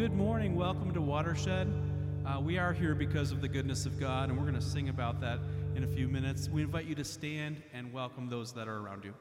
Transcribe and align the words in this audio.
good 0.00 0.14
morning. 0.14 0.56
Welcome 0.56 0.94
to 0.94 1.02
Watershed. 1.02 1.70
Uh, 2.24 2.40
we 2.40 2.56
are 2.56 2.72
here 2.72 2.94
because 2.94 3.32
of 3.32 3.42
the 3.42 3.48
goodness 3.48 3.84
of 3.84 4.00
God, 4.00 4.30
and 4.30 4.38
we're 4.38 4.46
going 4.46 4.58
to 4.58 4.66
sing 4.66 4.88
about 4.88 5.20
that 5.20 5.40
in 5.74 5.84
a 5.84 5.86
few 5.86 6.08
minutes. 6.08 6.48
We 6.48 6.62
invite 6.62 6.86
you 6.86 6.94
to 6.94 7.04
stand 7.04 7.60
and 7.74 7.92
welcome 7.92 8.26
those 8.30 8.52
that 8.54 8.66
are 8.66 8.78
around 8.78 9.04
you. 9.04 9.12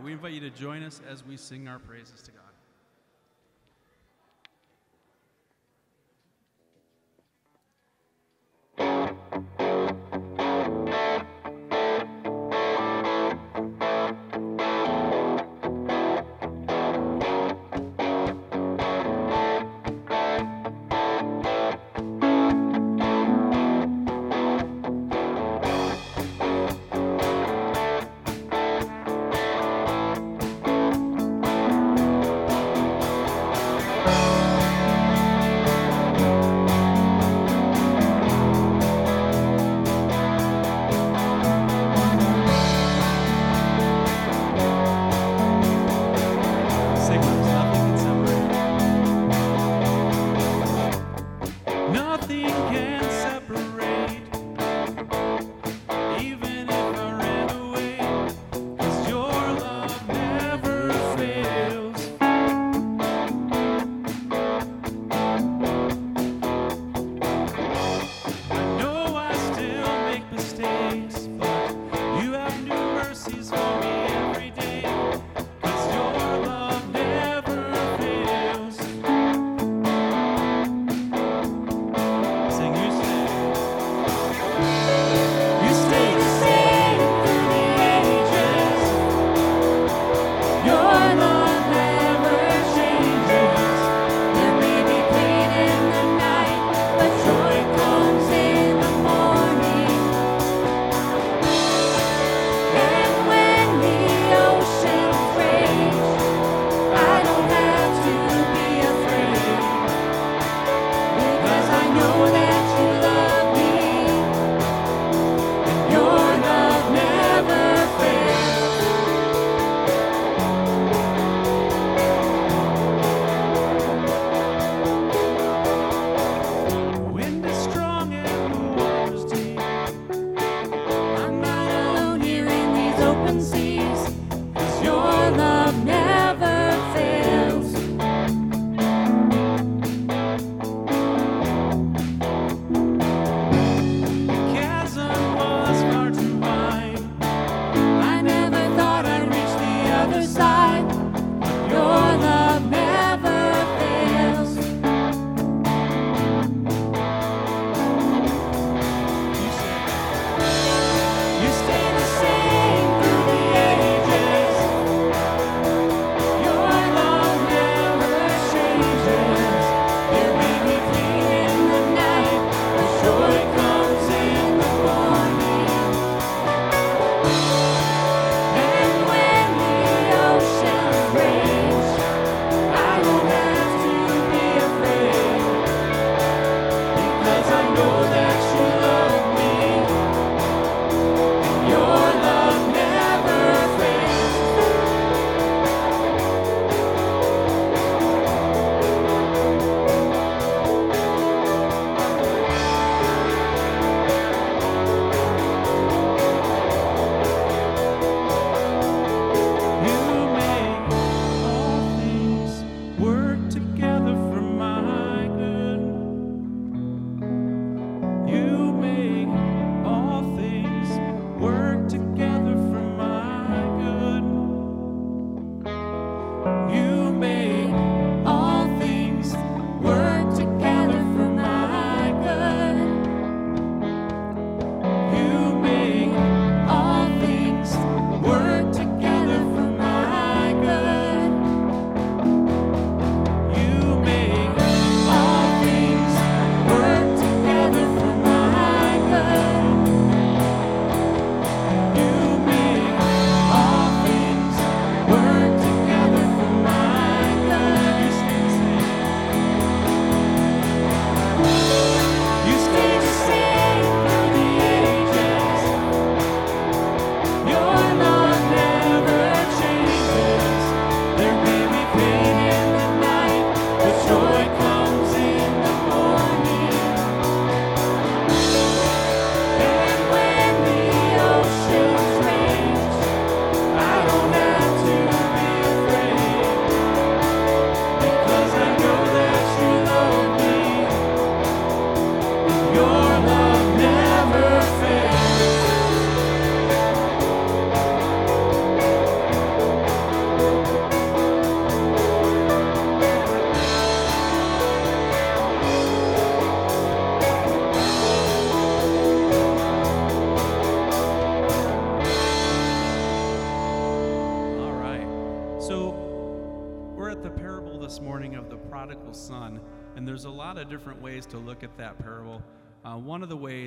We 0.00 0.12
invite 0.12 0.32
you 0.32 0.40
to 0.40 0.50
join 0.50 0.82
us 0.82 1.00
as 1.08 1.24
we 1.24 1.36
sing 1.36 1.68
our 1.68 1.78
praises 1.78 2.22
to 2.22 2.30
God. 2.30 2.47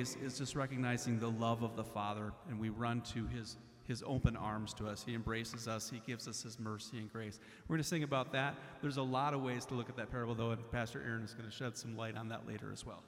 ways 0.02 0.16
is 0.24 0.38
just 0.38 0.56
recognizing 0.56 1.18
the 1.18 1.30
love 1.30 1.62
of 1.62 1.76
the 1.76 1.84
Father, 1.84 2.32
and 2.48 2.58
we 2.58 2.70
run 2.70 3.00
to 3.02 3.26
his, 3.26 3.56
his 3.86 4.02
open 4.04 4.36
arms 4.36 4.74
to 4.74 4.88
us. 4.88 5.04
He 5.06 5.14
embraces 5.14 5.68
us, 5.68 5.90
he 5.90 6.02
gives 6.06 6.26
us 6.26 6.42
his 6.42 6.58
mercy 6.58 6.98
and 6.98 7.12
grace. 7.12 7.38
We're 7.68 7.76
going 7.76 7.82
to 7.82 7.88
sing 7.88 8.02
about 8.02 8.32
that. 8.32 8.56
There's 8.80 8.96
a 8.96 9.02
lot 9.02 9.32
of 9.32 9.42
ways 9.42 9.64
to 9.66 9.74
look 9.74 9.88
at 9.88 9.96
that 9.96 10.10
parable, 10.10 10.34
though, 10.34 10.50
and 10.50 10.72
Pastor 10.72 11.02
Aaron 11.06 11.22
is 11.22 11.34
going 11.34 11.48
to 11.48 11.54
shed 11.54 11.76
some 11.76 11.96
light 11.96 12.16
on 12.16 12.28
that 12.30 12.48
later 12.48 12.70
as 12.72 12.84
well. 12.84 13.02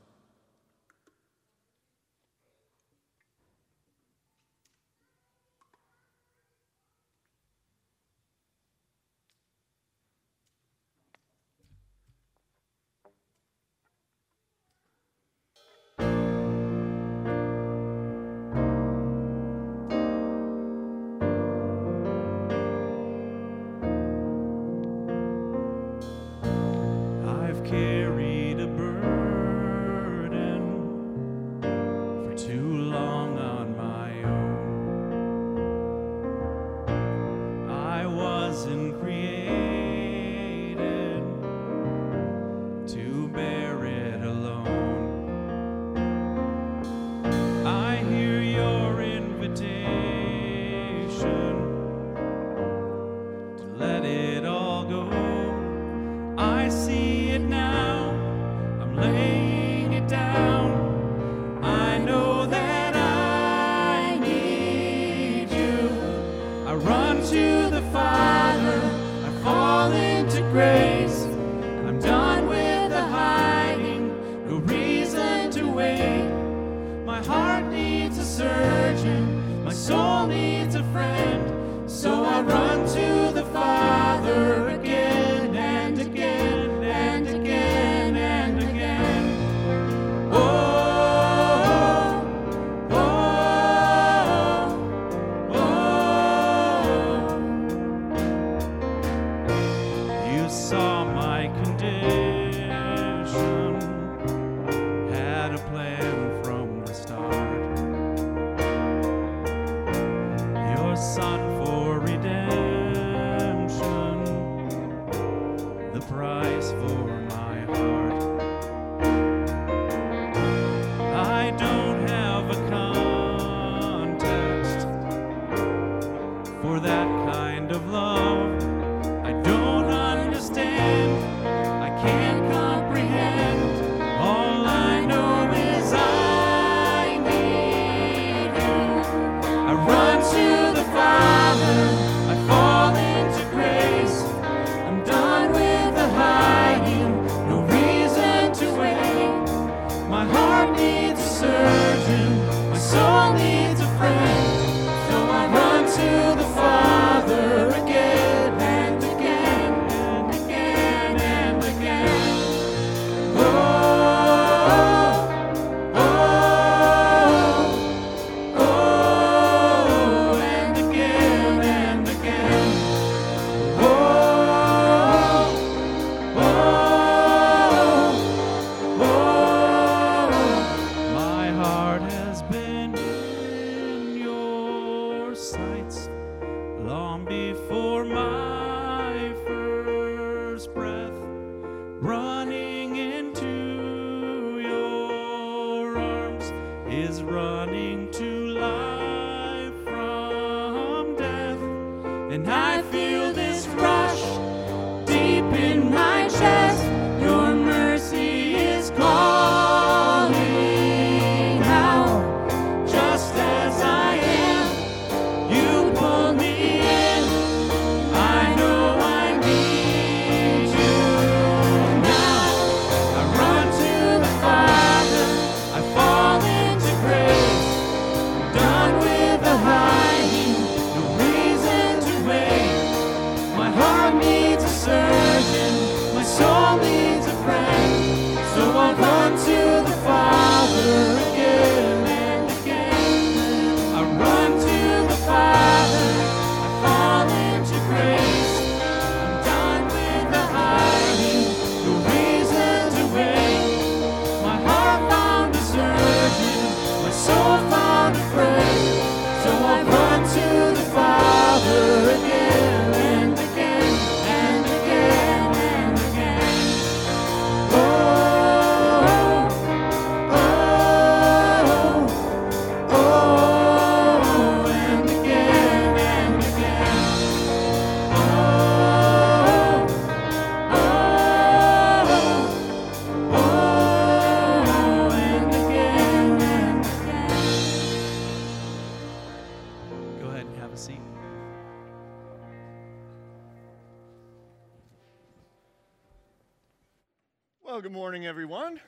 Well, 297.75 297.83
good 297.83 297.91
morning, 297.91 298.25
everyone. 298.25 298.79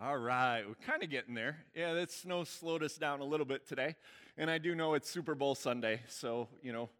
All 0.00 0.16
right, 0.16 0.62
we're 0.64 0.76
kind 0.86 1.02
of 1.02 1.10
getting 1.10 1.34
there. 1.34 1.56
Yeah, 1.74 1.94
that 1.94 2.12
snow 2.12 2.44
slowed 2.44 2.84
us 2.84 2.96
down 2.96 3.18
a 3.18 3.24
little 3.24 3.44
bit 3.44 3.66
today. 3.66 3.96
And 4.38 4.48
I 4.48 4.58
do 4.58 4.76
know 4.76 4.94
it's 4.94 5.10
Super 5.10 5.34
Bowl 5.34 5.56
Sunday, 5.56 6.00
so, 6.06 6.46
you 6.62 6.72
know, 6.72 6.90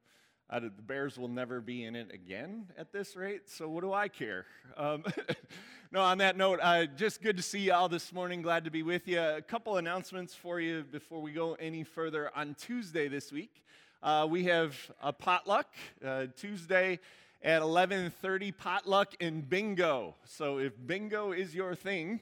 the 0.50 0.70
Bears 0.70 1.18
will 1.18 1.28
never 1.28 1.60
be 1.60 1.84
in 1.84 1.94
it 1.94 2.12
again 2.12 2.66
at 2.76 2.92
this 2.92 3.14
rate, 3.14 3.48
so 3.48 3.68
what 3.68 3.82
do 3.82 3.92
I 3.92 4.08
care? 4.08 4.44
Um, 4.76 5.04
no, 5.92 6.00
on 6.00 6.18
that 6.18 6.36
note, 6.36 6.58
uh, 6.60 6.86
just 6.86 7.22
good 7.22 7.36
to 7.36 7.44
see 7.44 7.60
you 7.60 7.74
all 7.74 7.88
this 7.88 8.12
morning. 8.12 8.42
Glad 8.42 8.64
to 8.64 8.72
be 8.72 8.82
with 8.82 9.06
you. 9.06 9.20
A 9.20 9.40
couple 9.40 9.76
announcements 9.76 10.34
for 10.34 10.58
you 10.58 10.82
before 10.82 11.22
we 11.22 11.30
go 11.30 11.54
any 11.60 11.84
further. 11.84 12.32
On 12.34 12.56
Tuesday 12.56 13.06
this 13.06 13.30
week, 13.30 13.62
uh, 14.02 14.26
we 14.28 14.42
have 14.46 14.76
a 15.00 15.12
potluck. 15.12 15.68
Uh, 16.04 16.26
Tuesday, 16.34 16.98
at 17.42 17.60
11:30 17.60 18.52
potluck 18.52 19.14
and 19.20 19.48
bingo. 19.48 20.14
So 20.24 20.58
if 20.58 20.72
bingo 20.86 21.32
is 21.32 21.54
your 21.54 21.74
thing, 21.74 22.20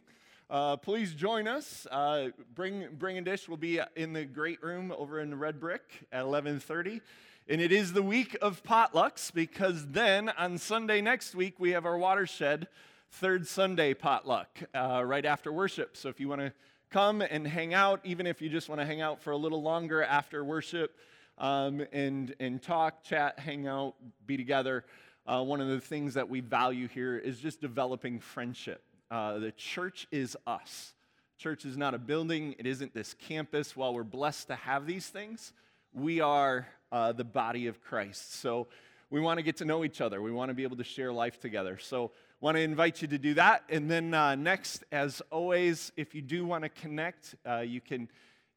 uh, 0.49 0.77
please 0.79 1.15
join 1.15 1.47
us. 1.47 1.87
Uh, 1.91 2.31
bring 2.55 2.89
bring 2.95 3.19
a 3.19 3.23
dish. 3.23 3.49
We'll 3.49 3.59
be 3.59 3.81
in 3.97 4.13
the 4.13 4.25
great 4.25 4.63
room 4.63 4.93
over 4.97 5.21
in 5.21 5.31
the 5.31 5.37
red 5.37 5.61
brick 5.61 6.07
at 6.11 6.25
11:30. 6.25 7.01
And 7.49 7.61
it 7.61 7.73
is 7.73 7.93
the 7.93 8.03
week 8.03 8.37
of 8.41 8.63
potlucks 8.63 9.33
because 9.33 9.89
then 9.89 10.29
on 10.31 10.57
Sunday 10.57 11.01
next 11.01 11.35
week 11.35 11.59
we 11.59 11.71
have 11.71 11.85
our 11.85 11.99
watershed 11.99 12.69
third 13.11 13.47
Sunday 13.47 13.93
potluck 13.93 14.63
uh, 14.75 15.03
right 15.05 15.25
after 15.25 15.53
worship. 15.53 15.97
So 15.97 16.09
if 16.09 16.21
you 16.21 16.29
want 16.29 16.43
to 16.43 16.53
come 16.91 17.23
and 17.23 17.47
hang 17.47 17.75
out, 17.75 18.01
even 18.05 18.27
if 18.27 18.41
you 18.41 18.49
just 18.49 18.69
want 18.69 18.81
to 18.81 18.87
hang 18.87 19.01
out 19.01 19.21
for 19.21 19.33
a 19.33 19.37
little 19.37 19.63
longer 19.63 20.03
after 20.03 20.45
worship 20.45 20.97
um, 21.39 21.85
and 21.93 22.35
and 22.41 22.63
talk, 22.63 23.03
chat, 23.03 23.39
hang 23.39 23.67
out, 23.67 23.97
be 24.27 24.37
together 24.37 24.85
uh, 25.31 25.43
one 25.43 25.61
of 25.61 25.69
the 25.69 25.81
things 25.81 26.15
that 26.15 26.29
we 26.29 26.41
value 26.41 26.89
here 26.89 27.17
is 27.17 27.39
just 27.39 27.61
developing 27.61 28.19
friendship. 28.19 28.83
Uh, 29.11 29.39
the 29.39 29.53
church 29.53 30.09
is 30.11 30.37
us. 30.47 30.93
Church 31.39 31.65
is 31.65 31.77
not 31.77 31.95
a 31.95 31.99
building, 31.99 32.57
it 32.59 32.67
isn't 32.67 32.93
this 32.93 33.15
campus. 33.15 33.77
While 33.77 33.95
we're 33.95 34.03
blessed 34.03 34.49
to 34.49 34.57
have 34.57 34.87
these 34.87 35.07
things, 35.07 35.53
we 35.93 36.21
are 36.21 36.67
uh, 36.91 37.13
the 37.13 37.25
body 37.25 37.69
of 37.69 37.81
Christ. 37.81 38.41
So 38.41 38.67
we 39.09 39.21
want 39.21 39.39
to 39.39 39.43
get 39.43 39.57
to 39.59 39.65
know 39.65 39.85
each 39.85 40.01
other. 40.01 40.21
We 40.21 40.33
want 40.33 40.51
to 40.51 40.55
be 40.55 40.65
able 40.65 40.77
to 40.79 40.85
share 40.85 41.13
life 41.13 41.39
together. 41.39 41.79
So 41.79 42.11
want 42.41 42.57
to 42.57 42.61
invite 42.61 43.01
you 43.01 43.09
to 43.09 43.19
do 43.19 43.35
that. 43.35 43.63
And 43.69 43.89
then 43.89 44.13
uh, 44.13 44.35
next, 44.35 44.85
as 44.91 45.23
always, 45.31 45.93
if 45.97 46.15
you 46.15 46.23
do 46.23 46.45
want 46.45 46.65
to 46.65 46.69
connect, 46.69 47.37
uh, 47.49 47.61
you 47.61 47.81
can 47.81 48.09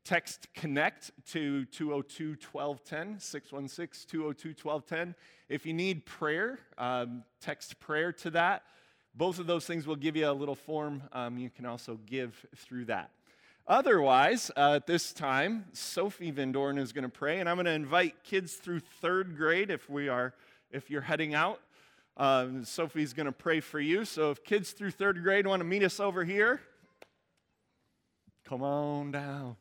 text 0.04 0.48
connect 0.54 1.12
to 1.32 1.66
202 1.66 2.36
1210 2.52 3.20
616 3.20 4.10
202 4.10 4.50
1210 4.50 5.16
if 5.50 5.66
you 5.66 5.74
need 5.74 6.06
prayer 6.06 6.60
um, 6.78 7.24
text 7.40 7.80
prayer 7.80 8.12
to 8.12 8.30
that. 8.32 8.64
Both 9.16 9.40
of 9.40 9.46
those 9.46 9.66
things 9.66 9.86
will 9.86 9.96
give 9.96 10.16
you 10.16 10.30
a 10.30 10.34
little 10.34 10.56
form 10.56 11.04
um, 11.14 11.38
you 11.38 11.50
can 11.50 11.66
also 11.66 12.00
give 12.06 12.46
through 12.56 12.86
that. 12.86 13.12
Otherwise 13.66 14.52
uh, 14.58 14.74
at 14.76 14.88
this 14.88 15.14
time 15.14 15.66
sophie 15.72 16.32
van 16.32 16.52
doren 16.52 16.78
is 16.78 16.92
going 16.92 17.04
to 17.04 17.10
pray 17.10 17.40
and 17.40 17.48
i'm 17.48 17.56
going 17.56 17.66
to 17.66 17.72
invite 17.72 18.24
kids 18.24 18.56
through 18.56 18.80
third 18.80 19.38
grade 19.38 19.72
if 19.72 19.90
we 19.90 20.10
are 20.10 20.34
if 20.72 20.90
you're 20.90 21.02
heading 21.02 21.34
out. 21.34 21.62
Um, 22.16 22.64
sophie's 22.64 23.14
going 23.14 23.26
to 23.26 23.32
pray 23.32 23.60
for 23.60 23.80
you. 23.80 24.06
So 24.06 24.30
if 24.30 24.44
kids 24.44 24.72
through 24.72 24.92
third 24.92 25.24
grade 25.24 25.48
want 25.48 25.62
to 25.62 25.66
meet 25.66 25.84
us 25.84 26.00
over 26.00 26.24
here 26.26 26.62
come 28.46 28.62
on 28.62 29.10
down 29.10 29.56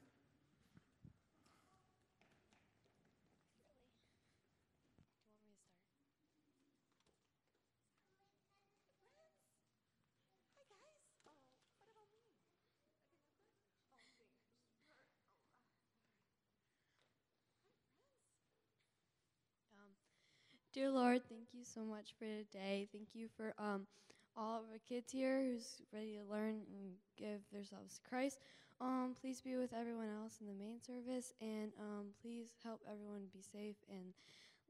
Dear 20.73 20.91
Lord, 20.91 21.21
thank 21.29 21.49
you 21.53 21.65
so 21.65 21.83
much 21.83 22.15
for 22.19 22.25
today. 22.25 22.89
Thank 22.93 23.09
you 23.13 23.29
for 23.37 23.53
um, 23.59 23.87
all 24.35 24.61
of 24.61 24.65
the 24.73 24.79
kids 24.79 25.13
here 25.13 25.43
who's 25.43 25.83
ready 25.93 26.17
to 26.17 26.25
learn 26.33 26.63
and 26.73 26.95
give 27.19 27.41
themselves 27.53 27.97
to 27.97 28.09
Christ. 28.09 28.39
Um, 28.81 29.15
please 29.21 29.43
be 29.43 29.57
with 29.57 29.75
everyone 29.75 30.09
else 30.09 30.39
in 30.41 30.47
the 30.47 30.55
main 30.55 30.81
service, 30.81 31.35
and 31.43 31.73
um, 31.79 32.07
please 32.23 32.55
help 32.65 32.81
everyone 32.91 33.27
be 33.35 33.43
safe 33.43 33.77
and 33.91 34.15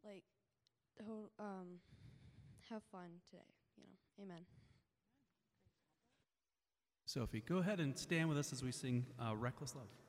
like 0.05 0.25
um, 1.39 1.79
have 2.69 2.83
fun 2.91 3.09
today. 3.31 3.45
You 3.77 3.85
know, 3.85 4.25
Amen. 4.25 4.45
Sophie, 7.07 7.45
go 7.47 7.59
ahead 7.59 7.79
and 7.79 7.97
stand 7.97 8.29
with 8.29 8.39
us 8.39 8.53
as 8.53 8.65
we 8.65 8.73
sing 8.73 9.07
uh, 9.21 9.37
"Reckless 9.37 9.77
Love." 9.77 10.02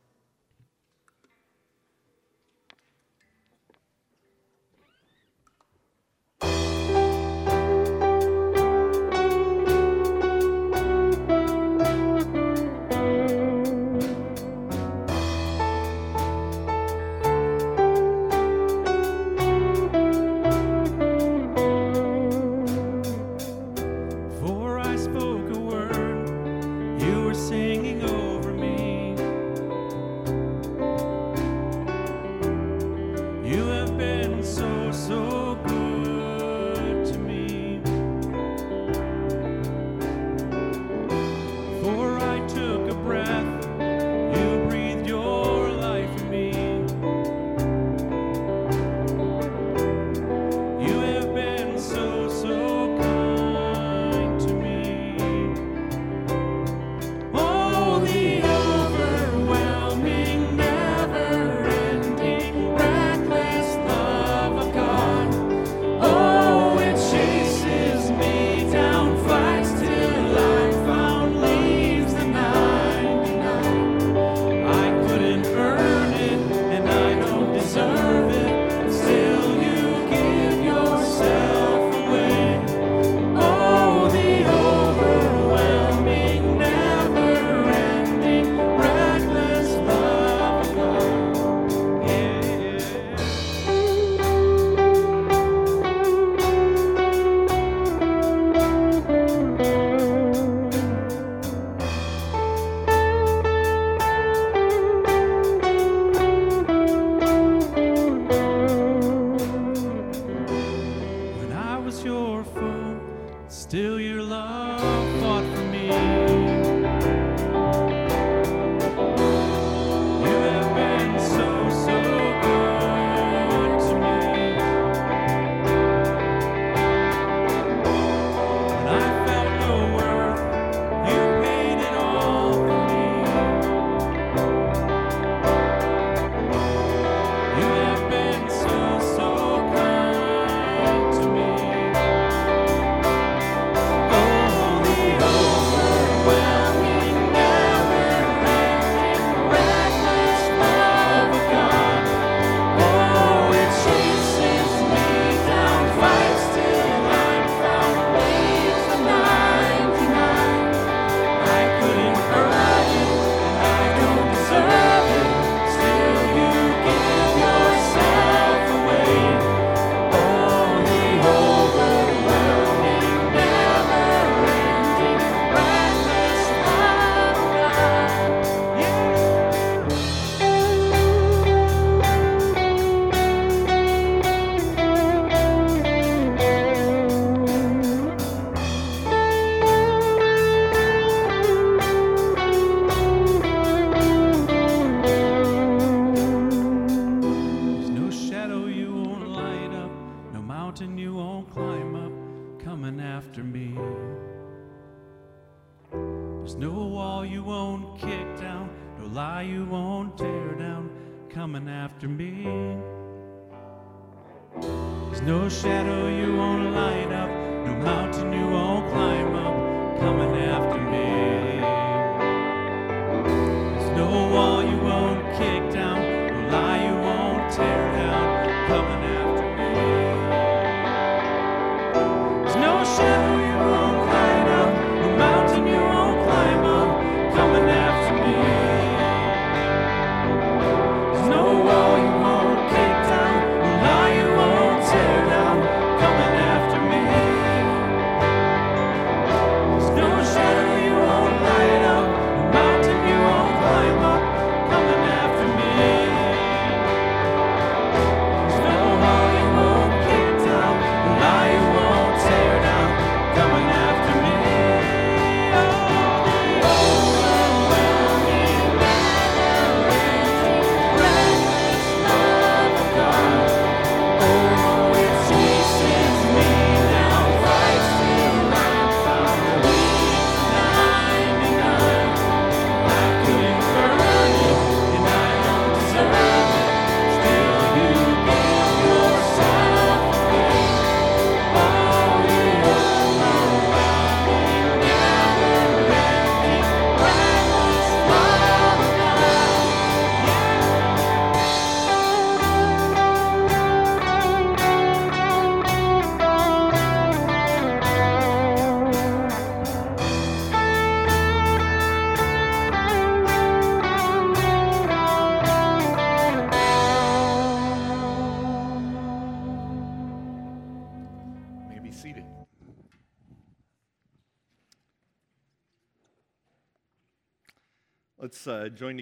Still, 113.83 113.99
your 113.99 114.23
love 114.23 114.79
fought 115.19 115.43
for 115.43 115.61
me. 115.65 116.72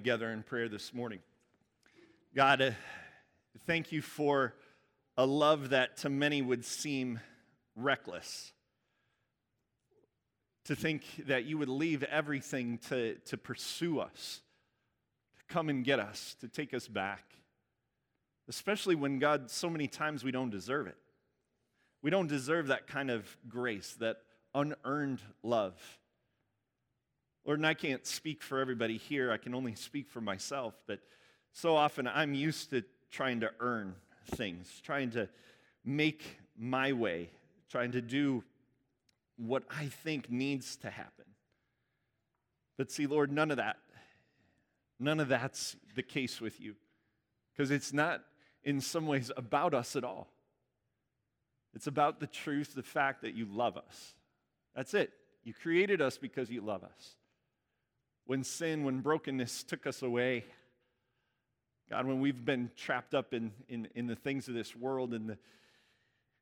Together 0.01 0.31
in 0.31 0.41
prayer 0.41 0.67
this 0.67 0.95
morning. 0.95 1.19
God, 2.35 2.59
uh, 2.59 2.71
thank 3.67 3.91
you 3.91 4.01
for 4.01 4.55
a 5.15 5.27
love 5.27 5.69
that 5.69 5.97
to 5.97 6.09
many 6.09 6.41
would 6.41 6.65
seem 6.65 7.19
reckless. 7.75 8.51
To 10.65 10.75
think 10.75 11.03
that 11.27 11.45
you 11.45 11.59
would 11.59 11.69
leave 11.69 12.01
everything 12.01 12.79
to, 12.89 13.13
to 13.25 13.37
pursue 13.37 13.99
us, 13.99 14.41
to 15.37 15.53
come 15.53 15.69
and 15.69 15.85
get 15.85 15.99
us, 15.99 16.35
to 16.41 16.47
take 16.47 16.73
us 16.73 16.87
back. 16.87 17.35
Especially 18.49 18.95
when, 18.95 19.19
God, 19.19 19.51
so 19.51 19.69
many 19.69 19.85
times 19.85 20.23
we 20.23 20.31
don't 20.31 20.49
deserve 20.49 20.87
it. 20.87 20.97
We 22.01 22.09
don't 22.09 22.25
deserve 22.25 22.69
that 22.69 22.87
kind 22.87 23.11
of 23.11 23.37
grace, 23.47 23.95
that 23.99 24.17
unearned 24.55 25.21
love. 25.43 25.79
Lord, 27.45 27.59
and 27.59 27.65
I 27.65 27.73
can't 27.73 28.05
speak 28.05 28.43
for 28.43 28.59
everybody 28.59 28.97
here. 28.97 29.31
I 29.31 29.37
can 29.37 29.55
only 29.55 29.75
speak 29.75 30.09
for 30.09 30.21
myself. 30.21 30.75
But 30.87 30.99
so 31.51 31.75
often 31.75 32.07
I'm 32.07 32.33
used 32.33 32.69
to 32.69 32.83
trying 33.09 33.39
to 33.41 33.51
earn 33.59 33.95
things, 34.35 34.81
trying 34.83 35.11
to 35.11 35.27
make 35.83 36.23
my 36.57 36.93
way, 36.93 37.29
trying 37.69 37.91
to 37.93 38.01
do 38.01 38.43
what 39.37 39.63
I 39.69 39.85
think 39.85 40.29
needs 40.29 40.75
to 40.77 40.89
happen. 40.89 41.25
But 42.77 42.91
see, 42.91 43.07
Lord, 43.07 43.31
none 43.31 43.51
of 43.51 43.57
that, 43.57 43.77
none 44.99 45.19
of 45.19 45.27
that's 45.27 45.75
the 45.95 46.03
case 46.03 46.39
with 46.39 46.59
you. 46.61 46.75
Because 47.51 47.71
it's 47.71 47.91
not 47.91 48.23
in 48.63 48.79
some 48.81 49.07
ways 49.07 49.31
about 49.35 49.73
us 49.73 49.95
at 49.95 50.03
all. 50.03 50.27
It's 51.73 51.87
about 51.87 52.19
the 52.19 52.27
truth, 52.27 52.75
the 52.75 52.83
fact 52.83 53.21
that 53.23 53.33
you 53.33 53.45
love 53.45 53.77
us. 53.77 54.13
That's 54.75 54.93
it. 54.93 55.11
You 55.43 55.53
created 55.53 56.01
us 56.01 56.17
because 56.17 56.49
you 56.49 56.61
love 56.61 56.83
us. 56.83 57.15
When 58.31 58.45
sin, 58.45 58.85
when 58.85 59.01
brokenness 59.01 59.63
took 59.63 59.85
us 59.85 60.01
away, 60.01 60.45
God, 61.89 62.05
when 62.07 62.21
we've 62.21 62.45
been 62.45 62.71
trapped 62.77 63.13
up 63.13 63.33
in, 63.33 63.51
in, 63.67 63.89
in 63.93 64.07
the 64.07 64.15
things 64.15 64.47
of 64.47 64.53
this 64.53 64.73
world 64.73 65.13
and 65.13 65.31
the, 65.31 65.37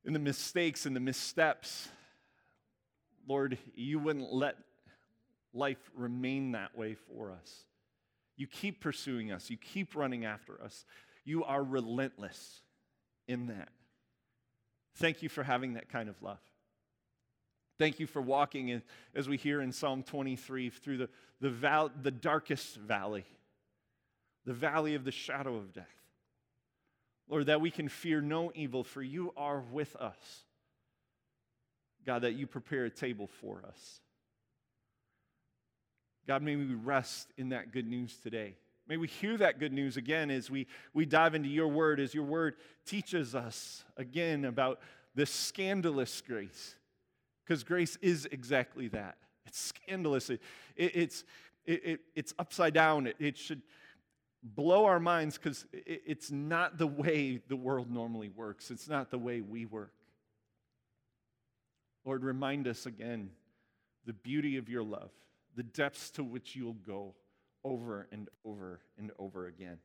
in 0.06 0.13
the 0.13 0.19
mistakes 0.19 0.86
and 0.86 0.95
the 0.95 0.99
missteps, 0.99 1.89
Lord, 3.28 3.58
you 3.73 3.97
wouldn't 3.97 4.32
let 4.32 4.58
life 5.52 5.80
remain 5.95 6.52
that 6.52 6.78
way 6.78 6.93
for 6.93 7.32
us. 7.32 7.63
You 8.38 8.45
keep 8.45 8.82
pursuing 8.82 9.32
us, 9.32 9.49
you 9.49 9.58
keep 9.58 9.95
running 9.95 10.25
after 10.25 10.62
us. 10.62 10.86
You 11.25 11.43
are 11.43 11.63
relentless 11.63 12.62
in 13.28 13.47
that. 13.47 13.69
Thank 14.97 15.23
you 15.23 15.30
for 15.30 15.41
having 15.41 15.73
that 15.73 15.89
kind 15.89 16.08
of 16.08 16.21
love. 16.21 16.38
Thank 17.79 17.99
you 18.01 18.07
for 18.07 18.21
walking, 18.21 18.67
in, 18.67 18.83
as 19.15 19.29
we 19.29 19.37
hear 19.37 19.61
in 19.61 19.71
Psalm 19.71 20.03
23, 20.03 20.69
through 20.69 20.97
the, 20.97 21.09
the, 21.39 21.49
val- 21.49 21.91
the 22.01 22.11
darkest 22.11 22.75
valley, 22.75 23.25
the 24.45 24.53
valley 24.53 24.95
of 24.95 25.05
the 25.05 25.11
shadow 25.11 25.55
of 25.55 25.71
death. 25.71 25.87
Lord, 27.29 27.45
that 27.45 27.61
we 27.61 27.71
can 27.71 27.87
fear 27.87 28.19
no 28.19 28.51
evil, 28.53 28.83
for 28.83 29.01
you 29.01 29.33
are 29.37 29.61
with 29.71 29.95
us. 29.95 30.43
God, 32.05 32.23
that 32.23 32.33
you 32.33 32.47
prepare 32.47 32.83
a 32.83 32.89
table 32.89 33.27
for 33.27 33.63
us. 33.65 34.01
God, 36.27 36.43
may 36.43 36.57
we 36.57 36.65
rest 36.65 37.29
in 37.37 37.49
that 37.49 37.71
good 37.71 37.87
news 37.87 38.17
today. 38.21 38.55
May 38.87 38.97
we 38.97 39.07
hear 39.07 39.37
that 39.37 39.57
good 39.57 39.71
news 39.71 39.95
again 39.95 40.29
as 40.31 40.49
we, 40.49 40.67
we 40.93 41.05
dive 41.05 41.33
into 41.33 41.47
your 41.47 41.69
word, 41.69 41.99
as 42.01 42.13
your 42.13 42.25
word 42.25 42.55
teaches 42.85 43.35
us 43.35 43.85
again 43.95 44.43
about 44.43 44.81
this 45.15 45.31
scandalous 45.31 46.21
grace. 46.21 46.75
Because 47.49 47.63
grace 47.63 47.97
is 48.03 48.27
exactly 48.31 48.89
that. 48.89 49.17
It's 49.47 49.59
scandalous. 49.59 50.29
It, 50.29 50.39
it, 50.75 50.91
it's, 50.93 51.23
it, 51.65 51.83
it, 51.83 51.99
it's 52.15 52.31
upside 52.38 52.75
down. 52.75 53.12
It, 53.17 53.38
should 53.38 53.63
blow 54.43 54.85
our 54.85 54.99
minds 54.99 55.39
because 55.39 55.65
it, 55.73 56.03
it's 56.05 56.29
not 56.29 56.77
the 56.77 56.85
way 56.85 57.41
the 57.47 57.55
world 57.55 57.89
normally 57.89 58.29
works, 58.29 58.69
it's 58.69 58.88
not 58.88 59.09
the 59.09 59.17
way 59.17 59.41
we 59.41 59.65
work. 59.65 59.93
Lord, 62.05 62.23
remind 62.23 62.67
us 62.67 62.85
again 62.85 63.31
the 64.05 64.13
beauty 64.13 64.57
of 64.57 64.69
your 64.69 64.83
love, 64.83 65.09
the 65.55 65.63
depths 65.63 66.12
to 66.12 66.23
which 66.23 66.55
you'll 66.55 66.73
go 66.73 67.15
over 67.63 68.07
and 68.12 68.29
over 68.45 68.79
and 68.99 69.09
over 69.17 69.47
again. 69.47 69.79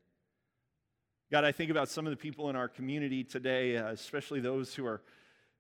God, 1.33 1.45
I 1.45 1.53
think 1.53 1.71
about 1.71 1.89
some 1.89 2.07
of 2.07 2.11
the 2.11 2.19
people 2.19 2.51
in 2.51 2.57
our 2.57 2.69
community 2.69 3.25
today, 3.25 3.79
uh, 3.79 3.87
especially 3.87 4.41
those 4.41 4.75
who 4.75 4.85
are 4.85 5.01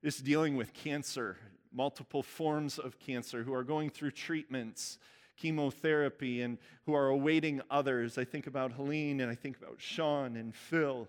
just 0.04 0.22
dealing 0.22 0.54
with 0.58 0.74
cancer, 0.74 1.38
multiple 1.74 2.22
forms 2.22 2.78
of 2.78 2.98
cancer, 2.98 3.42
who 3.42 3.52
are 3.52 3.64
going 3.64 3.90
through 3.90 4.12
treatments, 4.12 4.98
chemotherapy, 5.36 6.40
and 6.40 6.58
who 6.86 6.94
are 6.94 7.08
awaiting 7.08 7.60
others. 7.70 8.16
I 8.16 8.24
think 8.24 8.46
about 8.46 8.72
Helene 8.72 9.20
and 9.20 9.30
I 9.30 9.34
think 9.34 9.56
about 9.58 9.76
Sean 9.78 10.36
and 10.36 10.54
Phil. 10.54 11.08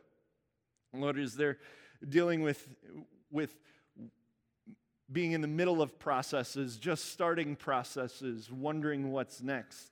Lord, 0.93 1.19
as 1.19 1.36
they're 1.36 1.58
dealing 2.08 2.41
with, 2.41 2.67
with 3.30 3.56
being 5.12 5.34
in 5.34 5.41
the 5.41 5.47
middle 5.47 5.82
of 5.82 5.99
processes, 5.99 6.78
just 6.78 7.12
starting 7.12 7.56
processes, 7.56 8.51
wondering 8.51 9.12
what's 9.12 9.41
next. 9.41 9.91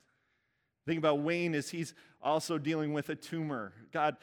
Think 0.86 0.98
about 0.98 1.20
Wayne 1.20 1.56
as 1.56 1.70
he's 1.70 1.94
also 2.22 2.58
dealing 2.58 2.94
with 2.94 3.10
a 3.10 3.16
tumor. 3.16 3.74
God, 3.92 4.18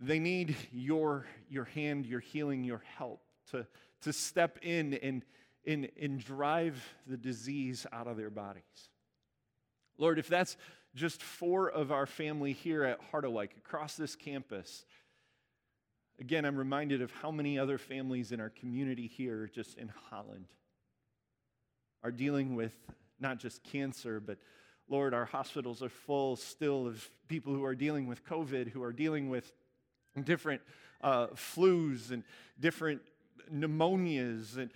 they 0.00 0.18
need 0.18 0.56
your, 0.72 1.26
your 1.48 1.64
hand, 1.64 2.06
your 2.06 2.20
healing, 2.20 2.64
your 2.64 2.82
help 2.96 3.22
to, 3.50 3.66
to 4.02 4.12
step 4.12 4.58
in 4.62 4.94
and, 4.94 5.24
and, 5.66 5.88
and 6.00 6.24
drive 6.24 6.82
the 7.06 7.16
disease 7.16 7.86
out 7.92 8.06
of 8.06 8.16
their 8.16 8.30
bodies. 8.30 8.62
Lord, 9.98 10.18
if 10.18 10.28
that's 10.28 10.56
just 10.94 11.22
four 11.22 11.70
of 11.70 11.92
our 11.92 12.06
family 12.06 12.52
here 12.52 12.84
at 12.84 12.98
Harderwyk 13.12 13.56
across 13.58 13.96
this 13.96 14.16
campus, 14.16 14.84
again, 16.18 16.44
I'm 16.44 16.56
reminded 16.56 17.02
of 17.02 17.12
how 17.12 17.30
many 17.30 17.58
other 17.58 17.78
families 17.78 18.32
in 18.32 18.40
our 18.40 18.50
community 18.50 19.06
here, 19.06 19.50
just 19.52 19.76
in 19.76 19.90
Holland, 20.10 20.46
are 22.02 22.10
dealing 22.10 22.56
with 22.56 22.74
not 23.20 23.38
just 23.38 23.62
cancer, 23.62 24.20
but 24.20 24.38
Lord, 24.88 25.14
our 25.14 25.26
hospitals 25.26 25.82
are 25.82 25.88
full 25.88 26.34
still 26.36 26.86
of 26.86 27.08
people 27.28 27.54
who 27.54 27.64
are 27.64 27.76
dealing 27.76 28.06
with 28.06 28.24
COVID, 28.24 28.70
who 28.70 28.82
are 28.82 28.92
dealing 28.92 29.30
with 29.30 29.52
different 30.24 30.62
uh, 31.00 31.28
flus 31.28 32.10
and 32.10 32.24
different 32.58 33.00
pneumonias 33.52 34.56
and 34.56 34.70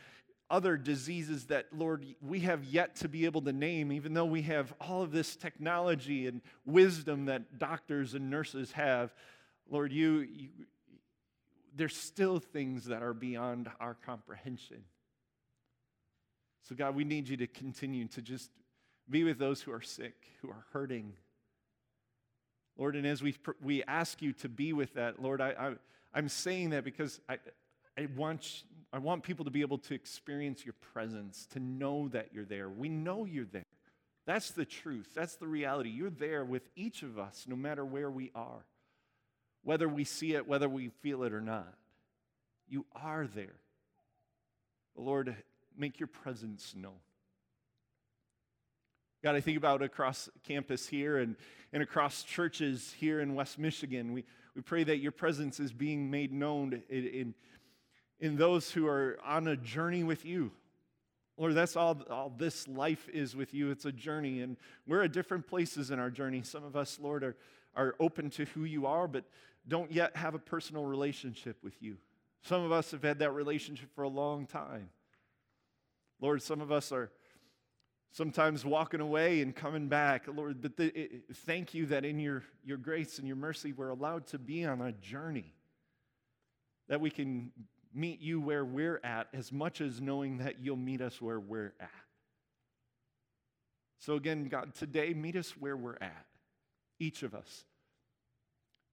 other 0.50 0.76
diseases 0.76 1.46
that, 1.46 1.66
Lord, 1.76 2.04
we 2.20 2.40
have 2.40 2.64
yet 2.64 2.96
to 2.96 3.08
be 3.08 3.24
able 3.24 3.40
to 3.42 3.52
name, 3.52 3.90
even 3.90 4.14
though 4.14 4.24
we 4.24 4.42
have 4.42 4.74
all 4.80 5.02
of 5.02 5.10
this 5.10 5.36
technology 5.36 6.26
and 6.26 6.42
wisdom 6.66 7.26
that 7.26 7.58
doctors 7.58 8.14
and 8.14 8.30
nurses 8.30 8.72
have. 8.72 9.14
Lord, 9.70 9.92
you, 9.92 10.20
you 10.20 10.48
there's 11.76 11.96
still 11.96 12.38
things 12.38 12.84
that 12.84 13.02
are 13.02 13.14
beyond 13.14 13.68
our 13.80 13.96
comprehension. 14.06 14.84
So, 16.68 16.74
God, 16.74 16.94
we 16.94 17.04
need 17.04 17.28
you 17.28 17.36
to 17.38 17.46
continue 17.46 18.06
to 18.08 18.22
just 18.22 18.50
be 19.10 19.24
with 19.24 19.38
those 19.38 19.60
who 19.60 19.72
are 19.72 19.82
sick, 19.82 20.14
who 20.40 20.50
are 20.50 20.64
hurting. 20.72 21.14
Lord, 22.78 22.96
and 22.96 23.06
as 23.06 23.22
we, 23.22 23.34
we 23.62 23.82
ask 23.84 24.22
you 24.22 24.32
to 24.34 24.48
be 24.48 24.72
with 24.72 24.94
that, 24.94 25.20
Lord, 25.20 25.40
I, 25.40 25.50
I, 25.50 25.72
I'm 26.14 26.28
saying 26.28 26.70
that 26.70 26.84
because 26.84 27.20
I, 27.28 27.38
I, 27.98 28.06
want, 28.16 28.64
I 28.92 28.98
want 28.98 29.22
people 29.22 29.44
to 29.44 29.50
be 29.50 29.60
able 29.60 29.78
to 29.78 29.94
experience 29.94 30.64
your 30.64 30.74
presence, 30.92 31.46
to 31.52 31.60
know 31.60 32.08
that 32.08 32.28
you're 32.32 32.44
there. 32.44 32.68
We 32.68 32.88
know 32.88 33.24
you're 33.24 33.44
there. 33.44 33.64
That's 34.26 34.50
the 34.50 34.64
truth. 34.64 35.08
That's 35.14 35.36
the 35.36 35.46
reality. 35.46 35.90
You're 35.90 36.10
there 36.10 36.44
with 36.44 36.68
each 36.76 37.02
of 37.02 37.18
us, 37.18 37.44
no 37.46 37.56
matter 37.56 37.84
where 37.84 38.10
we 38.10 38.30
are, 38.34 38.64
whether 39.62 39.88
we 39.88 40.04
see 40.04 40.34
it, 40.34 40.48
whether 40.48 40.68
we 40.68 40.88
feel 41.02 41.22
it 41.24 41.32
or 41.32 41.40
not. 41.40 41.74
You 42.68 42.86
are 42.94 43.26
there. 43.26 43.56
Lord, 44.96 45.36
make 45.76 46.00
your 46.00 46.06
presence 46.06 46.74
known. 46.76 47.00
God, 49.22 49.36
I 49.36 49.40
think 49.40 49.56
about 49.56 49.82
across 49.82 50.28
campus 50.46 50.86
here 50.86 51.18
and, 51.18 51.36
and 51.72 51.82
across 51.82 52.22
churches 52.22 52.94
here 52.98 53.20
in 53.20 53.34
West 53.34 53.58
Michigan. 53.58 54.12
We, 54.12 54.24
we 54.54 54.62
pray 54.62 54.84
that 54.84 54.98
your 54.98 55.12
presence 55.12 55.58
is 55.58 55.72
being 55.72 56.10
made 56.10 56.32
known 56.32 56.82
in, 56.90 57.06
in, 57.06 57.34
in 58.20 58.36
those 58.36 58.70
who 58.70 58.86
are 58.86 59.18
on 59.24 59.46
a 59.48 59.56
journey 59.56 60.04
with 60.04 60.24
you. 60.24 60.52
Lord, 61.36 61.54
that's 61.54 61.76
all, 61.76 62.00
all 62.10 62.32
this 62.36 62.68
life 62.68 63.08
is 63.08 63.34
with 63.34 63.52
you. 63.52 63.70
It's 63.70 63.84
a 63.84 63.92
journey, 63.92 64.40
and 64.40 64.56
we're 64.86 65.02
at 65.02 65.12
different 65.12 65.46
places 65.46 65.90
in 65.90 65.98
our 65.98 66.10
journey. 66.10 66.42
Some 66.42 66.64
of 66.64 66.76
us, 66.76 66.98
Lord, 67.00 67.24
are, 67.24 67.36
are 67.74 67.94
open 67.98 68.30
to 68.30 68.44
who 68.46 68.64
you 68.64 68.86
are, 68.86 69.08
but 69.08 69.24
don't 69.66 69.90
yet 69.90 70.16
have 70.16 70.34
a 70.34 70.38
personal 70.38 70.84
relationship 70.84 71.56
with 71.62 71.82
you. 71.82 71.96
Some 72.42 72.62
of 72.62 72.70
us 72.70 72.92
have 72.92 73.02
had 73.02 73.18
that 73.18 73.32
relationship 73.32 73.88
for 73.94 74.02
a 74.02 74.08
long 74.08 74.46
time. 74.46 74.90
Lord, 76.20 76.40
some 76.40 76.60
of 76.60 76.70
us 76.70 76.92
are 76.92 77.10
sometimes 78.12 78.64
walking 78.64 79.00
away 79.00 79.42
and 79.42 79.56
coming 79.56 79.88
back. 79.88 80.26
Lord, 80.32 80.62
but 80.62 80.76
the, 80.76 80.96
it, 80.96 81.22
thank 81.38 81.74
you 81.74 81.86
that 81.86 82.04
in 82.04 82.20
your, 82.20 82.44
your 82.64 82.76
grace 82.76 83.18
and 83.18 83.26
your 83.26 83.36
mercy, 83.36 83.72
we're 83.72 83.88
allowed 83.88 84.28
to 84.28 84.38
be 84.38 84.64
on 84.64 84.80
a 84.80 84.92
journey, 84.92 85.52
that 86.88 87.00
we 87.00 87.10
can 87.10 87.50
meet 87.94 88.20
you 88.20 88.40
where 88.40 88.64
we're 88.64 89.00
at 89.04 89.28
as 89.32 89.52
much 89.52 89.80
as 89.80 90.00
knowing 90.00 90.38
that 90.38 90.60
you'll 90.60 90.76
meet 90.76 91.00
us 91.00 91.20
where 91.20 91.38
we're 91.38 91.72
at. 91.80 91.90
So, 94.00 94.14
again, 94.14 94.48
God, 94.48 94.74
today, 94.74 95.14
meet 95.14 95.36
us 95.36 95.50
where 95.58 95.76
we're 95.76 95.96
at, 96.00 96.26
each 96.98 97.22
of 97.22 97.34
us. 97.34 97.64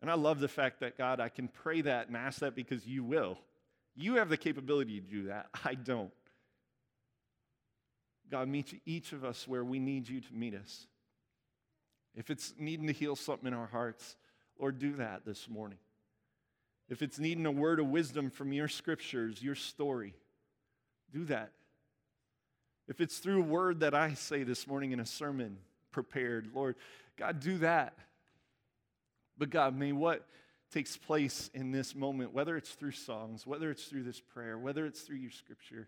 And 0.02 0.10
I 0.10 0.14
love 0.14 0.40
the 0.40 0.48
fact 0.48 0.80
that, 0.80 0.98
God, 0.98 1.20
I 1.20 1.30
can 1.30 1.48
pray 1.48 1.82
that 1.82 2.08
and 2.08 2.16
ask 2.16 2.40
that 2.40 2.56
because 2.56 2.86
you 2.86 3.04
will. 3.04 3.38
You 3.96 4.16
have 4.16 4.30
the 4.30 4.38
capability 4.38 5.02
to 5.02 5.06
do 5.08 5.24
that. 5.24 5.48
I 5.66 5.76
don't. 5.76 6.12
God, 8.30 8.48
meet 8.48 8.82
each 8.86 9.12
of 9.12 9.26
us 9.26 9.48
where 9.48 9.66
we 9.66 9.80
need 9.80 10.08
you 10.08 10.22
to 10.22 10.34
meet 10.34 10.56
us. 10.56 10.88
If 12.16 12.30
it's 12.30 12.54
needing 12.58 12.88
to 12.88 12.94
heal 12.94 13.16
something 13.16 13.48
in 13.48 13.54
our 13.54 13.68
hearts, 13.68 14.16
Lord, 14.58 14.80
do 14.80 14.94
that 14.94 15.26
this 15.26 15.50
morning. 15.50 15.78
If 16.92 17.02
it's 17.02 17.18
needing 17.18 17.46
a 17.46 17.52
word 17.52 17.80
of 17.80 17.88
wisdom 17.88 18.30
from 18.30 18.52
your 18.52 18.68
scriptures, 18.68 19.42
your 19.42 19.56
story, 19.56 20.14
do 21.14 21.24
that. 21.26 21.54
If 22.90 23.00
it's 23.00 23.20
through 23.20 23.40
a 23.40 23.46
word 23.46 23.80
that 23.80 23.96
I 23.96 24.14
say 24.16 24.44
this 24.44 24.68
morning 24.68 24.92
in 24.92 25.00
a 25.00 25.06
sermon 25.06 25.58
prepared, 25.92 26.50
Lord, 26.54 26.76
God, 27.16 27.40
do 27.40 27.60
that. 27.60 27.94
But 29.38 29.52
God, 29.52 29.74
may 29.74 29.94
what 29.94 30.28
takes 30.74 30.98
place 30.98 31.50
in 31.54 31.72
this 31.72 31.96
moment, 31.96 32.34
whether 32.34 32.58
it's 32.58 32.72
through 32.72 32.92
songs, 32.92 33.48
whether 33.48 33.72
it's 33.72 33.86
through 33.86 34.04
this 34.04 34.20
prayer, 34.20 34.58
whether 34.58 34.86
it's 34.86 35.00
through 35.00 35.16
your 35.16 35.32
scripture, 35.32 35.88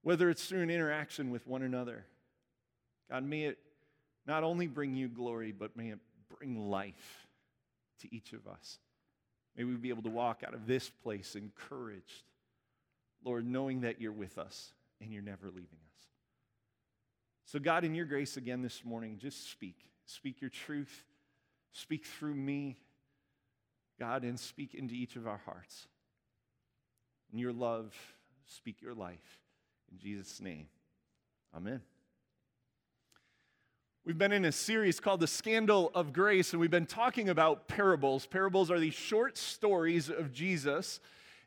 whether 0.00 0.30
it's 0.30 0.46
through 0.46 0.62
an 0.62 0.70
interaction 0.70 1.30
with 1.30 1.46
one 1.46 1.60
another. 1.60 2.06
God, 3.10 3.22
may 3.22 3.42
it 3.42 3.58
not 4.26 4.44
only 4.44 4.66
bring 4.66 4.94
you 4.94 5.08
glory, 5.08 5.52
but 5.52 5.76
may 5.76 5.90
it 5.90 5.98
bring 6.38 6.70
life 6.70 7.26
to 8.00 8.14
each 8.14 8.32
of 8.32 8.46
us. 8.46 8.78
May 9.56 9.64
we 9.64 9.74
be 9.74 9.88
able 9.90 10.02
to 10.02 10.10
walk 10.10 10.42
out 10.46 10.54
of 10.54 10.66
this 10.66 10.88
place 10.88 11.34
encouraged, 11.34 12.24
Lord, 13.24 13.46
knowing 13.46 13.82
that 13.82 14.00
you're 14.00 14.12
with 14.12 14.38
us 14.38 14.72
and 15.00 15.12
you're 15.12 15.22
never 15.22 15.46
leaving 15.46 15.64
us. 15.64 16.06
So, 17.46 17.58
God, 17.58 17.84
in 17.84 17.94
your 17.94 18.06
grace 18.06 18.36
again 18.36 18.62
this 18.62 18.84
morning, 18.84 19.18
just 19.18 19.50
speak. 19.50 19.76
Speak 20.06 20.40
your 20.40 20.50
truth. 20.50 21.04
Speak 21.72 22.04
through 22.04 22.34
me, 22.34 22.78
God, 23.98 24.24
and 24.24 24.38
speak 24.38 24.74
into 24.74 24.94
each 24.94 25.16
of 25.16 25.26
our 25.26 25.40
hearts. 25.44 25.86
In 27.32 27.38
your 27.38 27.52
love, 27.52 27.94
speak 28.46 28.82
your 28.82 28.94
life. 28.94 29.40
In 29.90 29.98
Jesus' 29.98 30.40
name, 30.40 30.66
amen. 31.54 31.80
We've 34.06 34.16
been 34.16 34.32
in 34.32 34.46
a 34.46 34.52
series 34.52 34.98
called 34.98 35.20
The 35.20 35.26
Scandal 35.26 35.90
of 35.94 36.14
Grace, 36.14 36.54
and 36.54 36.60
we've 36.60 36.70
been 36.70 36.86
talking 36.86 37.28
about 37.28 37.68
parables. 37.68 38.24
Parables 38.24 38.70
are 38.70 38.80
these 38.80 38.94
short 38.94 39.36
stories 39.36 40.08
of 40.08 40.32
Jesus. 40.32 41.00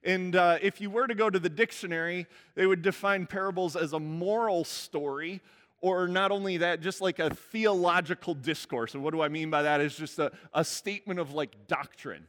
And 0.03 0.35
uh, 0.35 0.59
if 0.61 0.79
you 0.79 0.91
were 0.91 1.07
to 1.07 1.15
go 1.15 1.31
to 1.31 1.39
the 1.39 1.49
dictionary, 1.49 2.27
they 2.53 2.67
would 2.67 2.83
define 2.83 3.25
parables 3.25 3.75
as 3.75 3.93
a 3.93 3.99
moral 3.99 4.65
story, 4.65 5.41
or 5.81 6.07
not 6.07 6.29
only 6.31 6.57
that, 6.57 6.79
just 6.79 7.01
like 7.01 7.17
a 7.17 7.31
theological 7.31 8.35
discourse. 8.35 8.93
And 8.93 9.03
what 9.03 9.15
do 9.15 9.21
I 9.21 9.29
mean 9.29 9.49
by 9.49 9.63
that? 9.63 9.81
Is 9.81 9.97
just 9.97 10.19
a, 10.19 10.31
a 10.53 10.63
statement 10.63 11.19
of 11.19 11.33
like 11.33 11.67
doctrine. 11.67 12.27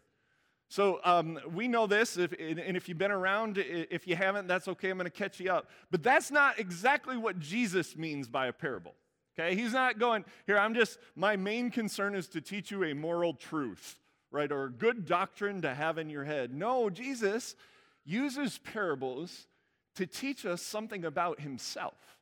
So 0.68 1.00
um, 1.04 1.38
we 1.52 1.68
know 1.68 1.86
this, 1.86 2.16
if, 2.16 2.32
and 2.32 2.78
if 2.78 2.88
you've 2.88 2.96
been 2.96 3.10
around, 3.10 3.58
if 3.58 4.08
you 4.08 4.16
haven't, 4.16 4.48
that's 4.48 4.68
okay, 4.68 4.88
I'm 4.88 4.96
going 4.96 5.04
to 5.04 5.10
catch 5.10 5.38
you 5.38 5.52
up. 5.52 5.68
But 5.90 6.02
that's 6.02 6.30
not 6.30 6.58
exactly 6.58 7.18
what 7.18 7.38
Jesus 7.38 7.94
means 7.94 8.26
by 8.26 8.46
a 8.46 8.54
parable. 8.54 8.94
Okay, 9.36 9.56
he's 9.56 9.72
not 9.72 9.98
going, 9.98 10.24
here, 10.46 10.58
I'm 10.58 10.74
just, 10.74 10.98
my 11.16 11.34
main 11.36 11.70
concern 11.70 12.14
is 12.14 12.28
to 12.28 12.40
teach 12.40 12.70
you 12.70 12.84
a 12.84 12.94
moral 12.94 13.34
truth, 13.34 13.98
right, 14.30 14.50
or 14.50 14.64
a 14.64 14.70
good 14.70 15.06
doctrine 15.06 15.62
to 15.62 15.74
have 15.74 15.98
in 15.98 16.08
your 16.08 16.24
head. 16.24 16.54
No, 16.54 16.88
Jesus 16.88 17.56
uses 18.04 18.58
parables 18.58 19.48
to 19.96 20.06
teach 20.06 20.46
us 20.46 20.62
something 20.62 21.04
about 21.04 21.40
himself, 21.40 22.18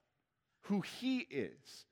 who 0.62 0.80
he 0.80 1.26
is, 1.30 1.84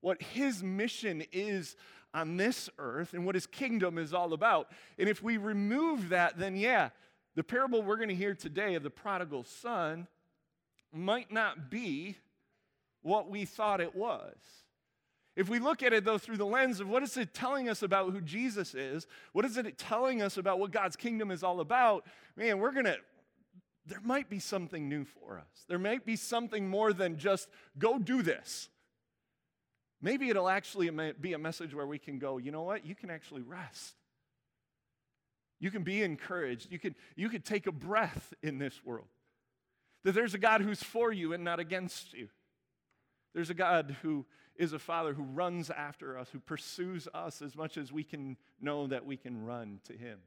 what 0.00 0.20
his 0.20 0.62
mission 0.62 1.24
is 1.32 1.74
on 2.12 2.36
this 2.36 2.68
earth 2.78 3.14
and 3.14 3.24
what 3.24 3.34
his 3.34 3.46
kingdom 3.46 3.96
is 3.96 4.12
all 4.12 4.32
about. 4.32 4.70
And 4.98 5.08
if 5.08 5.22
we 5.22 5.38
remove 5.38 6.10
that, 6.10 6.38
then 6.38 6.56
yeah, 6.56 6.90
the 7.36 7.44
parable 7.44 7.82
we're 7.82 7.96
going 7.96 8.08
to 8.08 8.14
hear 8.14 8.34
today 8.34 8.74
of 8.74 8.82
the 8.82 8.90
prodigal 8.90 9.44
son 9.44 10.08
might 10.92 11.30
not 11.32 11.70
be 11.70 12.16
what 13.08 13.30
we 13.30 13.44
thought 13.44 13.80
it 13.80 13.96
was. 13.96 14.36
If 15.34 15.48
we 15.48 15.60
look 15.60 15.82
at 15.82 15.92
it, 15.92 16.04
though, 16.04 16.18
through 16.18 16.36
the 16.36 16.46
lens 16.46 16.80
of 16.80 16.88
what 16.88 17.02
is 17.02 17.16
it 17.16 17.32
telling 17.32 17.68
us 17.68 17.82
about 17.82 18.12
who 18.12 18.20
Jesus 18.20 18.74
is, 18.74 19.06
what 19.32 19.44
is 19.44 19.56
it 19.56 19.78
telling 19.78 20.20
us 20.20 20.36
about 20.36 20.58
what 20.58 20.72
God's 20.72 20.96
kingdom 20.96 21.30
is 21.30 21.42
all 21.42 21.60
about, 21.60 22.04
man, 22.36 22.58
we're 22.58 22.72
going 22.72 22.86
to, 22.86 22.96
there 23.86 24.00
might 24.02 24.28
be 24.28 24.40
something 24.40 24.88
new 24.88 25.04
for 25.04 25.38
us. 25.38 25.64
There 25.68 25.78
might 25.78 26.04
be 26.04 26.16
something 26.16 26.68
more 26.68 26.92
than 26.92 27.18
just 27.18 27.48
go 27.78 27.98
do 27.98 28.20
this. 28.20 28.68
Maybe 30.02 30.28
it'll 30.28 30.48
actually 30.48 30.90
be 31.20 31.32
a 31.32 31.38
message 31.38 31.74
where 31.74 31.86
we 31.86 31.98
can 31.98 32.18
go, 32.18 32.38
you 32.38 32.50
know 32.50 32.62
what? 32.62 32.84
You 32.84 32.94
can 32.94 33.08
actually 33.08 33.42
rest. 33.42 33.94
You 35.60 35.70
can 35.70 35.82
be 35.82 36.02
encouraged. 36.02 36.70
You 36.70 36.78
can, 36.78 36.94
you 37.16 37.28
can 37.28 37.42
take 37.42 37.66
a 37.66 37.72
breath 37.72 38.34
in 38.42 38.58
this 38.58 38.84
world. 38.84 39.08
That 40.04 40.12
there's 40.12 40.34
a 40.34 40.38
God 40.38 40.62
who's 40.62 40.82
for 40.82 41.12
you 41.12 41.32
and 41.32 41.44
not 41.44 41.60
against 41.60 42.12
you. 42.12 42.28
There's 43.38 43.50
a 43.50 43.54
God 43.54 43.94
who 44.02 44.26
is 44.56 44.72
a 44.72 44.80
father 44.80 45.14
who 45.14 45.22
runs 45.22 45.70
after 45.70 46.18
us, 46.18 46.28
who 46.32 46.40
pursues 46.40 47.06
us 47.14 47.40
as 47.40 47.54
much 47.54 47.76
as 47.76 47.92
we 47.92 48.02
can 48.02 48.36
know 48.60 48.88
that 48.88 49.06
we 49.06 49.16
can 49.16 49.44
run 49.44 49.78
to 49.84 49.92
him. 49.92 50.18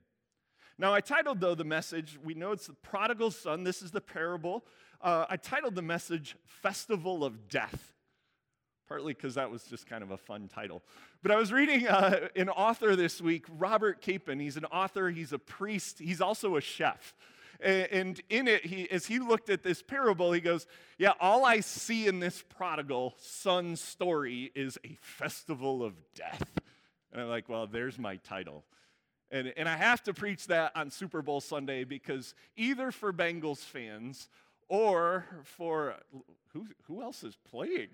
Now, 0.78 0.94
I 0.94 1.02
titled, 1.02 1.42
though, 1.42 1.54
the 1.54 1.66
message, 1.66 2.18
we 2.24 2.36
know 2.36 2.54
it's 2.54 2.68
the 2.68 2.74
prodigal 2.74 3.32
son. 3.32 3.66
This 3.66 3.82
is 3.82 3.92
the 3.92 4.00
parable. 4.00 4.64
Uh, 5.02 5.26
I 5.30 5.36
titled 5.36 5.76
the 5.76 5.82
message 5.82 6.38
Festival 6.46 7.26
of 7.26 7.50
Death. 7.50 7.96
partly 8.92 9.14
because 9.14 9.36
that 9.36 9.50
was 9.50 9.64
just 9.64 9.88
kind 9.88 10.04
of 10.04 10.12
a 10.12 10.18
fun 10.18 10.50
title. 10.50 10.82
But 11.22 11.32
I 11.32 11.38
was 11.38 11.54
reading 11.54 11.88
uh, 11.88 12.28
an 12.36 12.50
author 12.50 12.94
this 12.94 13.22
week, 13.22 13.46
Robert 13.50 14.02
Capon. 14.02 14.38
He's 14.38 14.58
an 14.58 14.66
author, 14.66 15.10
he's 15.10 15.32
a 15.32 15.40
priest, 15.40 16.00
he's 16.00 16.20
also 16.20 16.58
a 16.58 16.62
chef. 16.62 17.14
And 17.62 18.20
in 18.30 18.48
it, 18.48 18.66
he, 18.66 18.90
as 18.90 19.06
he 19.06 19.20
looked 19.20 19.50
at 19.50 19.62
this 19.62 19.84
parable, 19.84 20.32
he 20.32 20.42
goes, 20.42 20.66
Yeah, 20.98 21.14
all 21.20 21.46
I 21.46 21.60
see 21.60 22.08
in 22.08 22.20
this 22.20 22.44
prodigal 22.58 23.14
son 23.20 23.76
story 23.76 24.52
is 24.56 24.80
a 24.84 24.98
festival 25.00 25.84
of 25.84 25.94
death. 26.16 26.50
And 27.12 27.22
I'm 27.22 27.30
like, 27.30 27.48
Well, 27.50 27.68
there's 27.68 28.00
my 28.00 28.16
title. 28.18 28.64
And, 29.30 29.54
and 29.56 29.70
I 29.70 29.78
have 29.78 30.04
to 30.04 30.14
preach 30.14 30.48
that 30.48 30.72
on 30.76 30.90
Super 30.90 31.22
Bowl 31.22 31.40
Sunday 31.40 31.84
because 31.84 32.34
either 32.58 32.92
for 32.92 33.14
Bengals 33.14 33.60
fans 33.60 34.28
or 34.68 35.26
for 35.44 35.96
who, 36.54 36.68
who 36.84 37.02
else 37.02 37.24
is 37.24 37.38
playing? 37.50 37.90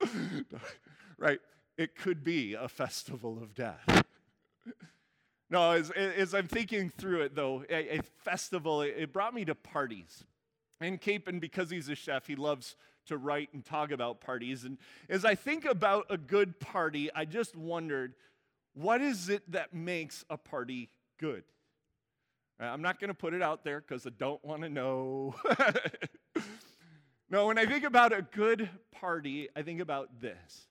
right, 1.18 1.40
it 1.76 1.94
could 1.94 2.24
be 2.24 2.54
a 2.54 2.68
festival 2.68 3.38
of 3.40 3.54
death. 3.54 4.04
No, 5.48 5.72
as, 5.72 5.90
as 5.90 6.34
I'm 6.34 6.48
thinking 6.48 6.90
through 6.90 7.22
it, 7.22 7.34
though, 7.36 7.64
a, 7.70 7.98
a 7.98 8.02
festival, 8.24 8.82
it, 8.82 8.94
it 8.98 9.12
brought 9.12 9.32
me 9.32 9.44
to 9.44 9.54
parties. 9.54 10.24
And 10.80 11.00
Capon, 11.00 11.38
because 11.38 11.70
he's 11.70 11.88
a 11.88 11.94
chef, 11.94 12.26
he 12.26 12.36
loves 12.36 12.76
to 13.06 13.16
write 13.16 13.50
and 13.52 13.64
talk 13.64 13.92
about 13.92 14.20
parties. 14.20 14.64
And 14.64 14.78
as 15.08 15.24
I 15.24 15.34
think 15.34 15.64
about 15.64 16.06
a 16.10 16.18
good 16.18 16.58
party, 16.58 17.10
I 17.14 17.24
just 17.24 17.56
wondered 17.56 18.14
what 18.74 19.00
is 19.00 19.30
it 19.30 19.50
that 19.52 19.72
makes 19.72 20.24
a 20.28 20.36
party 20.36 20.90
good? 21.18 21.44
Uh, 22.60 22.64
I'm 22.64 22.82
not 22.82 23.00
going 23.00 23.08
to 23.08 23.14
put 23.14 23.32
it 23.32 23.42
out 23.42 23.64
there 23.64 23.80
because 23.80 24.06
I 24.06 24.10
don't 24.10 24.44
want 24.44 24.62
to 24.62 24.68
know. 24.68 25.34
no, 27.30 27.46
when 27.46 27.58
I 27.58 27.64
think 27.64 27.84
about 27.84 28.12
a 28.12 28.22
good 28.22 28.68
party, 28.92 29.48
I 29.56 29.62
think 29.62 29.80
about 29.80 30.20
this 30.20 30.66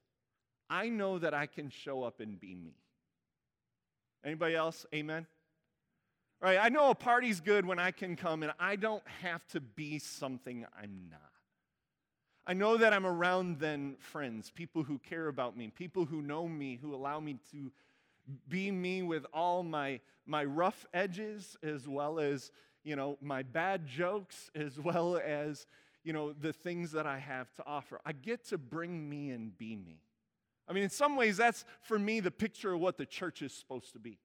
I 0.70 0.90
know 0.90 1.20
that 1.20 1.34
I 1.34 1.46
can 1.46 1.70
show 1.70 2.04
up 2.04 2.20
and 2.20 2.40
be 2.40 2.56
me. 2.56 2.74
Anybody 4.26 4.56
else? 4.56 4.86
Amen? 4.94 5.28
Right, 6.42 6.58
I 6.62 6.70
know 6.70 6.90
a 6.90 6.96
party's 6.96 7.40
good 7.40 7.66
when 7.66 7.80
I 7.80 7.92
can 7.92 8.16
come 8.16 8.44
and 8.44 8.52
I 8.60 8.76
don't 8.76 9.04
have 9.22 9.48
to 9.50 9.62
be 9.62 10.00
something 10.00 10.66
I'm 10.82 11.08
not. 11.10 11.22
I 12.48 12.54
know 12.54 12.78
that 12.78 12.94
I'm 12.94 13.06
around 13.06 13.60
then 13.60 13.96
friends, 14.00 14.52
people 14.52 14.84
who 14.84 15.00
care 15.00 15.28
about 15.28 15.58
me, 15.58 15.72
people 15.74 16.06
who 16.06 16.22
know 16.22 16.48
me, 16.48 16.78
who 16.80 16.94
allow 16.94 17.20
me 17.20 17.38
to 17.52 17.72
be 18.48 18.70
me 18.72 19.02
with 19.02 19.26
all 19.34 19.64
my, 19.64 20.00
my 20.26 20.44
rough 20.44 20.86
edges 20.94 21.58
as 21.64 21.88
well 21.88 22.20
as, 22.20 22.52
you 22.84 22.96
know, 22.96 23.18
my 23.22 23.44
bad 23.44 23.88
jokes 23.88 24.52
as 24.56 24.80
well 24.80 25.18
as, 25.18 25.66
you 26.04 26.14
know, 26.14 26.34
the 26.34 26.54
things 26.54 26.92
that 26.92 27.08
I 27.08 27.18
have 27.18 27.52
to 27.56 27.64
offer. 27.66 28.00
I 28.06 28.12
get 28.12 28.46
to 28.50 28.58
bring 28.58 29.10
me 29.10 29.32
and 29.32 29.58
be 29.58 29.76
me. 29.76 30.05
I 30.68 30.74
mean, 30.74 30.84
in 30.84 30.90
some 30.90 31.16
ways, 31.16 31.38
that's 31.38 31.64
for 31.82 32.00
me 32.00 32.20
the 32.20 32.32
picture 32.32 32.74
of 32.74 32.80
what 32.80 32.98
the 32.98 33.06
church 33.06 33.42
is 33.42 33.54
supposed 33.54 33.94
to 33.94 34.00
be. 34.00 34.20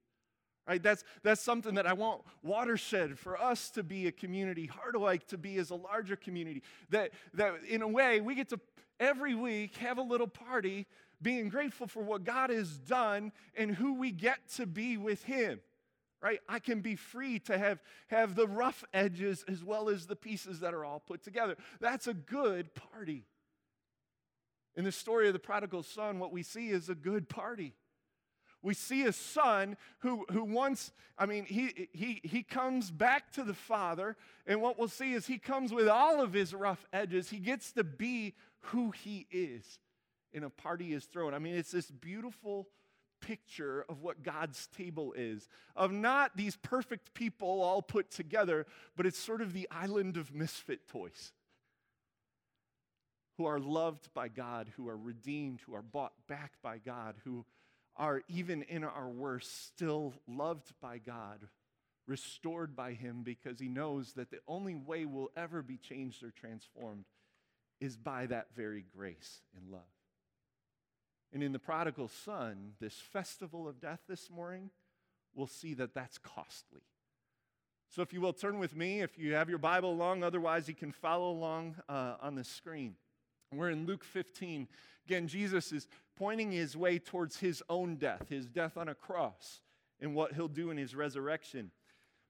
Right? 0.67 0.81
That's, 0.81 1.03
that's 1.23 1.41
something 1.41 1.75
that 1.75 1.87
I 1.87 1.93
want 1.93 2.21
Watershed 2.43 3.17
for 3.17 3.39
us 3.41 3.71
to 3.71 3.83
be 3.83 4.07
a 4.07 4.11
community, 4.11 4.69
Harderwyk 4.69 5.25
to 5.27 5.37
be 5.37 5.57
as 5.57 5.71
a 5.71 5.75
larger 5.75 6.15
community. 6.15 6.61
That, 6.89 7.11
that 7.33 7.55
in 7.67 7.81
a 7.81 7.87
way, 7.87 8.21
we 8.21 8.35
get 8.35 8.49
to 8.49 8.59
every 8.99 9.33
week 9.33 9.77
have 9.77 9.97
a 9.97 10.03
little 10.03 10.27
party 10.27 10.85
being 11.21 11.49
grateful 11.49 11.87
for 11.87 12.03
what 12.03 12.23
God 12.23 12.49
has 12.49 12.77
done 12.77 13.31
and 13.55 13.75
who 13.75 13.93
we 13.93 14.11
get 14.11 14.39
to 14.55 14.65
be 14.65 14.97
with 14.97 15.23
Him. 15.23 15.59
Right? 16.21 16.39
I 16.47 16.59
can 16.59 16.81
be 16.81 16.95
free 16.95 17.39
to 17.39 17.57
have, 17.57 17.81
have 18.07 18.35
the 18.35 18.47
rough 18.47 18.83
edges 18.93 19.43
as 19.47 19.63
well 19.63 19.89
as 19.89 20.05
the 20.05 20.15
pieces 20.15 20.59
that 20.59 20.75
are 20.75 20.85
all 20.85 20.99
put 20.99 21.23
together. 21.23 21.57
That's 21.79 22.05
a 22.05 22.13
good 22.13 22.75
party. 22.75 23.25
In 24.75 24.85
the 24.85 24.91
story 24.91 25.27
of 25.27 25.33
the 25.33 25.39
prodigal 25.39 25.83
son, 25.83 26.19
what 26.19 26.31
we 26.31 26.43
see 26.43 26.69
is 26.69 26.89
a 26.89 26.95
good 26.95 27.27
party. 27.27 27.73
We 28.63 28.73
see 28.73 29.03
a 29.03 29.11
son 29.11 29.75
who, 29.99 30.25
who 30.31 30.43
once, 30.43 30.91
I 31.17 31.25
mean, 31.25 31.45
he, 31.45 31.89
he, 31.93 32.21
he 32.23 32.43
comes 32.43 32.91
back 32.91 33.31
to 33.33 33.43
the 33.43 33.55
father, 33.55 34.15
and 34.45 34.61
what 34.61 34.77
we'll 34.77 34.87
see 34.87 35.13
is 35.13 35.25
he 35.25 35.39
comes 35.39 35.73
with 35.73 35.87
all 35.87 36.21
of 36.21 36.33
his 36.33 36.53
rough 36.53 36.85
edges. 36.93 37.29
He 37.29 37.39
gets 37.39 37.71
to 37.73 37.83
be 37.83 38.35
who 38.65 38.91
he 38.91 39.27
is 39.31 39.79
in 40.31 40.43
a 40.43 40.49
party 40.49 40.93
is 40.93 41.05
thrown. 41.05 41.33
I 41.33 41.39
mean, 41.39 41.55
it's 41.55 41.71
this 41.71 41.89
beautiful 41.89 42.69
picture 43.19 43.85
of 43.89 44.01
what 44.01 44.23
God's 44.23 44.67
table 44.67 45.13
is 45.13 45.47
of 45.75 45.91
not 45.91 46.35
these 46.35 46.55
perfect 46.55 47.13
people 47.13 47.61
all 47.61 47.81
put 47.81 48.09
together, 48.11 48.65
but 48.95 49.05
it's 49.05 49.19
sort 49.19 49.41
of 49.41 49.53
the 49.53 49.67
island 49.69 50.17
of 50.17 50.33
misfit 50.33 50.87
toys 50.87 51.31
who 53.37 53.45
are 53.45 53.59
loved 53.59 54.13
by 54.13 54.27
God, 54.27 54.71
who 54.75 54.87
are 54.87 54.97
redeemed, 54.97 55.61
who 55.65 55.73
are 55.73 55.81
bought 55.81 56.13
back 56.27 56.53
by 56.61 56.77
God, 56.77 57.15
who 57.23 57.45
are, 57.95 58.21
even 58.27 58.63
in 58.63 58.83
our 58.83 59.09
worst, 59.09 59.67
still 59.67 60.13
loved 60.27 60.73
by 60.81 60.97
God, 60.97 61.39
restored 62.07 62.75
by 62.75 62.93
Him, 62.93 63.23
because 63.23 63.59
He 63.59 63.67
knows 63.67 64.13
that 64.13 64.31
the 64.31 64.39
only 64.47 64.75
way 64.75 65.05
we'll 65.05 65.31
ever 65.35 65.61
be 65.61 65.77
changed 65.77 66.23
or 66.23 66.31
transformed 66.31 67.05
is 67.79 67.97
by 67.97 68.27
that 68.27 68.47
very 68.55 68.85
grace 68.95 69.41
and 69.55 69.71
love. 69.71 69.81
And 71.33 71.41
in 71.41 71.53
the 71.53 71.59
prodigal 71.59 72.09
son, 72.09 72.73
this 72.79 72.95
festival 72.95 73.67
of 73.67 73.79
death 73.79 74.01
this 74.07 74.29
morning, 74.29 74.69
we'll 75.33 75.47
see 75.47 75.73
that 75.75 75.93
that's 75.93 76.17
costly. 76.17 76.81
So, 77.89 78.01
if 78.01 78.13
you 78.13 78.21
will, 78.21 78.33
turn 78.33 78.59
with 78.59 78.75
me. 78.75 79.01
If 79.01 79.17
you 79.17 79.33
have 79.33 79.49
your 79.49 79.57
Bible 79.57 79.91
along, 79.91 80.23
otherwise, 80.23 80.67
you 80.69 80.75
can 80.75 80.91
follow 80.91 81.31
along 81.31 81.75
uh, 81.89 82.15
on 82.21 82.35
the 82.35 82.43
screen. 82.43 82.95
We're 83.53 83.69
in 83.69 83.85
Luke 83.85 84.05
15. 84.05 84.67
Again, 85.05 85.27
Jesus 85.27 85.73
is 85.73 85.87
pointing 86.15 86.51
his 86.51 86.77
way 86.77 86.99
towards 86.99 87.37
his 87.37 87.61
own 87.69 87.95
death, 87.95 88.29
his 88.29 88.47
death 88.47 88.77
on 88.77 88.87
a 88.87 88.95
cross, 88.95 89.61
and 89.99 90.15
what 90.15 90.33
he'll 90.33 90.47
do 90.47 90.71
in 90.71 90.77
his 90.77 90.95
resurrection. 90.95 91.71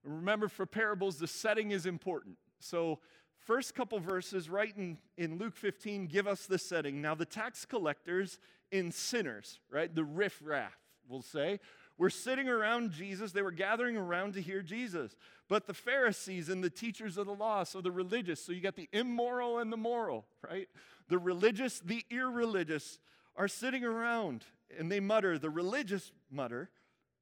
Remember, 0.04 0.48
for 0.48 0.66
parables, 0.66 1.18
the 1.18 1.28
setting 1.28 1.72
is 1.72 1.86
important. 1.86 2.38
So, 2.60 3.00
first 3.38 3.76
couple 3.76 4.00
verses 4.00 4.50
right 4.50 4.76
in, 4.76 4.98
in 5.18 5.38
Luke 5.38 5.56
15 5.56 6.08
give 6.08 6.26
us 6.26 6.48
the 6.48 6.58
setting. 6.58 7.02
Now, 7.02 7.14
the 7.14 7.26
tax 7.26 7.66
collectors 7.66 8.40
and 8.72 8.92
sinners, 8.92 9.60
right, 9.70 9.94
the 9.94 10.04
riffraff, 10.04 10.78
we'll 11.08 11.22
say, 11.22 11.60
were 12.02 12.10
sitting 12.10 12.50
around 12.50 12.94
Jesus. 12.94 13.32
They 13.32 13.44
were 13.44 13.52
gathering 13.52 13.96
around 13.96 14.34
to 14.34 14.42
hear 14.42 14.64
Jesus. 14.64 15.16
But 15.48 15.68
the 15.68 15.76
Pharisees 15.76 16.50
and 16.50 16.64
the 16.64 16.70
teachers 16.72 17.16
of 17.16 17.28
the 17.28 17.36
law, 17.36 17.64
so 17.64 17.80
the 17.80 17.92
religious, 17.92 18.44
so 18.44 18.52
you 18.52 18.60
got 18.60 18.76
the 18.76 18.90
immoral 18.92 19.60
and 19.60 19.72
the 19.72 19.78
moral, 19.78 20.26
right? 20.44 20.68
The 21.10 21.20
religious, 21.20 21.80
the 21.80 22.04
irreligious 22.10 22.98
are 23.36 23.48
sitting 23.48 23.84
around 23.84 24.46
and 24.80 24.92
they 24.92 25.00
mutter, 25.00 25.38
the 25.38 25.52
religious 25.52 26.12
mutter, 26.32 26.72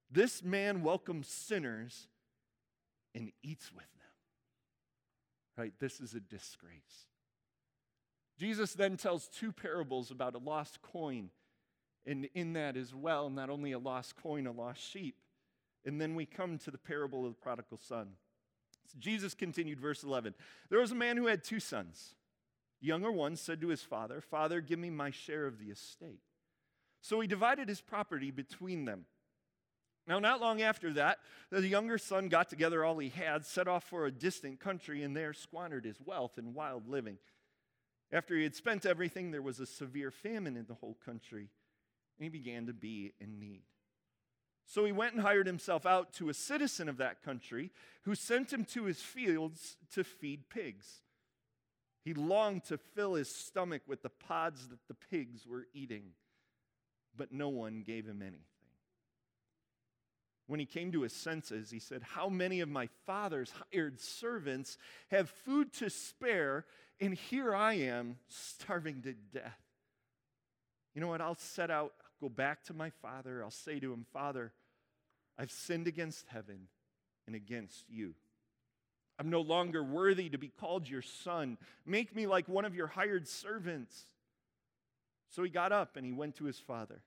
this 0.10 0.42
man 0.42 0.82
welcomes 0.82 1.28
sinners 1.28 2.08
and 3.14 3.34
eats 3.44 3.74
with 3.74 3.84
them. 3.84 5.58
Right? 5.58 5.74
This 5.78 6.00
is 6.00 6.14
a 6.14 6.22
disgrace. 6.22 7.10
Jesus 8.38 8.76
then 8.76 8.96
tells 8.96 9.28
two 9.28 9.52
parables 9.52 10.10
about 10.10 10.36
a 10.36 10.38
lost 10.38 10.82
coin, 10.82 11.32
and 12.10 12.28
in 12.34 12.54
that 12.54 12.76
as 12.76 12.94
well, 12.94 13.30
not 13.30 13.50
only 13.50 13.72
a 13.72 13.80
lost 13.80 14.16
coin, 14.16 14.48
a 14.48 14.52
lost 14.52 14.82
sheep. 14.82 15.16
And 15.86 16.02
then 16.02 16.16
we 16.16 16.26
come 16.26 16.58
to 16.60 16.72
the 16.72 16.78
parable 16.78 17.26
of 17.26 17.34
the 17.34 17.42
prodigal 17.42 17.78
son. 17.78 18.10
So 18.88 18.98
Jesus 19.00 19.34
continued, 19.34 19.80
verse 19.80 20.04
11. 20.04 20.34
There 20.70 20.80
was 20.80 20.92
a 20.92 20.96
man 20.96 21.18
who 21.18 21.28
had 21.28 21.44
two 21.44 21.60
sons 21.60 22.16
younger 22.82 23.12
one 23.12 23.36
said 23.36 23.62
to 23.62 23.68
his 23.68 23.84
father, 23.84 24.22
Father, 24.22 24.62
give 24.62 24.80
me 24.80 24.90
my 24.90 25.12
share 25.12 25.46
of 25.46 25.60
the 25.60 25.66
estate. 25.66 26.22
So 27.02 27.20
he 27.20 27.28
divided 27.28 27.68
his 27.68 27.82
property 27.82 28.32
between 28.32 28.86
them. 28.86 29.06
Now, 30.08 30.20
not 30.20 30.42
long 30.42 30.62
after 30.62 30.94
that, 30.94 31.20
the 31.52 31.68
younger 31.68 31.98
son 31.98 32.30
got 32.30 32.50
together 32.50 32.84
all 32.84 32.98
he 32.98 33.10
had, 33.10 33.46
set 33.46 33.68
off 33.68 33.84
for 33.84 34.06
a 34.06 34.12
distant 34.12 34.60
country, 34.60 35.04
and 35.04 35.16
there 35.16 35.34
squandered 35.34 35.86
his 35.86 36.02
wealth 36.04 36.38
in 36.38 36.54
wild 36.54 36.88
living. 36.88 37.18
After 38.12 38.36
he 38.36 38.44
had 38.44 38.56
spent 38.56 38.88
everything, 38.88 39.30
there 39.30 39.42
was 39.42 39.60
a 39.60 39.68
severe 39.68 40.10
famine 40.10 40.58
in 40.58 40.66
the 40.66 40.74
whole 40.74 40.98
country, 41.06 41.50
and 42.20 42.24
he 42.26 42.30
began 42.30 42.68
to 42.68 42.74
be 42.74 43.14
in 43.20 43.40
need. 43.40 43.64
So 44.66 44.86
he 44.86 44.92
went 44.92 45.14
and 45.14 45.22
hired 45.24 45.48
himself 45.48 45.86
out 45.86 46.14
to 46.14 46.30
a 46.30 46.34
citizen 46.34 46.90
of 46.90 46.98
that 46.98 47.24
country 47.24 47.72
who 48.04 48.14
sent 48.14 48.54
him 48.54 48.66
to 48.66 48.84
his 48.84 49.02
fields 49.02 49.78
to 49.94 50.04
feed 50.04 50.50
pigs. 50.50 51.02
He 52.04 52.14
longed 52.14 52.66
to 52.66 52.78
fill 52.78 53.16
his 53.16 53.34
stomach 53.34 53.82
with 53.88 54.04
the 54.04 54.10
pods 54.10 54.68
that 54.68 54.88
the 54.88 54.94
pigs 54.94 55.48
were 55.48 55.66
eating, 55.74 56.12
but 57.16 57.32
no 57.32 57.50
one 57.50 57.84
gave 57.86 58.06
him 58.06 58.22
anything. 58.22 58.44
When 60.48 60.60
he 60.60 60.66
came 60.66 60.92
to 60.92 61.02
his 61.02 61.14
senses, 61.14 61.70
he 61.70 61.80
said, 61.80 62.02
How 62.02 62.30
many 62.30 62.62
of 62.62 62.70
my 62.70 62.90
father's 63.06 63.54
hired 63.72 64.00
servants 64.00 64.78
have 65.12 65.30
food 65.30 65.72
to 65.74 65.90
spare, 65.90 66.66
and 67.00 67.14
here 67.14 67.56
I 67.56 67.74
am 67.74 68.18
starving 68.28 69.02
to 69.04 69.14
death? 69.14 69.62
You 70.96 71.02
know 71.02 71.08
what? 71.08 71.22
I'll 71.22 71.36
set 71.36 71.70
out, 71.70 71.94
go 72.20 72.30
back 72.30 72.64
to 72.66 72.74
my 72.74 72.90
father. 72.90 73.44
I'll 73.44 73.52
say 73.52 73.80
to 73.80 73.92
him, 73.92 74.06
Father, 74.12 74.52
I've 75.38 75.52
sinned 75.52 75.88
against 75.88 76.26
heaven 76.28 76.68
and 77.26 77.36
against 77.36 77.90
you. 77.90 78.14
I'm 79.20 79.30
no 79.30 79.42
longer 79.42 79.84
worthy 79.84 80.30
to 80.30 80.38
be 80.38 80.48
called 80.48 80.88
your 80.88 81.02
son. 81.02 81.58
Make 81.86 82.16
me 82.16 82.26
like 82.26 82.48
one 82.48 82.66
of 82.66 82.76
your 82.76 82.88
hired 82.88 83.28
servants. 83.28 84.06
So 85.30 85.44
he 85.44 85.50
got 85.50 85.72
up 85.72 85.98
and 85.98 86.06
he 86.06 86.12
went 86.12 86.36
to 86.38 86.46
his 86.46 86.58
father. 86.58 87.02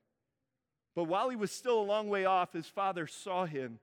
But 0.95 1.05
while 1.05 1.31
he 1.31 1.37
was 1.37 1.51
still 1.51 1.81
a 1.81 1.83
long 1.83 2.09
way 2.09 2.27
off, 2.27 2.53
his 2.53 2.67
father 2.67 3.07
saw 3.07 3.47
him 3.47 3.79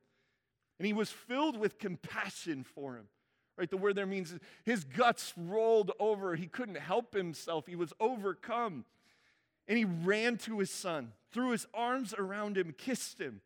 and 0.77 0.85
he 0.85 0.93
was 0.93 1.09
filled 1.09 1.57
with 1.57 1.79
compassion 1.79 2.63
for 2.63 2.95
him. 2.95 3.07
Right? 3.57 3.69
The 3.69 3.77
word 3.77 3.95
there 3.95 4.05
means 4.05 4.33
his 4.63 4.85
guts 4.85 5.33
rolled 5.35 5.91
over. 5.99 6.35
He 6.35 6.47
couldn't 6.47 6.77
help 6.77 7.13
himself. 7.13 7.67
He 7.67 7.75
was 7.75 7.91
overcome. 7.99 8.85
And 9.67 9.77
he 9.77 9.85
ran 9.85 10.37
to 10.39 10.59
his 10.59 10.71
son, 10.71 11.11
threw 11.31 11.51
his 11.51 11.67
arms 11.73 12.13
around 12.17 12.57
him, 12.57 12.73
kissed 12.77 13.19
him. 13.19 13.41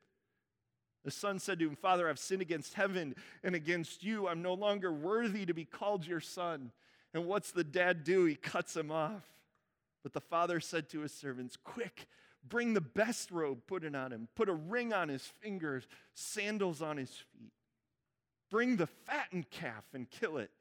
The 1.04 1.12
son 1.12 1.40
said 1.40 1.60
to 1.60 1.68
him, 1.68 1.76
Father, 1.76 2.10
I've 2.10 2.20
sinned 2.20 2.42
against 2.42 2.76
heaven 2.76 3.16
and 3.44 3.56
against 3.56 4.04
you. 4.04 4.28
I'm 4.28 4.42
no 4.42 4.54
longer 4.54 4.92
worthy 4.92 5.46
to 5.46 5.54
be 5.54 5.66
called 5.66 6.08
your 6.08 6.22
son. 6.22 6.72
And 7.14 7.26
what's 7.26 7.52
the 7.52 7.64
dad 7.64 8.04
do? 8.04 8.26
He 8.26 8.36
cuts 8.36 8.76
him 8.76 8.90
off. 8.90 9.24
But 10.02 10.14
the 10.14 10.22
father 10.22 10.60
said 10.60 10.90
to 10.90 11.02
his 11.02 11.14
servants, 11.14 11.58
Quick, 11.62 12.08
bring 12.48 12.74
the 12.74 12.82
best 12.82 13.32
robe, 13.32 13.60
put 13.68 13.84
it 13.84 13.96
on 13.96 14.12
him, 14.12 14.28
put 14.36 14.50
a 14.50 14.54
ring 14.54 14.94
on 14.94 15.10
his 15.10 15.24
fingers, 15.42 15.88
sandals 16.14 16.82
on 16.82 16.98
his 16.98 17.10
feet. 17.10 17.52
Bring 18.50 18.78
the 18.78 18.88
fattened 18.88 19.50
calf 19.50 19.84
and 19.94 20.10
kill 20.10 20.38
it. 20.38 20.52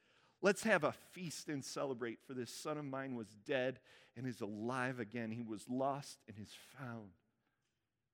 Let's 0.43 0.65
have 0.65 0.83
a 0.83 0.93
feast 1.13 1.49
and 1.49 1.65
celebrate, 1.65 2.19
for 2.27 2.35
this 2.35 2.51
son 2.51 2.77
of 2.77 2.85
mine 2.85 3.15
was 3.15 3.29
dead 3.47 3.79
and 4.17 4.27
is 4.27 4.41
alive 4.41 4.99
again. 4.99 5.31
He 5.31 5.43
was 5.43 5.65
lost 5.69 6.19
and 6.27 6.37
is 6.39 6.53
found. 6.79 7.11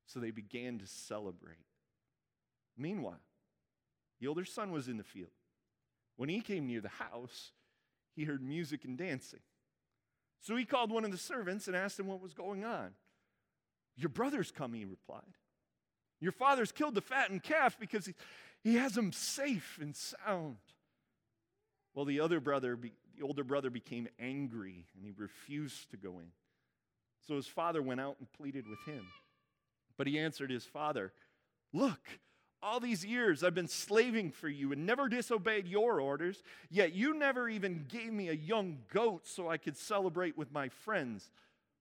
So 0.07 0.21
they 0.21 0.31
began 0.31 0.79
to 0.79 0.87
celebrate. 0.87 1.57
Meanwhile, 2.77 3.21
the 4.21 4.27
older 4.27 4.45
son 4.45 4.73
was 4.73 4.89
in 4.89 4.99
the 4.99 5.05
field. 5.05 5.31
When 6.17 6.29
he 6.29 6.41
came 6.41 6.67
near 6.67 6.81
the 6.81 6.89
house, 6.89 7.53
he 8.15 8.25
heard 8.25 8.43
music 8.43 8.85
and 8.85 8.99
dancing. 8.99 9.41
So 10.41 10.55
he 10.55 10.65
called 10.65 10.91
one 10.91 11.05
of 11.05 11.11
the 11.11 11.19
servants 11.19 11.67
and 11.67 11.75
asked 11.75 11.99
him 11.99 12.07
what 12.07 12.21
was 12.21 12.35
going 12.35 12.65
on. 12.65 12.91
Your 13.97 14.09
brother's 14.11 14.51
coming, 14.51 14.81
he 14.81 14.87
replied. 14.87 15.23
Your 16.21 16.33
father's 16.33 16.73
killed 16.73 16.95
the 16.95 17.01
fattened 17.01 17.43
calf 17.43 17.77
because 17.79 18.07
he, 18.07 18.15
he 18.63 18.75
has 18.77 18.97
him 18.97 19.13
safe 19.13 19.79
and 19.81 19.97
sound. 19.97 20.57
Well, 21.99 22.05
the 22.05 22.21
other 22.21 22.39
brother, 22.39 22.79
the 22.81 23.25
older 23.25 23.43
brother 23.43 23.71
became 23.71 24.07
angry 24.21 24.87
and 24.95 25.05
he 25.05 25.11
refused 25.17 25.91
to 25.91 25.97
go 25.97 26.21
in. 26.21 26.31
So 27.27 27.35
his 27.35 27.49
father 27.49 27.83
went 27.83 28.01
out 28.01 28.15
and 28.21 28.31
pleaded 28.31 28.69
with 28.69 28.79
him. 28.87 29.05
But 29.97 30.07
he 30.07 30.17
answered 30.17 30.49
his 30.49 30.65
father, 30.65 31.13
Look, 31.73 31.99
all 32.63 32.79
these 32.79 33.05
years 33.05 33.43
I've 33.43 33.57
been 33.57 33.67
slaving 33.67 34.31
for 34.31 34.49
you 34.49 34.71
and 34.71 34.87
never 34.87 35.09
disobeyed 35.09 35.67
your 35.67 36.01
orders, 36.01 36.45
yet 36.71 36.93
you 36.93 37.15
never 37.15 37.49
even 37.49 37.87
gave 37.89 38.13
me 38.13 38.29
a 38.29 38.33
young 38.33 38.79
goat 38.95 39.27
so 39.27 39.51
I 39.51 39.57
could 39.57 39.77
celebrate 39.77 40.39
with 40.39 40.53
my 40.53 40.69
friends. 40.69 41.33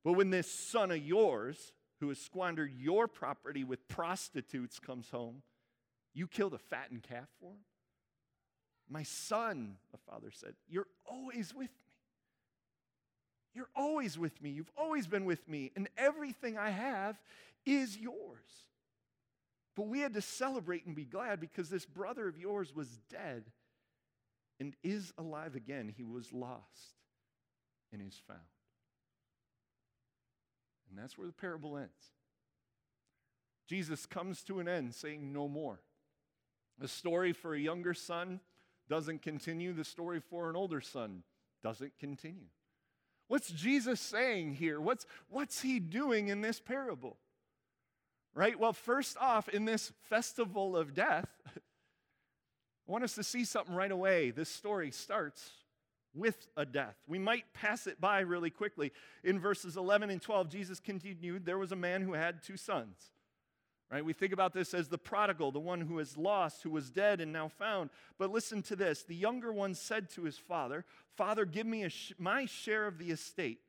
But 0.03 0.13
when 0.13 0.31
this 0.31 0.51
son 0.51 0.89
of 0.89 0.97
yours, 0.97 1.73
who 1.99 2.07
has 2.07 2.17
squandered 2.17 2.73
your 2.75 3.07
property 3.07 3.63
with 3.63 3.87
prostitutes, 3.87 4.79
comes 4.79 5.11
home, 5.11 5.43
you 6.15 6.25
kill 6.25 6.49
the 6.49 6.57
fattened 6.57 7.03
calf 7.03 7.27
for 7.39 7.51
him? 7.51 7.59
My 8.89 9.03
son, 9.03 9.75
the 9.91 9.97
father 9.97 10.31
said, 10.31 10.53
you're 10.69 10.87
always 11.09 11.53
with 11.53 11.69
me. 11.69 11.93
You're 13.53 13.69
always 13.75 14.17
with 14.17 14.41
me. 14.41 14.51
You've 14.51 14.71
always 14.77 15.07
been 15.07 15.25
with 15.25 15.47
me, 15.49 15.71
and 15.75 15.89
everything 15.97 16.57
I 16.57 16.69
have 16.69 17.19
is 17.65 17.97
yours. 17.97 18.65
But 19.75 19.87
we 19.87 19.99
had 19.99 20.13
to 20.13 20.21
celebrate 20.21 20.85
and 20.85 20.95
be 20.95 21.05
glad 21.05 21.39
because 21.39 21.69
this 21.69 21.85
brother 21.85 22.27
of 22.27 22.37
yours 22.37 22.73
was 22.75 22.87
dead 23.09 23.43
and 24.59 24.75
is 24.83 25.13
alive 25.17 25.55
again. 25.55 25.93
He 25.95 26.03
was 26.03 26.31
lost 26.33 26.95
and 27.91 28.01
is 28.01 28.19
found. 28.27 28.39
And 30.89 30.97
that's 30.97 31.17
where 31.17 31.27
the 31.27 31.33
parable 31.33 31.77
ends. 31.77 31.91
Jesus 33.67 34.05
comes 34.05 34.41
to 34.43 34.59
an 34.59 34.67
end 34.67 34.95
saying, 34.95 35.31
No 35.31 35.47
more. 35.47 35.79
A 36.81 36.87
story 36.87 37.33
for 37.33 37.53
a 37.53 37.59
younger 37.59 37.93
son 37.93 38.39
doesn't 38.89 39.21
continue, 39.21 39.73
the 39.73 39.83
story 39.83 40.19
for 40.19 40.49
an 40.49 40.55
older 40.55 40.81
son 40.81 41.23
doesn't 41.63 41.93
continue. 41.99 42.47
What's 43.27 43.49
Jesus 43.49 43.99
saying 43.99 44.53
here? 44.55 44.79
What's, 44.79 45.05
what's 45.29 45.61
he 45.61 45.79
doing 45.79 46.29
in 46.29 46.41
this 46.41 46.59
parable? 46.59 47.17
Right? 48.33 48.57
Well, 48.57 48.73
first 48.73 49.17
off, 49.19 49.49
in 49.49 49.65
this 49.65 49.91
festival 50.09 50.77
of 50.77 50.93
death, 50.93 51.27
I 51.55 52.91
want 52.91 53.03
us 53.03 53.15
to 53.15 53.23
see 53.23 53.43
something 53.43 53.75
right 53.75 53.91
away. 53.91 54.31
This 54.31 54.49
story 54.49 54.91
starts 54.91 55.51
with 56.13 56.47
a 56.55 56.65
death. 56.65 56.95
We 57.07 57.19
might 57.19 57.53
pass 57.53 57.85
it 57.85 57.99
by 57.99 58.21
really 58.21 58.49
quickly. 58.49 58.93
In 59.23 59.39
verses 59.39 59.75
11 59.75 60.09
and 60.09 60.21
12, 60.21 60.49
Jesus 60.49 60.79
continued 60.79 61.45
there 61.45 61.57
was 61.57 61.71
a 61.71 61.75
man 61.75 62.01
who 62.01 62.13
had 62.13 62.41
two 62.41 62.57
sons. 62.57 63.11
Right? 63.89 64.03
We 64.03 64.13
think 64.13 64.33
about 64.33 64.53
this 64.53 64.73
as 64.73 64.89
the 64.89 64.97
prodigal, 64.97 65.51
the 65.51 65.59
one 65.59 65.79
who 65.79 65.99
is 65.99 66.17
lost, 66.17 66.63
who 66.63 66.69
was 66.69 66.89
dead 66.89 67.21
and 67.21 67.31
now 67.31 67.47
found. 67.47 67.89
But 68.17 68.31
listen 68.31 68.61
to 68.63 68.75
this. 68.75 69.03
The 69.03 69.15
younger 69.15 69.53
one 69.53 69.75
said 69.75 70.09
to 70.11 70.23
his 70.23 70.37
father, 70.37 70.83
"Father, 71.15 71.45
give 71.45 71.65
me 71.65 71.87
sh- 71.87 72.13
my 72.17 72.45
share 72.45 72.85
of 72.85 72.97
the 72.97 73.11
estate." 73.11 73.61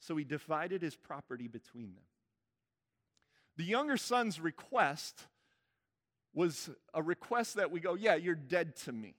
So 0.00 0.16
he 0.16 0.24
divided 0.24 0.82
his 0.82 0.96
property 0.96 1.46
between 1.46 1.94
them. 1.94 2.04
The 3.56 3.64
younger 3.64 3.96
son's 3.96 4.40
request 4.40 5.26
was 6.34 6.70
a 6.94 7.02
request 7.02 7.54
that 7.54 7.70
we 7.70 7.80
go, 7.80 7.94
Yeah, 7.94 8.14
you're 8.14 8.34
dead 8.34 8.76
to 8.76 8.92
me. 8.92 9.14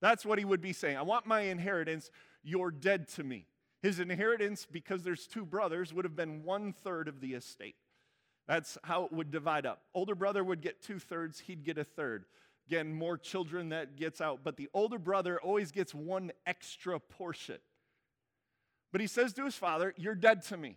That's 0.00 0.26
what 0.26 0.38
he 0.38 0.44
would 0.44 0.60
be 0.60 0.72
saying. 0.72 0.96
I 0.96 1.02
want 1.02 1.26
my 1.26 1.42
inheritance. 1.42 2.10
You're 2.42 2.72
dead 2.72 3.08
to 3.10 3.22
me. 3.22 3.46
His 3.80 4.00
inheritance, 4.00 4.66
because 4.70 5.02
there's 5.02 5.26
two 5.26 5.44
brothers, 5.44 5.92
would 5.92 6.04
have 6.04 6.16
been 6.16 6.42
one 6.44 6.72
third 6.72 7.08
of 7.08 7.20
the 7.20 7.34
estate. 7.34 7.76
That's 8.52 8.76
how 8.84 9.04
it 9.04 9.12
would 9.14 9.30
divide 9.30 9.64
up. 9.64 9.80
Older 9.94 10.14
brother 10.14 10.44
would 10.44 10.60
get 10.60 10.82
two 10.82 10.98
thirds, 10.98 11.40
he'd 11.40 11.64
get 11.64 11.78
a 11.78 11.84
third. 11.84 12.26
Again, 12.66 12.92
more 12.92 13.16
children 13.16 13.70
that 13.70 13.96
gets 13.96 14.20
out, 14.20 14.40
but 14.44 14.58
the 14.58 14.68
older 14.74 14.98
brother 14.98 15.40
always 15.40 15.72
gets 15.72 15.94
one 15.94 16.32
extra 16.46 17.00
portion. 17.00 17.56
But 18.92 19.00
he 19.00 19.06
says 19.06 19.32
to 19.34 19.46
his 19.46 19.54
father, 19.54 19.94
You're 19.96 20.14
dead 20.14 20.42
to 20.48 20.58
me. 20.58 20.76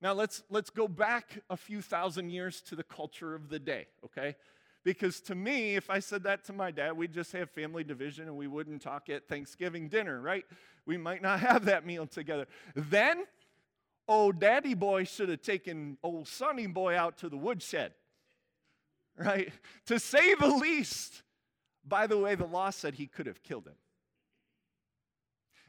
Now 0.00 0.14
let's 0.14 0.44
let's 0.48 0.70
go 0.70 0.88
back 0.88 1.42
a 1.50 1.58
few 1.58 1.82
thousand 1.82 2.30
years 2.30 2.62
to 2.62 2.74
the 2.74 2.82
culture 2.82 3.34
of 3.34 3.50
the 3.50 3.58
day, 3.58 3.86
okay? 4.02 4.34
Because 4.82 5.20
to 5.22 5.34
me, 5.34 5.76
if 5.76 5.90
I 5.90 5.98
said 5.98 6.22
that 6.22 6.46
to 6.46 6.54
my 6.54 6.70
dad, 6.70 6.96
we'd 6.96 7.12
just 7.12 7.32
have 7.32 7.50
family 7.50 7.84
division 7.84 8.28
and 8.28 8.36
we 8.38 8.46
wouldn't 8.46 8.80
talk 8.80 9.10
at 9.10 9.28
Thanksgiving 9.28 9.90
dinner, 9.90 10.22
right? 10.22 10.46
We 10.86 10.96
might 10.96 11.20
not 11.20 11.40
have 11.50 11.66
that 11.66 11.84
meal 11.84 12.06
together. 12.06 12.46
Then, 12.74 13.24
old 14.08 14.38
daddy 14.38 14.74
boy 14.74 15.04
should 15.04 15.28
have 15.28 15.42
taken 15.42 15.98
old 16.02 16.28
sonny 16.28 16.66
boy 16.66 16.96
out 16.96 17.18
to 17.18 17.28
the 17.28 17.36
woodshed, 17.36 17.92
right? 19.16 19.52
To 19.86 19.98
say 19.98 20.34
the 20.34 20.48
least. 20.48 21.22
By 21.86 22.06
the 22.06 22.18
way, 22.18 22.34
the 22.34 22.46
law 22.46 22.70
said 22.70 22.94
he 22.94 23.06
could 23.06 23.26
have 23.26 23.42
killed 23.42 23.66
him. 23.66 23.74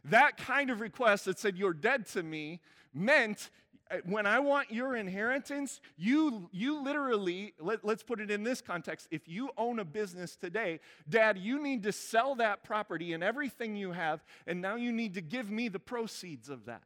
That 0.05 0.37
kind 0.37 0.69
of 0.69 0.79
request 0.79 1.25
that 1.25 1.39
said, 1.39 1.57
You're 1.57 1.73
dead 1.73 2.05
to 2.07 2.23
me, 2.23 2.61
meant 2.93 3.49
uh, 3.91 3.97
when 4.05 4.25
I 4.25 4.39
want 4.39 4.71
your 4.71 4.95
inheritance, 4.95 5.79
you, 5.95 6.49
you 6.51 6.81
literally, 6.81 7.53
let, 7.59 7.85
let's 7.85 8.01
put 8.01 8.19
it 8.19 8.31
in 8.31 8.43
this 8.43 8.61
context. 8.61 9.07
If 9.11 9.27
you 9.27 9.49
own 9.57 9.79
a 9.79 9.85
business 9.85 10.35
today, 10.35 10.79
dad, 11.07 11.37
you 11.37 11.61
need 11.61 11.83
to 11.83 11.91
sell 11.91 12.35
that 12.35 12.63
property 12.63 13.13
and 13.13 13.23
everything 13.23 13.75
you 13.75 13.91
have, 13.91 14.23
and 14.47 14.61
now 14.61 14.75
you 14.75 14.91
need 14.91 15.13
to 15.15 15.21
give 15.21 15.51
me 15.51 15.67
the 15.67 15.79
proceeds 15.79 16.49
of 16.49 16.65
that. 16.65 16.83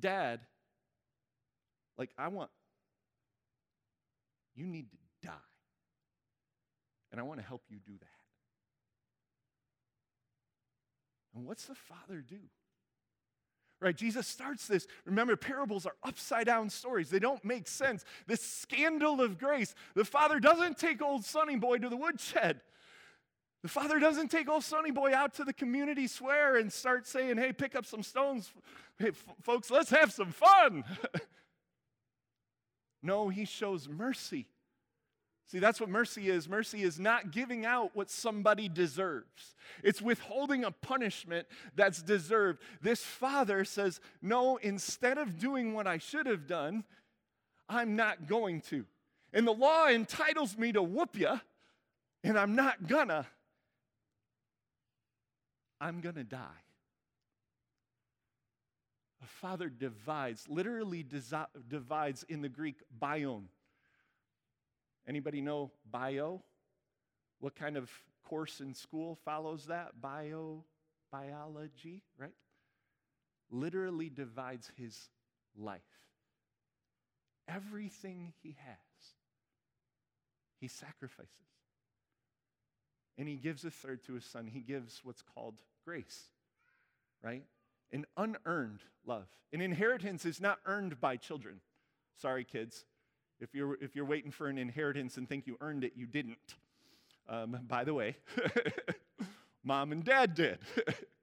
Dad, 0.00 0.40
like, 1.98 2.10
I 2.16 2.28
want, 2.28 2.50
you 4.54 4.66
need 4.66 4.90
to 4.90 4.96
die. 5.22 5.34
And 7.12 7.20
I 7.20 7.24
want 7.24 7.40
to 7.40 7.46
help 7.46 7.62
you 7.68 7.78
do 7.84 7.92
that. 7.92 8.08
And 11.34 11.46
what's 11.46 11.66
the 11.66 11.74
father 11.74 12.24
do? 12.26 12.38
Right? 13.80 13.96
Jesus 13.96 14.26
starts 14.26 14.66
this. 14.66 14.86
Remember, 15.06 15.36
parables 15.36 15.86
are 15.86 15.94
upside 16.02 16.46
down 16.46 16.68
stories. 16.68 17.08
They 17.08 17.18
don't 17.18 17.42
make 17.44 17.66
sense. 17.66 18.04
This 18.26 18.42
scandal 18.42 19.20
of 19.20 19.38
grace. 19.38 19.74
The 19.94 20.04
father 20.04 20.38
doesn't 20.38 20.76
take 20.76 21.00
old 21.00 21.24
Sonny 21.24 21.56
Boy 21.56 21.78
to 21.78 21.88
the 21.88 21.96
woodshed. 21.96 22.60
The 23.62 23.68
father 23.68 23.98
doesn't 23.98 24.30
take 24.30 24.48
old 24.48 24.64
Sonny 24.64 24.90
Boy 24.90 25.14
out 25.14 25.34
to 25.34 25.44
the 25.44 25.52
community 25.52 26.06
square 26.06 26.56
and 26.56 26.72
start 26.72 27.06
saying, 27.06 27.36
hey, 27.36 27.52
pick 27.52 27.76
up 27.76 27.84
some 27.84 28.02
stones. 28.02 28.52
Hey, 28.98 29.08
f- 29.08 29.24
folks, 29.42 29.70
let's 29.70 29.90
have 29.90 30.12
some 30.12 30.32
fun. 30.32 30.84
no, 33.02 33.28
he 33.28 33.44
shows 33.44 33.86
mercy. 33.88 34.46
See, 35.46 35.58
that's 35.58 35.80
what 35.80 35.88
mercy 35.88 36.30
is. 36.30 36.48
Mercy 36.48 36.82
is 36.82 37.00
not 37.00 37.32
giving 37.32 37.66
out 37.66 37.90
what 37.94 38.08
somebody 38.08 38.68
deserves, 38.68 39.56
it's 39.82 40.00
withholding 40.00 40.64
a 40.64 40.70
punishment 40.70 41.46
that's 41.74 42.02
deserved. 42.02 42.60
This 42.80 43.02
father 43.02 43.64
says, 43.64 44.00
No, 44.22 44.56
instead 44.58 45.18
of 45.18 45.38
doing 45.38 45.74
what 45.74 45.86
I 45.86 45.98
should 45.98 46.26
have 46.26 46.46
done, 46.46 46.84
I'm 47.68 47.96
not 47.96 48.26
going 48.28 48.60
to. 48.62 48.86
And 49.32 49.46
the 49.46 49.52
law 49.52 49.88
entitles 49.88 50.56
me 50.56 50.72
to 50.72 50.82
whoop 50.82 51.16
you, 51.18 51.40
and 52.22 52.38
I'm 52.38 52.54
not 52.54 52.86
gonna. 52.86 53.26
I'm 55.80 56.00
gonna 56.00 56.24
die. 56.24 56.64
A 59.22 59.26
father 59.26 59.68
divides, 59.68 60.46
literally 60.48 61.04
desi- 61.04 61.46
divides 61.68 62.24
in 62.28 62.42
the 62.42 62.48
Greek 62.48 62.76
bion. 62.98 63.48
Anybody 65.06 65.40
know 65.40 65.72
bio? 65.90 66.42
What 67.38 67.54
kind 67.54 67.76
of 67.76 67.90
course 68.24 68.60
in 68.60 68.74
school 68.74 69.18
follows 69.24 69.66
that? 69.66 70.00
Bio, 70.00 70.64
biology, 71.10 72.02
right? 72.18 72.34
Literally 73.50 74.08
divides 74.08 74.70
his 74.76 75.08
life. 75.56 75.80
Everything 77.48 78.32
he 78.42 78.56
has, 78.64 78.76
he 80.60 80.68
sacrifices. 80.68 81.30
And 83.20 83.28
he 83.28 83.36
gives 83.36 83.66
a 83.66 83.70
third 83.70 84.02
to 84.04 84.14
his 84.14 84.24
son. 84.24 84.46
He 84.46 84.60
gives 84.60 85.02
what's 85.04 85.20
called 85.20 85.56
grace, 85.84 86.30
right? 87.22 87.44
An 87.92 88.06
unearned 88.16 88.80
love. 89.04 89.26
An 89.52 89.60
inheritance 89.60 90.24
is 90.24 90.40
not 90.40 90.58
earned 90.64 91.02
by 91.02 91.18
children. 91.18 91.60
Sorry, 92.16 92.44
kids. 92.44 92.86
If 93.38 93.54
you're, 93.54 93.76
if 93.82 93.94
you're 93.94 94.06
waiting 94.06 94.30
for 94.30 94.48
an 94.48 94.56
inheritance 94.56 95.18
and 95.18 95.28
think 95.28 95.46
you 95.46 95.58
earned 95.60 95.84
it, 95.84 95.92
you 95.96 96.06
didn't. 96.06 96.38
Um, 97.28 97.58
by 97.68 97.84
the 97.84 97.92
way, 97.92 98.16
mom 99.62 99.92
and 99.92 100.02
dad 100.02 100.34
did. 100.34 100.60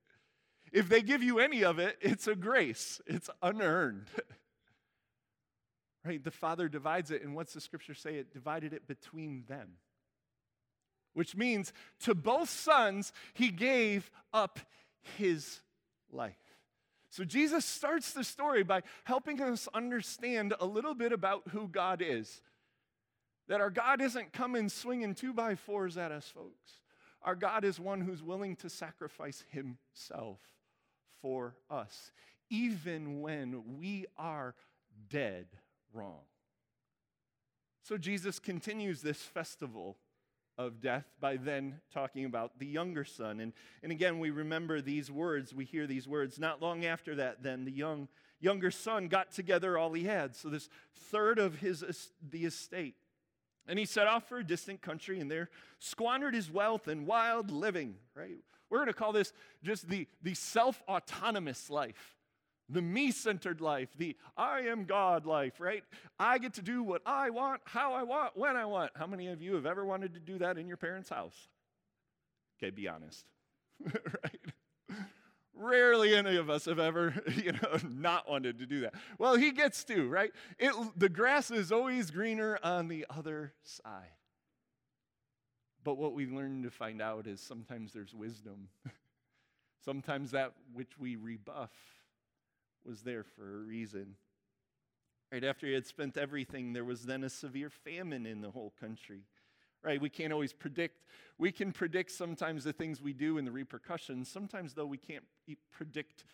if 0.72 0.88
they 0.90 1.02
give 1.02 1.24
you 1.24 1.40
any 1.40 1.64
of 1.64 1.80
it, 1.80 1.98
it's 2.00 2.28
a 2.28 2.36
grace, 2.36 3.02
it's 3.08 3.32
unearned. 3.42 4.06
right? 6.06 6.24
The 6.24 6.30
Father 6.30 6.70
divides 6.70 7.10
it, 7.10 7.24
and 7.24 7.34
what's 7.34 7.54
the 7.54 7.62
scripture 7.62 7.96
say? 7.96 8.18
It 8.18 8.32
divided 8.32 8.72
it 8.72 8.88
between 8.88 9.46
them. 9.48 9.78
Which 11.14 11.36
means 11.36 11.74
to 12.02 12.14
both 12.14 12.50
sons, 12.50 13.12
he 13.34 13.50
gave 13.50 14.12
up 14.34 14.60
his 15.18 15.62
life. 16.12 16.36
So 17.10 17.24
Jesus 17.24 17.66
starts 17.66 18.14
the 18.14 18.24
story 18.24 18.64
by 18.64 18.84
helping 19.04 19.42
us 19.42 19.68
understand 19.74 20.54
a 20.60 20.66
little 20.66 20.94
bit 20.94 21.12
about 21.12 21.44
who 21.50 21.68
God 21.68 22.04
is. 22.06 22.42
That 23.48 23.62
our 23.62 23.70
God 23.70 24.02
isn't 24.02 24.34
coming 24.34 24.70
swinging 24.70 25.16
two 25.16 25.34
by 25.34 25.56
fours 25.56 25.98
at 25.98 26.12
us, 26.12 26.28
folks. 26.28 26.82
Our 27.24 27.36
God 27.36 27.64
is 27.64 27.80
one 27.80 28.02
who's 28.02 28.22
willing 28.22 28.56
to 28.58 28.70
sacrifice 28.70 29.44
himself 29.50 30.40
for 31.22 31.56
us, 31.70 32.12
even 32.50 33.22
when 33.22 33.78
we 33.80 34.06
are 34.18 34.54
dead 35.10 35.48
wrong. 35.94 36.22
So 37.84 37.98
Jesus 37.98 38.38
continues 38.38 39.02
this 39.02 39.22
festival 39.22 39.98
of 40.58 40.82
death 40.82 41.06
by 41.20 41.38
then 41.38 41.80
talking 41.94 42.26
about 42.26 42.60
the 42.60 42.66
younger 42.66 43.06
son. 43.06 43.40
And, 43.40 43.54
and 43.84 43.92
again, 43.92 44.20
we 44.20 44.32
remember 44.32 44.82
these 44.82 45.12
words, 45.12 45.54
we 45.54 45.66
hear 45.66 45.86
these 45.88 46.08
words. 46.08 46.40
Not 46.40 46.62
long 46.62 46.86
after 46.86 47.16
that, 47.16 47.44
then, 47.44 47.66
the 47.66 47.72
young, 47.72 48.08
younger 48.40 48.72
son 48.72 49.08
got 49.08 49.32
together 49.32 49.78
all 49.78 49.94
he 49.94 50.06
had. 50.06 50.36
So, 50.36 50.50
this 50.50 50.70
third 50.96 51.40
of 51.40 51.60
his, 51.60 51.84
the 52.28 52.46
estate. 52.46 52.96
And 53.68 53.78
he 53.78 53.86
set 53.86 54.08
off 54.08 54.28
for 54.30 54.38
a 54.38 54.44
distant 54.44 54.82
country 54.82 55.20
and 55.20 55.30
there 55.30 55.50
squandered 55.80 56.34
his 56.34 56.50
wealth 56.50 56.88
in 56.88 57.06
wild 57.06 57.52
living, 57.52 57.96
right? 58.16 58.38
We're 58.70 58.80
going 58.80 58.88
to 58.88 58.94
call 58.94 59.12
this 59.12 59.34
just 59.64 59.88
the, 59.88 60.08
the 60.22 60.34
self 60.34 60.82
autonomous 60.88 61.70
life, 61.70 62.16
the 62.70 62.82
me 62.82 63.12
centered 63.12 63.62
life, 63.62 63.90
the 63.98 64.16
I 64.36 64.62
am 64.62 64.86
God 64.86 65.26
life, 65.26 65.60
right? 65.60 65.84
I 66.20 66.38
get 66.38 66.54
to 66.56 66.62
do 66.62 66.84
what 66.84 67.02
I 67.06 67.30
want, 67.30 67.62
how 67.66 67.94
I 67.94 68.04
want, 68.04 68.36
when 68.36 68.56
I 68.56 68.66
want. 68.66 68.92
How 68.96 69.08
many 69.08 69.28
of 69.28 69.42
you 69.42 69.56
have 69.56 69.66
ever 69.66 69.86
wanted 69.86 70.14
to 70.16 70.20
do 70.20 70.38
that 70.40 70.58
in 70.58 70.68
your 70.68 70.78
parents' 70.78 71.10
house? 71.10 71.48
Okay, 72.58 72.72
be 72.72 72.88
honest, 72.88 73.26
right? 73.86 74.42
Rarely 75.54 76.16
any 76.16 76.36
of 76.36 76.50
us 76.50 76.66
have 76.66 76.80
ever, 76.80 77.16
you 77.36 77.54
know, 77.54 77.78
not 77.90 78.30
wanted 78.30 78.60
to 78.60 78.66
do 78.66 78.82
that. 78.82 78.94
Well, 79.18 79.36
he 79.36 79.52
gets 79.52 79.84
to, 79.86 80.08
right? 80.08 80.32
It, 80.60 80.74
the 80.96 81.10
grass 81.10 81.50
is 81.52 81.72
always 81.72 82.12
greener 82.12 82.60
on 82.64 82.88
the 82.90 83.06
other 83.10 83.54
side. 83.64 84.12
But 85.84 85.98
what 85.98 86.14
we 86.14 86.28
learn 86.28 86.64
to 86.64 86.70
find 86.70 87.02
out 87.02 87.28
is 87.28 87.40
sometimes 87.40 87.94
there's 87.94 88.14
wisdom. 88.14 88.68
sometimes 89.86 90.32
that 90.32 90.52
which 90.74 91.00
we 91.00 91.16
rebuff 91.16 91.72
was 92.88 93.02
there 93.02 93.24
for 93.24 93.44
a 93.44 93.60
reason. 93.60 94.16
Right 95.32 95.44
after 95.44 95.68
he 95.68 95.74
had 95.74 95.86
spent 95.86 96.18
everything, 96.18 96.74
there 96.74 96.86
was 96.86 97.04
then 97.04 97.24
a 97.24 97.30
severe 97.30 97.70
famine 97.70 98.26
in 98.26 98.42
the 98.42 98.52
whole 98.52 98.74
country 98.80 99.24
right? 99.84 100.02
We 100.02 100.10
can't 100.10 100.34
always 100.34 100.54
predict. 100.54 101.04
We 101.38 101.52
can 101.52 101.72
predict 101.72 102.12
sometimes 102.12 102.64
the 102.64 102.74
things 102.74 103.02
we 103.02 103.14
do 103.14 103.38
and 103.38 103.48
the 103.48 103.52
repercussions. 103.52 104.30
Sometimes, 104.30 104.74
though, 104.74 104.86
we 104.86 104.98
can't 104.98 105.24
predict 105.72 106.26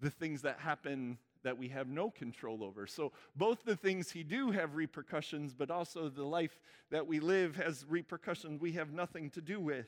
the 0.00 0.10
things 0.10 0.42
that 0.42 0.58
happen 0.58 1.18
that 1.42 1.56
we 1.56 1.68
have 1.68 1.88
no 1.88 2.10
control 2.10 2.62
over. 2.62 2.86
So, 2.86 3.12
both 3.34 3.64
the 3.64 3.76
things 3.76 4.10
he 4.10 4.22
do 4.22 4.50
have 4.50 4.74
repercussions, 4.74 5.54
but 5.54 5.70
also 5.70 6.08
the 6.08 6.24
life 6.24 6.60
that 6.90 7.06
we 7.06 7.20
live 7.20 7.56
has 7.56 7.86
repercussions 7.88 8.60
we 8.60 8.72
have 8.72 8.92
nothing 8.92 9.30
to 9.30 9.40
do 9.40 9.60
with. 9.60 9.86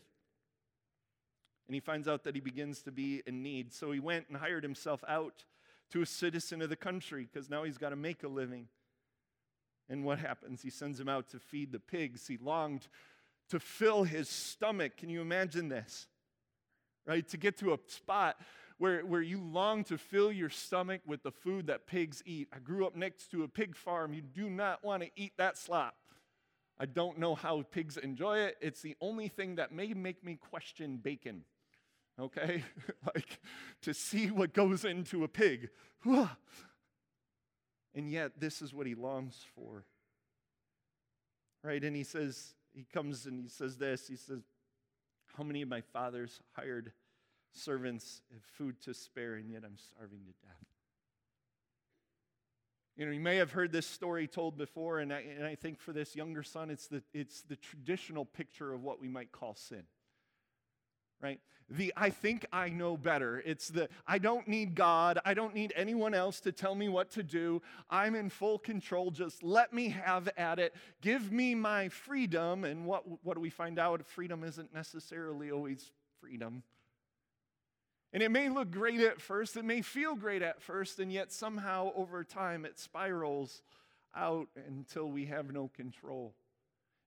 And 1.66 1.74
he 1.74 1.80
finds 1.80 2.08
out 2.08 2.24
that 2.24 2.34
he 2.34 2.40
begins 2.40 2.82
to 2.82 2.92
be 2.92 3.22
in 3.26 3.42
need. 3.42 3.74
So, 3.74 3.92
he 3.92 4.00
went 4.00 4.28
and 4.28 4.38
hired 4.38 4.62
himself 4.62 5.04
out 5.06 5.44
to 5.92 6.02
a 6.02 6.06
citizen 6.06 6.62
of 6.62 6.68
the 6.68 6.76
country 6.76 7.28
because 7.30 7.48
now 7.48 7.64
he's 7.64 7.78
got 7.78 7.90
to 7.90 7.96
make 7.96 8.22
a 8.22 8.28
living. 8.28 8.68
And 9.88 10.04
what 10.04 10.18
happens? 10.18 10.62
He 10.62 10.70
sends 10.70 10.98
him 10.98 11.08
out 11.08 11.28
to 11.30 11.38
feed 11.38 11.72
the 11.72 11.78
pigs. 11.78 12.26
He 12.26 12.38
longed 12.38 12.88
to 13.50 13.60
fill 13.60 14.04
his 14.04 14.28
stomach. 14.28 14.96
Can 14.96 15.10
you 15.10 15.20
imagine 15.20 15.68
this? 15.68 16.06
Right? 17.06 17.26
To 17.28 17.36
get 17.36 17.58
to 17.58 17.74
a 17.74 17.78
spot 17.88 18.36
where, 18.78 19.04
where 19.04 19.20
you 19.20 19.40
long 19.40 19.84
to 19.84 19.98
fill 19.98 20.32
your 20.32 20.48
stomach 20.48 21.02
with 21.06 21.22
the 21.22 21.30
food 21.30 21.66
that 21.66 21.86
pigs 21.86 22.22
eat. 22.24 22.48
I 22.54 22.58
grew 22.58 22.86
up 22.86 22.96
next 22.96 23.30
to 23.32 23.42
a 23.42 23.48
pig 23.48 23.76
farm. 23.76 24.14
You 24.14 24.22
do 24.22 24.48
not 24.48 24.82
want 24.82 25.02
to 25.02 25.10
eat 25.14 25.32
that 25.36 25.58
slop. 25.58 25.94
I 26.78 26.86
don't 26.86 27.18
know 27.18 27.34
how 27.34 27.62
pigs 27.62 27.96
enjoy 27.96 28.38
it. 28.38 28.56
It's 28.60 28.80
the 28.80 28.96
only 29.00 29.28
thing 29.28 29.56
that 29.56 29.72
may 29.72 29.94
make 29.94 30.24
me 30.24 30.36
question 30.36 30.96
bacon. 30.96 31.44
Okay? 32.20 32.64
like 33.14 33.40
to 33.82 33.94
see 33.94 34.30
what 34.30 34.52
goes 34.52 34.84
into 34.84 35.24
a 35.24 35.28
pig. 35.28 35.70
And 37.94 38.10
yet, 38.10 38.32
this 38.38 38.62
is 38.62 38.72
what 38.72 38.86
he 38.86 38.94
longs 38.94 39.44
for. 39.54 39.84
Right? 41.62 41.82
And 41.82 41.94
he 41.94 42.04
says, 42.04 42.54
he 42.74 42.86
comes 42.92 43.26
and 43.26 43.42
he 43.42 43.48
says 43.48 43.76
this 43.76 44.08
He 44.08 44.16
says, 44.16 44.40
How 45.36 45.44
many 45.44 45.62
of 45.62 45.68
my 45.68 45.80
father's 45.80 46.40
hired 46.52 46.92
servants 47.52 48.22
have 48.32 48.42
food 48.42 48.80
to 48.82 48.94
spare, 48.94 49.34
and 49.34 49.50
yet 49.50 49.62
I'm 49.64 49.76
starving 49.76 50.20
to 50.20 50.46
death? 50.46 50.66
You 52.96 53.06
know, 53.06 53.12
you 53.12 53.20
may 53.20 53.36
have 53.36 53.52
heard 53.52 53.72
this 53.72 53.86
story 53.86 54.26
told 54.26 54.58
before, 54.58 54.98
and 54.98 55.12
I, 55.12 55.20
and 55.20 55.46
I 55.46 55.54
think 55.54 55.80
for 55.80 55.92
this 55.92 56.14
younger 56.14 56.42
son, 56.42 56.70
it's 56.70 56.88
the, 56.88 57.02
it's 57.14 57.40
the 57.42 57.56
traditional 57.56 58.26
picture 58.26 58.72
of 58.74 58.82
what 58.82 59.00
we 59.00 59.08
might 59.08 59.32
call 59.32 59.54
sin 59.54 59.84
right? 61.22 61.40
The 61.70 61.92
I 61.96 62.10
think 62.10 62.44
I 62.52 62.68
know 62.68 62.96
better. 62.96 63.42
It's 63.46 63.68
the 63.68 63.88
I 64.06 64.18
don't 64.18 64.46
need 64.46 64.74
God. 64.74 65.18
I 65.24 65.32
don't 65.32 65.54
need 65.54 65.72
anyone 65.74 66.12
else 66.12 66.40
to 66.40 66.52
tell 66.52 66.74
me 66.74 66.88
what 66.88 67.10
to 67.12 67.22
do. 67.22 67.62
I'm 67.88 68.14
in 68.14 68.28
full 68.28 68.58
control. 68.58 69.10
Just 69.10 69.42
let 69.42 69.72
me 69.72 69.88
have 69.90 70.28
at 70.36 70.58
it. 70.58 70.74
Give 71.00 71.32
me 71.32 71.54
my 71.54 71.88
freedom. 71.88 72.64
And 72.64 72.84
what, 72.84 73.04
what 73.24 73.34
do 73.34 73.40
we 73.40 73.50
find 73.50 73.78
out? 73.78 74.04
Freedom 74.06 74.44
isn't 74.44 74.74
necessarily 74.74 75.50
always 75.50 75.90
freedom. 76.20 76.62
And 78.12 78.22
it 78.22 78.30
may 78.30 78.50
look 78.50 78.70
great 78.70 79.00
at 79.00 79.22
first, 79.22 79.56
it 79.56 79.64
may 79.64 79.80
feel 79.80 80.14
great 80.14 80.42
at 80.42 80.60
first, 80.60 80.98
and 80.98 81.10
yet 81.10 81.32
somehow 81.32 81.92
over 81.96 82.22
time 82.24 82.66
it 82.66 82.78
spirals 82.78 83.62
out 84.14 84.48
until 84.68 85.10
we 85.10 85.24
have 85.26 85.50
no 85.50 85.68
control. 85.74 86.34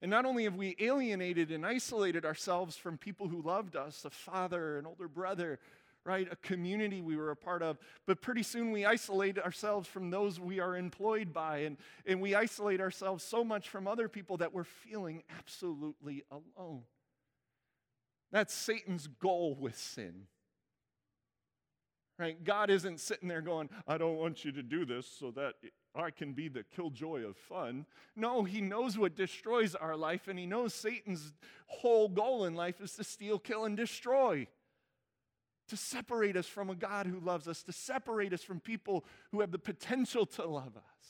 And 0.06 0.12
not 0.12 0.26
only 0.26 0.44
have 0.44 0.54
we 0.54 0.76
alienated 0.78 1.50
and 1.50 1.66
isolated 1.66 2.26
ourselves 2.26 2.78
from 2.78 2.96
people 2.96 3.28
who 3.28 3.42
loved 3.42 3.76
us, 3.76 4.06
a 4.06 4.12
father, 4.12 4.78
an 4.78 4.86
older 4.86 5.08
brother, 5.08 5.58
right, 6.04 6.28
a 6.32 6.36
community 6.36 7.02
we 7.02 7.16
were 7.16 7.32
a 7.32 7.36
part 7.36 7.64
of, 7.64 7.80
but 8.06 8.22
pretty 8.22 8.44
soon 8.44 8.72
we 8.72 8.86
isolate 8.86 9.40
ourselves 9.40 9.88
from 9.88 10.12
those 10.12 10.40
we 10.40 10.60
are 10.60 10.78
employed 10.78 11.34
by, 11.34 11.62
and, 11.62 11.78
and 12.06 12.22
we 12.22 12.36
isolate 12.36 12.82
ourselves 12.82 13.24
so 13.24 13.44
much 13.44 13.68
from 13.68 13.88
other 13.88 14.08
people 14.08 14.38
that 14.38 14.54
we're 14.54 14.64
feeling 14.64 15.24
absolutely 15.40 16.24
alone. 16.30 16.84
That's 18.32 18.54
Satan's 18.54 19.08
goal 19.08 19.58
with 19.60 19.76
sin. 19.76 20.28
Right? 22.18 22.42
God 22.42 22.70
isn't 22.70 23.02
sitting 23.02 23.28
there 23.28 23.42
going, 23.42 23.70
I 23.88 23.98
don't 23.98 24.16
want 24.16 24.46
you 24.46 24.52
to 24.54 24.64
do 24.64 24.86
this 24.86 25.06
so 25.06 25.32
that 25.32 25.56
I 25.94 26.12
can 26.12 26.32
be 26.32 26.48
the 26.48 26.64
killjoy 26.64 27.24
of 27.26 27.36
fun. 27.36 27.86
No, 28.16 28.44
he 28.46 28.62
knows 28.62 28.98
what 28.98 29.16
destroys 29.16 29.76
our 29.76 29.98
life, 29.98 30.30
and 30.30 30.40
he 30.40 30.46
knows 30.46 30.74
Satan's 30.74 31.34
whole 31.68 32.08
goal 32.08 32.46
in 32.46 32.56
life 32.56 32.80
is 32.80 32.94
to 32.94 33.04
steal, 33.04 33.38
kill, 33.38 33.66
and 33.66 33.76
destroy. 33.76 34.48
To 35.70 35.78
separate 35.78 36.38
us 36.38 36.46
from 36.46 36.70
a 36.70 36.76
God 36.76 37.08
who 37.08 37.20
loves 37.20 37.48
us, 37.48 37.64
to 37.64 37.74
separate 37.74 38.32
us 38.34 38.44
from 38.44 38.60
people 38.60 39.04
who 39.32 39.42
have 39.42 39.52
the 39.52 39.60
potential 39.60 40.26
to 40.28 40.46
love 40.46 40.78
us. 40.78 41.06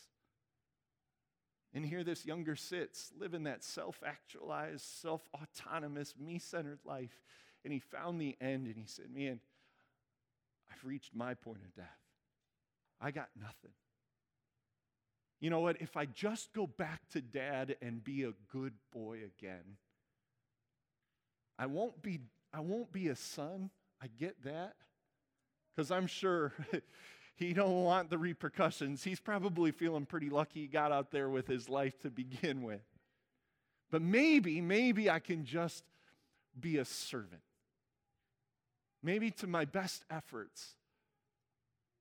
And 1.73 1.85
here 1.85 2.05
this 2.05 2.25
younger 2.25 2.55
sits, 2.55 3.11
living 3.19 3.43
that 3.43 3.63
self 3.63 4.01
actualized, 4.03 4.85
self 4.85 5.21
autonomous, 5.35 6.15
me 6.17 6.39
centered 6.39 6.79
life. 6.85 7.21
And 7.65 7.73
he 7.73 7.79
found 7.79 8.21
the 8.21 8.37
end 8.39 8.67
and 8.67 8.77
he 8.77 8.85
said, 8.85 9.07
Man, 9.13 9.41
reached 10.85 11.15
my 11.15 11.33
point 11.33 11.59
of 11.65 11.75
death. 11.75 11.99
I 13.01 13.11
got 13.11 13.29
nothing. 13.39 13.71
You 15.39 15.49
know 15.49 15.59
what? 15.59 15.81
If 15.81 15.97
I 15.97 16.05
just 16.05 16.53
go 16.53 16.65
back 16.65 17.01
to 17.11 17.21
dad 17.21 17.75
and 17.81 18.03
be 18.03 18.23
a 18.23 18.33
good 18.51 18.73
boy 18.93 19.19
again, 19.25 19.77
I 21.59 21.65
won't 21.65 22.01
be 22.01 22.19
I 22.53 22.61
won't 22.61 22.91
be 22.91 23.09
a 23.09 23.15
son. 23.15 23.69
I 24.01 24.07
get 24.07 24.43
that. 24.43 24.75
Cuz 25.75 25.91
I'm 25.91 26.07
sure 26.07 26.53
he 27.35 27.53
don't 27.53 27.83
want 27.83 28.09
the 28.09 28.17
repercussions. 28.17 29.03
He's 29.03 29.19
probably 29.19 29.71
feeling 29.71 30.05
pretty 30.05 30.29
lucky 30.29 30.61
he 30.61 30.67
got 30.67 30.91
out 30.91 31.11
there 31.11 31.29
with 31.29 31.47
his 31.47 31.67
life 31.67 31.99
to 31.99 32.09
begin 32.09 32.63
with. 32.63 32.85
But 33.91 34.01
maybe, 34.01 34.61
maybe 34.61 35.09
I 35.09 35.19
can 35.19 35.45
just 35.45 35.83
be 36.59 36.77
a 36.77 36.85
servant. 36.85 37.41
Maybe 39.05 39.29
to 39.29 39.45
my 39.45 39.65
best 39.65 40.03
efforts, 40.09 40.73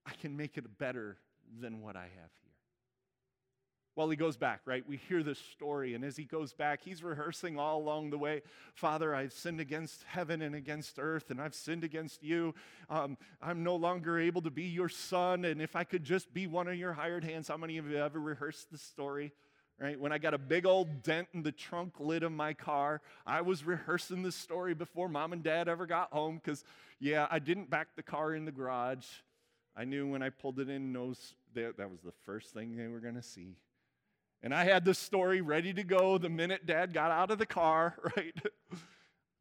I 0.07 0.12
can 0.14 0.38
make 0.38 0.57
it 0.57 0.78
better 0.78 1.18
than 1.61 1.82
what 1.82 1.96
I 1.96 2.05
have 2.05 2.11
here. 2.40 2.55
Well, 3.94 4.09
he 4.09 4.16
goes 4.16 4.38
back, 4.38 4.62
right? 4.64 4.82
We 4.88 4.96
hear 4.96 5.22
this 5.22 5.38
story, 5.38 5.92
and 5.92 6.02
as 6.02 6.16
he 6.16 6.24
goes 6.24 6.55
back, 6.55 6.80
he's 6.82 7.02
rehearsing 7.02 7.59
all 7.59 7.78
along 7.78 8.09
the 8.09 8.16
way 8.16 8.40
Father, 8.72 9.14
I've 9.14 9.34
sinned 9.34 9.61
against 9.61 10.02
heaven 10.05 10.40
and 10.40 10.55
against 10.55 10.98
earth, 10.98 11.30
and 11.30 11.42
I've 11.42 11.55
sinned 11.55 11.84
against 11.84 12.22
you. 12.22 12.55
Um, 12.88 13.18
I'm 13.42 13.62
no 13.62 13.76
longer 13.76 14.18
able 14.18 14.40
to 14.40 14.50
be 14.50 14.64
your 14.64 14.88
son, 14.88 15.44
and 15.44 15.61
if 15.61 15.76
I 15.76 15.84
could 15.84 16.05
just 16.05 16.32
be 16.32 16.46
one 16.46 16.68
of 16.68 16.76
your 16.76 16.94
hired 16.94 17.22
hands, 17.22 17.48
how 17.48 17.59
many 17.59 17.76
of 17.76 17.86
you 17.86 17.98
ever 17.98 18.18
rehearsed 18.18 18.70
the 18.72 18.78
story? 18.78 19.34
Right? 19.81 19.99
When 19.99 20.12
I 20.12 20.18
got 20.18 20.35
a 20.35 20.39
big 20.39 20.66
old 20.66 21.03
dent 21.03 21.29
in 21.35 21.43
the 21.43 21.51
trunk 21.51 21.99
lid 21.99 22.22
of 22.22 22.31
my 22.31 22.55
car, 22.55 23.01
I 23.27 23.41
was 23.41 23.64
rehearsing 23.64 24.22
this 24.22 24.37
story 24.37 24.72
before 24.72 25.09
mom 25.09 25.33
and 25.33 25.43
dad 25.43 25.68
ever 25.68 25.85
got 25.85 26.12
home 26.12 26.41
because, 26.43 26.64
yeah, 27.01 27.27
I 27.29 27.41
didn't 27.41 27.70
back 27.70 27.89
the 27.97 28.03
car 28.03 28.35
in 28.35 28.45
the 28.45 28.53
garage. 28.53 29.07
I 29.77 29.85
knew 29.85 30.07
when 30.07 30.22
I 30.22 30.31
pulled 30.31 30.61
it 30.61 30.68
in, 30.68 30.93
those, 30.93 31.35
that, 31.55 31.77
that 31.79 31.91
was 31.91 32.01
the 32.03 32.12
first 32.25 32.55
thing 32.55 32.77
they 32.77 32.87
were 32.87 33.01
going 33.01 33.16
to 33.16 33.22
see. 33.22 33.57
And 34.45 34.55
I 34.55 34.64
had 34.64 34.85
this 34.85 34.99
story 34.99 35.41
ready 35.41 35.72
to 35.72 35.83
go 35.83 36.18
the 36.18 36.29
minute 36.29 36.66
dad 36.66 36.93
got 36.93 37.11
out 37.11 37.31
of 37.31 37.39
the 37.39 37.47
car, 37.47 37.97
right? 38.16 38.35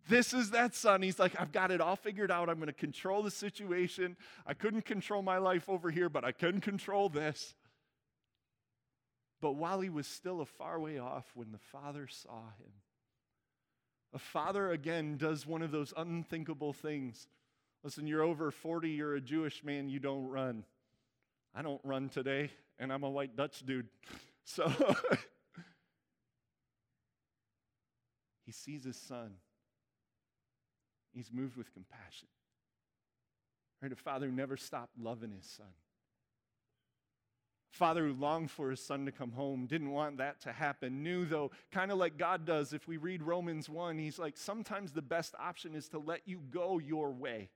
this 0.07 0.33
is 0.33 0.51
that 0.51 0.75
son. 0.75 1.01
He's 1.01 1.19
like, 1.19 1.39
I've 1.39 1.51
got 1.51 1.71
it 1.71 1.81
all 1.81 1.95
figured 1.95 2.31
out. 2.31 2.49
I'm 2.49 2.55
going 2.55 2.67
to 2.67 2.73
control 2.73 3.21
the 3.21 3.31
situation. 3.31 4.17
I 4.47 4.53
couldn't 4.53 4.85
control 4.85 5.21
my 5.21 5.37
life 5.37 5.69
over 5.69 5.91
here, 5.91 6.09
but 6.09 6.23
I 6.23 6.31
couldn't 6.31 6.61
control 6.61 7.09
this. 7.09 7.53
But 9.43 9.55
while 9.55 9.81
he 9.81 9.89
was 9.89 10.07
still 10.07 10.39
a 10.39 10.45
far 10.45 10.79
way 10.79 10.99
off, 10.99 11.25
when 11.35 11.51
the 11.51 11.57
father 11.57 12.07
saw 12.07 12.43
him, 12.57 12.71
a 14.13 14.17
father 14.17 14.71
again 14.71 15.17
does 15.17 15.45
one 15.45 15.61
of 15.61 15.69
those 15.69 15.93
unthinkable 15.97 16.71
things. 16.71 17.27
Listen, 17.83 18.07
you're 18.07 18.21
over 18.21 18.51
40, 18.51 18.91
you're 18.91 19.15
a 19.15 19.19
Jewish 19.19 19.61
man, 19.61 19.89
you 19.89 19.99
don't 19.99 20.29
run. 20.29 20.63
I 21.53 21.61
don't 21.61 21.81
run 21.83 22.07
today, 22.07 22.51
and 22.79 22.93
I'm 22.93 23.03
a 23.03 23.09
white 23.09 23.35
Dutch 23.35 23.65
dude. 23.65 23.87
So 24.45 24.65
he 28.45 28.51
sees 28.51 28.83
his 28.83 28.97
son. 28.97 29.35
He's 31.13 31.31
moved 31.31 31.55
with 31.55 31.73
compassion. 31.73 32.27
Right? 33.81 33.91
A 33.91 33.95
father 33.95 34.25
who 34.25 34.33
never 34.33 34.57
stopped 34.57 34.97
loving 34.97 35.31
his 35.31 35.45
son. 35.45 35.67
Father 37.73 38.05
who 38.05 38.13
longed 38.13 38.51
for 38.51 38.69
his 38.69 38.79
son 38.79 39.03
to 39.07 39.11
come 39.11 39.31
home, 39.31 39.65
didn't 39.65 39.89
want 39.89 40.17
that 40.17 40.39
to 40.41 40.51
happen, 40.51 41.01
knew 41.01 41.25
though, 41.25 41.49
kind 41.71 41.91
of 41.91 41.97
like 41.97 42.19
God 42.19 42.45
does, 42.45 42.71
if 42.71 42.87
we 42.87 42.97
read 42.97 43.23
Romans 43.23 43.67
1, 43.67 43.97
he's 43.97 44.19
like, 44.19 44.37
sometimes 44.37 44.91
the 44.91 45.01
best 45.01 45.33
option 45.39 45.73
is 45.73 45.89
to 45.89 45.97
let 45.97 46.21
you 46.27 46.39
go 46.51 46.77
your 46.77 47.09
way. 47.09 47.49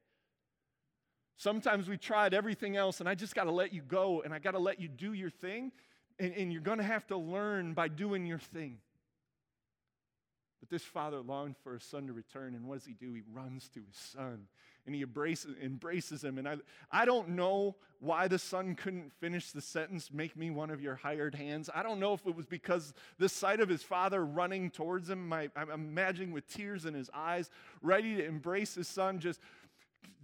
Sometimes 1.38 1.88
we 1.88 1.97
tried 1.97 2.34
everything 2.34 2.76
else, 2.76 2.99
and 2.99 3.07
I 3.07 3.13
just 3.13 3.36
got 3.36 3.43
to 3.43 3.51
let 3.51 3.72
you 3.72 3.84
go, 3.84 4.24
and 4.24 4.34
I 4.34 4.39
got 4.39 4.51
to 4.51 4.59
let 4.59 4.82
you 4.82 4.88
do 4.88 5.13
your 5.13 5.30
thing, 5.30 5.72
and, 6.18 6.34
and 6.34 6.51
you're 6.51 6.63
going 6.63 6.80
to 6.80 6.84
have 6.84 7.05
to 7.07 7.18
learn 7.18 7.76
by 7.76 7.88
doing 7.88 8.26
your 8.26 8.39
thing. 8.39 8.80
But 10.59 10.72
this 10.72 10.82
father 10.82 11.22
longed 11.22 11.57
for 11.63 11.76
his 11.76 11.84
son 11.84 12.07
to 12.07 12.13
return, 12.13 12.55
and 12.55 12.65
what 12.65 12.80
does 12.80 12.88
he 12.88 12.93
do? 12.93 13.13
He 13.13 13.22
runs 13.32 13.70
to 13.70 13.82
his 13.88 13.95
son 13.95 14.47
and 14.88 14.96
he 14.96 15.04
embraces, 15.04 15.56
embraces 15.62 16.24
him. 16.24 16.40
And 16.40 16.48
I, 16.48 16.56
I 16.92 17.06
don't 17.06 17.30
know 17.30 17.76
why 18.00 18.28
the 18.28 18.40
son 18.40 18.74
couldn't 18.74 19.12
finish 19.20 19.52
the 19.52 19.62
sentence, 19.62 20.10
make 20.12 20.36
me 20.38 20.50
one 20.50 20.72
of 20.72 20.82
your 20.82 20.96
hired 20.96 21.36
hands. 21.36 21.70
I 21.74 21.84
don't 21.84 22.00
know 22.00 22.14
if 22.14 22.26
it 22.26 22.36
was 22.36 22.46
because 22.46 22.94
the 23.20 23.30
sight 23.30 23.60
of 23.60 23.70
his 23.70 23.84
father 23.84 24.26
running 24.26 24.72
towards 24.72 25.10
him, 25.10 25.28
my, 25.28 25.50
I'm 25.56 25.70
imagining 25.70 26.32
with 26.32 26.48
tears 26.48 26.86
in 26.86 26.94
his 26.94 27.10
eyes, 27.14 27.50
ready 27.82 28.16
to 28.16 28.26
embrace 28.26 28.76
his 28.76 28.88
son, 28.88 29.20
just, 29.20 29.42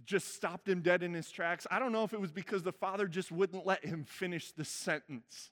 just 0.06 0.34
stopped 0.34 0.68
him 0.68 0.80
dead 0.80 1.02
in 1.02 1.12
his 1.12 1.30
tracks. 1.30 1.66
I 1.70 1.78
don't 1.78 1.92
know 1.92 2.04
if 2.04 2.14
it 2.14 2.20
was 2.20 2.32
because 2.32 2.62
the 2.62 2.72
father 2.72 3.06
just 3.06 3.30
wouldn't 3.30 3.66
let 3.66 3.84
him 3.84 4.04
finish 4.04 4.50
the 4.52 4.64
sentence. 4.64 5.50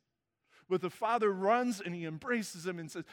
But 0.71 0.81
the 0.81 0.91
father 0.91 1.31
runs 1.31 1.81
and 1.81 1.95
he 1.95 2.07
embraces 2.07 2.67
him 2.67 2.79
and 2.79 2.91
says, 2.91 3.05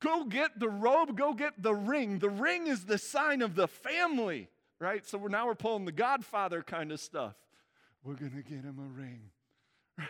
Go 0.00 0.24
get 0.24 0.60
the 0.60 0.68
robe, 0.68 1.16
go 1.16 1.34
get 1.34 1.60
the 1.60 1.74
ring. 1.74 2.20
The 2.20 2.30
ring 2.30 2.68
is 2.68 2.84
the 2.84 2.98
sign 2.98 3.42
of 3.42 3.54
the 3.54 3.66
family 3.66 4.48
right? 4.82 5.06
So 5.06 5.16
we're 5.16 5.28
now 5.28 5.46
we're 5.46 5.54
pulling 5.54 5.84
the 5.84 5.92
Godfather 5.92 6.62
kind 6.62 6.90
of 6.90 7.00
stuff. 7.00 7.34
We're 8.02 8.14
gonna 8.14 8.42
get 8.42 8.64
him 8.64 8.78
a 8.78 9.00
ring, 9.00 9.30
right? 9.98 10.08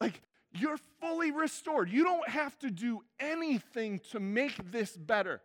Like 0.00 0.22
you're 0.52 0.78
fully 1.00 1.30
restored. 1.30 1.90
You 1.90 2.02
don't 2.02 2.28
have 2.28 2.58
to 2.60 2.70
do 2.70 3.02
anything 3.20 4.00
to 4.10 4.18
make 4.18 4.72
this 4.72 4.96
better. 4.96 5.42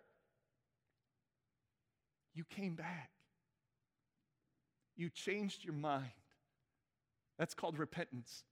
You 2.33 2.45
came 2.45 2.75
back. 2.75 3.11
You 4.95 5.09
changed 5.09 5.65
your 5.65 5.73
mind. 5.73 6.05
That's 7.37 7.53
called 7.53 7.77
repentance. 7.77 8.45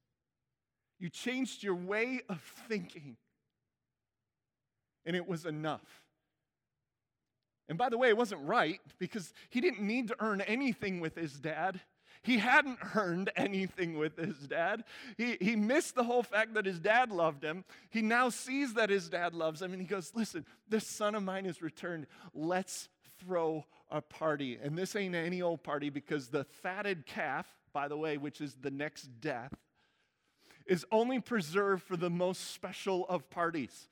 You 1.00 1.10
changed 1.10 1.64
your 1.64 1.76
way 1.76 2.22
of 2.28 2.42
thinking. 2.68 3.16
And 5.06 5.16
it 5.16 5.28
was 5.28 5.46
enough. 5.46 6.03
And 7.70 7.78
by 7.78 7.90
the 7.90 7.98
way, 7.98 8.10
it 8.10 8.18
wasn't 8.18 8.42
right 8.46 8.82
because 9.00 9.34
he 9.50 9.62
didn't 9.62 9.82
need 9.82 10.10
to 10.10 10.16
earn 10.20 10.42
anything 10.42 11.00
with 11.00 11.16
his 11.16 11.34
dad. 11.34 11.80
He 12.24 12.38
hadn't 12.38 12.80
earned 12.96 13.32
anything 13.36 13.98
with 13.98 14.18
his 14.18 14.36
dad. 14.48 14.84
He, 15.18 15.38
he 15.40 15.56
missed 15.56 15.96
the 15.96 16.04
whole 16.04 16.24
fact 16.24 16.54
that 16.56 16.66
his 16.66 16.80
dad 16.80 17.12
loved 17.12 17.44
him. 17.44 17.64
He 17.90 18.02
now 18.02 18.30
sees 18.30 18.74
that 18.74 18.90
his 18.90 19.10
dad 19.10 19.34
loves 19.34 19.62
him 19.62 19.72
and 19.74 19.82
he 19.82 19.88
goes, 19.88 20.12
Listen, 20.16 20.46
this 20.68 20.88
son 20.88 21.16
of 21.16 21.24
mine 21.24 21.46
is 21.46 21.62
returned. 21.62 22.08
Let's 22.34 22.90
throw 23.20 23.66
a 23.90 24.02
party. 24.02 24.58
And 24.62 24.78
this 24.78 24.96
ain't 24.96 25.16
any 25.16 25.42
old 25.42 25.64
party 25.64 25.90
because 25.90 26.28
the 26.28 26.46
fatted 26.46 27.06
calf, 27.06 27.48
by 27.74 27.88
the 27.88 27.98
way, 27.98 28.18
which 28.18 28.42
is 28.42 28.56
the 28.62 28.72
next 28.72 29.04
death, 29.22 29.54
is 30.66 30.86
only 30.92 31.20
preserved 31.20 31.84
for 31.84 31.98
the 31.98 32.10
most 32.10 32.52
special 32.52 33.06
of 33.08 33.30
parties. 33.30 33.90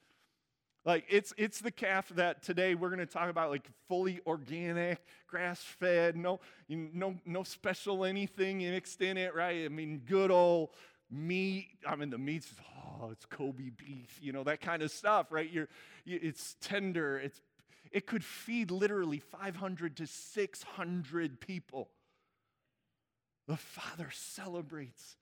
Like 0.83 1.05
it's 1.09 1.31
it's 1.37 1.61
the 1.61 1.71
calf 1.71 2.09
that 2.15 2.41
today 2.41 2.73
we're 2.73 2.89
going 2.89 2.99
to 2.99 3.05
talk 3.05 3.29
about 3.29 3.51
like 3.51 3.69
fully 3.87 4.19
organic, 4.25 4.99
grass-fed, 5.27 6.17
no 6.17 6.39
no 6.67 7.15
no 7.23 7.43
special 7.43 8.03
anything 8.03 8.59
mixed 8.59 9.01
in 9.01 9.15
it, 9.17 9.35
right? 9.35 9.65
I 9.65 9.69
mean, 9.69 10.01
good 10.05 10.31
old 10.31 10.69
meat. 11.11 11.67
I 11.87 11.95
mean, 11.95 12.09
the 12.09 12.17
meat's 12.17 12.51
oh, 12.99 13.09
it's 13.11 13.25
Kobe 13.25 13.69
beef, 13.69 14.17
you 14.21 14.31
know 14.31 14.43
that 14.43 14.59
kind 14.59 14.81
of 14.81 14.89
stuff, 14.89 15.27
right? 15.31 15.49
You're 15.51 15.69
it's 16.05 16.55
tender. 16.61 17.19
It's 17.19 17.39
it 17.91 18.07
could 18.07 18.23
feed 18.23 18.71
literally 18.71 19.19
500 19.19 19.97
to 19.97 20.07
600 20.07 21.39
people. 21.41 21.89
The 23.47 23.57
Father 23.57 24.09
celebrates. 24.11 25.17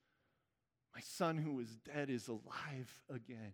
My 0.95 1.01
son 1.01 1.37
who 1.37 1.55
was 1.55 1.67
dead 1.85 2.09
is 2.09 2.29
alive 2.29 3.01
again 3.09 3.53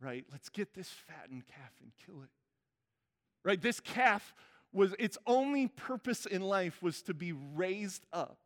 right? 0.00 0.24
Let's 0.30 0.48
get 0.48 0.74
this 0.74 0.88
fattened 0.88 1.44
calf 1.46 1.72
and 1.82 1.92
kill 2.04 2.22
it. 2.22 2.30
Right? 3.44 3.60
This 3.60 3.80
calf 3.80 4.34
was 4.72 4.94
its 4.98 5.18
only 5.26 5.68
purpose 5.68 6.26
in 6.26 6.42
life 6.42 6.82
was 6.82 7.02
to 7.02 7.14
be 7.14 7.32
raised 7.32 8.04
up 8.12 8.38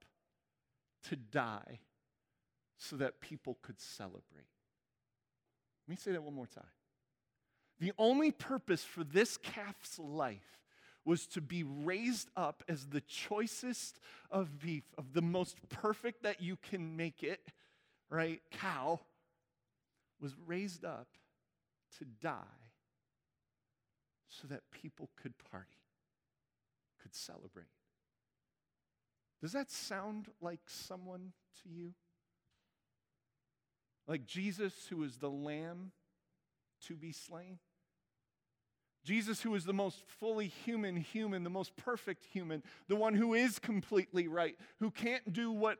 to 1.08 1.16
die 1.16 1.80
so 2.78 2.96
that 2.96 3.20
people 3.20 3.58
could 3.62 3.80
celebrate. 3.80 4.48
Let 5.86 5.90
me 5.90 5.96
say 5.96 6.12
that 6.12 6.22
one 6.22 6.34
more 6.34 6.46
time. 6.46 6.64
The 7.80 7.92
only 7.98 8.30
purpose 8.30 8.84
for 8.84 9.02
this 9.02 9.36
calf's 9.36 9.98
life 9.98 10.60
was 11.04 11.26
to 11.26 11.40
be 11.40 11.64
raised 11.64 12.30
up 12.36 12.62
as 12.68 12.86
the 12.86 13.00
choicest 13.00 13.98
of 14.30 14.60
beef, 14.60 14.84
of 14.96 15.12
the 15.14 15.22
most 15.22 15.56
perfect 15.68 16.22
that 16.22 16.40
you 16.40 16.56
can 16.56 16.96
make 16.96 17.24
it, 17.24 17.40
right? 18.08 18.40
Cow 18.52 19.00
was 20.20 20.36
raised 20.46 20.84
up 20.84 21.08
to 21.98 22.04
die 22.04 22.70
so 24.28 24.46
that 24.48 24.62
people 24.70 25.10
could 25.20 25.34
party, 25.50 25.78
could 27.00 27.14
celebrate. 27.14 27.66
Does 29.40 29.52
that 29.52 29.70
sound 29.70 30.28
like 30.40 30.60
someone 30.66 31.32
to 31.62 31.68
you? 31.68 31.94
Like 34.06 34.26
Jesus, 34.26 34.86
who 34.88 35.02
is 35.02 35.18
the 35.18 35.30
lamb 35.30 35.92
to 36.86 36.96
be 36.96 37.12
slain? 37.12 37.58
Jesus, 39.04 39.42
who 39.42 39.54
is 39.56 39.64
the 39.64 39.72
most 39.72 40.04
fully 40.20 40.46
human 40.46 40.96
human, 40.96 41.42
the 41.42 41.50
most 41.50 41.76
perfect 41.76 42.24
human, 42.24 42.62
the 42.88 42.96
one 42.96 43.14
who 43.14 43.34
is 43.34 43.58
completely 43.58 44.28
right, 44.28 44.56
who 44.78 44.90
can't 44.90 45.32
do 45.32 45.50
what, 45.50 45.78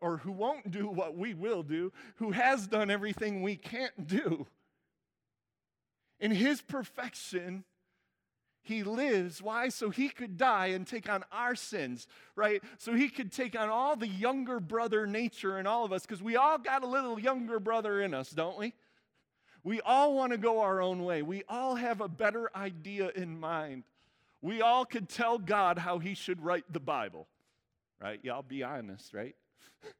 or 0.00 0.18
who 0.18 0.30
won't 0.30 0.70
do 0.70 0.88
what 0.88 1.16
we 1.16 1.34
will 1.34 1.64
do, 1.64 1.92
who 2.16 2.30
has 2.30 2.68
done 2.68 2.90
everything 2.90 3.42
we 3.42 3.56
can't 3.56 4.06
do. 4.06 4.46
In 6.20 6.30
his 6.30 6.60
perfection, 6.60 7.64
he 8.62 8.82
lives. 8.82 9.42
Why? 9.42 9.70
So 9.70 9.90
he 9.90 10.10
could 10.10 10.36
die 10.36 10.66
and 10.66 10.86
take 10.86 11.08
on 11.08 11.24
our 11.32 11.54
sins, 11.54 12.06
right? 12.36 12.62
So 12.78 12.94
he 12.94 13.08
could 13.08 13.32
take 13.32 13.58
on 13.58 13.70
all 13.70 13.96
the 13.96 14.06
younger 14.06 14.60
brother 14.60 15.06
nature 15.06 15.58
in 15.58 15.66
all 15.66 15.84
of 15.84 15.92
us, 15.92 16.02
because 16.02 16.22
we 16.22 16.36
all 16.36 16.58
got 16.58 16.84
a 16.84 16.86
little 16.86 17.18
younger 17.18 17.58
brother 17.58 18.02
in 18.02 18.12
us, 18.12 18.30
don't 18.30 18.58
we? 18.58 18.74
We 19.62 19.80
all 19.80 20.14
want 20.14 20.32
to 20.32 20.38
go 20.38 20.60
our 20.60 20.80
own 20.80 21.04
way. 21.04 21.22
We 21.22 21.42
all 21.48 21.74
have 21.74 22.00
a 22.00 22.08
better 22.08 22.50
idea 22.54 23.10
in 23.14 23.38
mind. 23.38 23.84
We 24.42 24.62
all 24.62 24.84
could 24.84 25.08
tell 25.08 25.38
God 25.38 25.78
how 25.78 25.98
he 25.98 26.14
should 26.14 26.42
write 26.42 26.64
the 26.70 26.80
Bible, 26.80 27.28
right? 28.00 28.20
Y'all 28.22 28.42
be 28.42 28.62
honest, 28.62 29.12
right? 29.12 29.36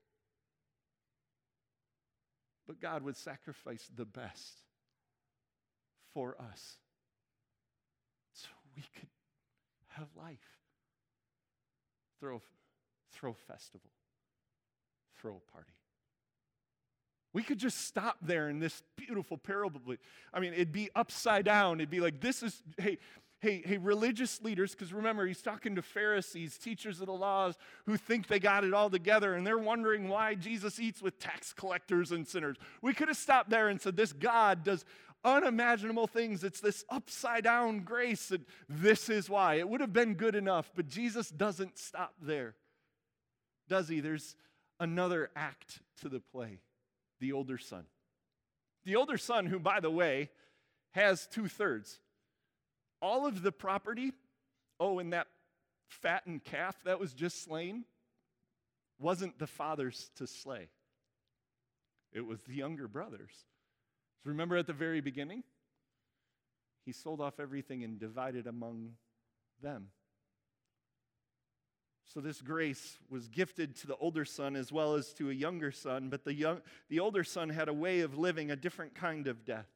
but 2.66 2.80
God 2.80 3.02
would 3.02 3.18
sacrifice 3.18 3.86
the 3.94 4.06
best 4.06 4.54
for 6.14 6.36
us 6.40 6.76
so 8.32 8.48
we 8.76 8.82
could 8.98 9.08
have 9.88 10.08
life. 10.16 10.38
Throw, 12.18 12.42
throw 13.12 13.30
a 13.30 13.52
festival, 13.52 13.90
throw 15.20 15.36
a 15.36 15.52
party. 15.52 15.72
We 17.32 17.42
could 17.42 17.58
just 17.58 17.86
stop 17.86 18.16
there 18.22 18.48
in 18.48 18.58
this 18.58 18.82
beautiful 18.96 19.38
parable. 19.38 19.80
I 20.34 20.40
mean, 20.40 20.52
it'd 20.52 20.72
be 20.72 20.90
upside 20.96 21.44
down. 21.44 21.78
It'd 21.80 21.88
be 21.88 22.00
like, 22.00 22.20
this 22.20 22.42
is, 22.42 22.60
hey, 22.76 22.98
hey, 23.40 23.62
hey, 23.64 23.78
religious 23.78 24.40
leaders, 24.42 24.72
because 24.72 24.92
remember, 24.92 25.26
he's 25.26 25.40
talking 25.40 25.76
to 25.76 25.82
Pharisees, 25.82 26.58
teachers 26.58 27.00
of 27.00 27.06
the 27.06 27.12
laws, 27.12 27.56
who 27.86 27.96
think 27.96 28.26
they 28.26 28.38
got 28.38 28.64
it 28.64 28.74
all 28.74 28.90
together, 28.90 29.34
and 29.34 29.46
they're 29.46 29.58
wondering 29.58 30.08
why 30.08 30.34
Jesus 30.34 30.78
eats 30.78 31.00
with 31.00 31.18
tax 31.18 31.52
collectors 31.52 32.12
and 32.12 32.26
sinners. 32.26 32.56
We 32.82 32.92
could 32.94 33.08
have 33.08 33.16
stopped 33.16 33.48
there 33.48 33.68
and 33.68 33.80
said, 33.80 33.96
This 33.96 34.12
God 34.12 34.64
does 34.64 34.84
unimaginable 35.24 36.06
things. 36.06 36.44
It's 36.44 36.60
this 36.60 36.84
upside 36.88 37.44
down 37.44 37.80
grace, 37.80 38.30
and 38.30 38.44
this 38.68 39.08
is 39.08 39.28
why. 39.28 39.54
It 39.54 39.68
would 39.68 39.80
have 39.80 39.92
been 39.92 40.14
good 40.14 40.34
enough, 40.34 40.70
but 40.74 40.88
Jesus 40.88 41.30
doesn't 41.30 41.78
stop 41.78 42.14
there, 42.20 42.54
does 43.68 43.88
he? 43.88 44.00
There's 44.00 44.34
another 44.78 45.30
act 45.36 45.80
to 46.00 46.08
the 46.08 46.20
play 46.20 46.60
the 47.20 47.32
older 47.32 47.58
son. 47.58 47.84
The 48.84 48.96
older 48.96 49.18
son, 49.18 49.46
who, 49.46 49.58
by 49.58 49.80
the 49.80 49.90
way, 49.90 50.30
has 50.92 51.26
two 51.26 51.48
thirds. 51.48 52.00
All 53.02 53.26
of 53.26 53.42
the 53.42 53.52
property, 53.52 54.12
oh, 54.78 54.98
and 54.98 55.12
that 55.12 55.26
fattened 55.88 56.44
calf 56.44 56.76
that 56.84 56.98
was 56.98 57.12
just 57.12 57.44
slain, 57.44 57.84
wasn't 58.98 59.38
the 59.38 59.46
father's 59.46 60.10
to 60.16 60.26
slay, 60.26 60.68
it 62.12 62.26
was 62.26 62.40
the 62.42 62.54
younger 62.54 62.88
brothers. 62.88 63.32
So 64.22 64.30
remember 64.30 64.56
at 64.56 64.66
the 64.66 64.72
very 64.72 65.00
beginning? 65.00 65.44
He 66.84 66.92
sold 66.92 67.20
off 67.20 67.40
everything 67.40 67.84
and 67.84 67.98
divided 67.98 68.46
among 68.46 68.92
them. 69.62 69.88
So 72.12 72.20
this 72.20 72.42
grace 72.42 72.98
was 73.08 73.28
gifted 73.28 73.76
to 73.76 73.86
the 73.86 73.96
older 73.96 74.24
son 74.24 74.56
as 74.56 74.72
well 74.72 74.94
as 74.94 75.12
to 75.14 75.30
a 75.30 75.32
younger 75.32 75.70
son, 75.70 76.08
but 76.08 76.24
the, 76.24 76.34
young, 76.34 76.60
the 76.88 76.98
older 76.98 77.22
son 77.22 77.50
had 77.50 77.68
a 77.68 77.72
way 77.72 78.00
of 78.00 78.18
living 78.18 78.50
a 78.50 78.56
different 78.56 78.94
kind 78.94 79.28
of 79.28 79.44
death. 79.44 79.68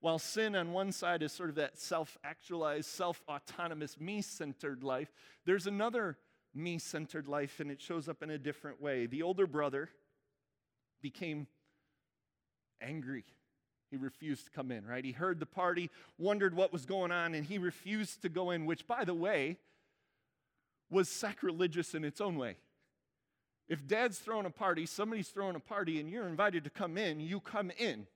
While 0.00 0.18
sin 0.18 0.56
on 0.56 0.72
one 0.72 0.92
side 0.92 1.22
is 1.22 1.32
sort 1.32 1.50
of 1.50 1.56
that 1.56 1.78
self 1.78 2.16
actualized, 2.24 2.86
self 2.86 3.22
autonomous, 3.28 4.00
me 4.00 4.22
centered 4.22 4.82
life, 4.82 5.12
there's 5.44 5.66
another 5.66 6.16
me 6.54 6.78
centered 6.78 7.28
life, 7.28 7.60
and 7.60 7.70
it 7.70 7.82
shows 7.82 8.08
up 8.08 8.22
in 8.22 8.30
a 8.30 8.38
different 8.38 8.80
way. 8.80 9.06
The 9.06 9.22
older 9.22 9.46
brother 9.46 9.90
became 11.02 11.48
angry. 12.80 13.24
He 13.90 13.96
refused 13.96 14.44
to 14.46 14.50
come 14.50 14.70
in, 14.70 14.86
right? 14.86 15.04
He 15.04 15.12
heard 15.12 15.40
the 15.40 15.46
party, 15.46 15.90
wondered 16.18 16.54
what 16.54 16.72
was 16.72 16.84
going 16.84 17.10
on, 17.10 17.34
and 17.34 17.46
he 17.46 17.58
refused 17.58 18.22
to 18.22 18.28
go 18.28 18.50
in, 18.50 18.66
which, 18.66 18.86
by 18.86 19.04
the 19.04 19.14
way, 19.14 19.56
was 20.90 21.08
sacrilegious 21.08 21.94
in 21.94 22.04
its 22.04 22.20
own 22.20 22.36
way. 22.36 22.56
If 23.68 23.86
dad's 23.86 24.18
throwing 24.18 24.46
a 24.46 24.50
party, 24.50 24.86
somebody's 24.86 25.28
throwing 25.28 25.56
a 25.56 25.60
party, 25.60 26.00
and 26.00 26.10
you're 26.10 26.28
invited 26.28 26.64
to 26.64 26.70
come 26.70 26.96
in, 26.96 27.20
you 27.20 27.40
come 27.40 27.70
in. 27.78 28.06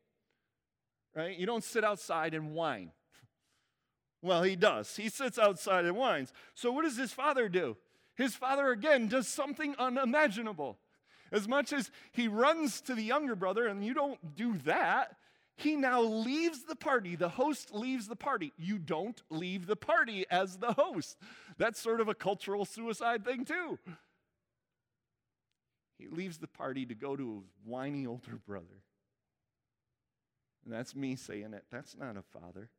Right? 1.14 1.38
You 1.38 1.46
don't 1.46 1.64
sit 1.64 1.84
outside 1.84 2.32
and 2.32 2.54
whine. 2.54 2.92
Well, 4.22 4.42
he 4.44 4.56
does. 4.56 4.96
He 4.96 5.08
sits 5.08 5.38
outside 5.38 5.84
and 5.84 5.96
whines. 5.96 6.32
So, 6.54 6.70
what 6.70 6.84
does 6.84 6.96
his 6.96 7.12
father 7.12 7.48
do? 7.48 7.76
His 8.14 8.34
father, 8.34 8.70
again, 8.70 9.08
does 9.08 9.26
something 9.26 9.74
unimaginable. 9.78 10.78
As 11.32 11.48
much 11.48 11.72
as 11.72 11.90
he 12.12 12.28
runs 12.28 12.80
to 12.82 12.94
the 12.94 13.02
younger 13.02 13.34
brother, 13.34 13.66
and 13.66 13.84
you 13.84 13.94
don't 13.94 14.34
do 14.36 14.58
that, 14.64 15.16
he 15.56 15.76
now 15.76 16.00
leaves 16.00 16.64
the 16.64 16.76
party. 16.76 17.14
The 17.14 17.28
host 17.28 17.74
leaves 17.74 18.08
the 18.08 18.16
party. 18.16 18.52
You 18.56 18.78
don't 18.78 19.20
leave 19.30 19.66
the 19.66 19.76
party 19.76 20.24
as 20.30 20.56
the 20.56 20.72
host. 20.72 21.18
That's 21.58 21.80
sort 21.80 22.00
of 22.00 22.08
a 22.08 22.14
cultural 22.14 22.64
suicide 22.64 23.24
thing, 23.24 23.44
too. 23.44 23.78
He 25.98 26.08
leaves 26.08 26.38
the 26.38 26.48
party 26.48 26.86
to 26.86 26.94
go 26.94 27.16
to 27.16 27.34
his 27.36 27.44
whiny 27.64 28.06
older 28.06 28.40
brother. 28.46 28.82
And 30.64 30.72
that's 30.72 30.94
me 30.94 31.16
saying 31.16 31.54
it. 31.54 31.64
That's 31.70 31.96
not 31.96 32.16
a 32.16 32.22
father. 32.22 32.70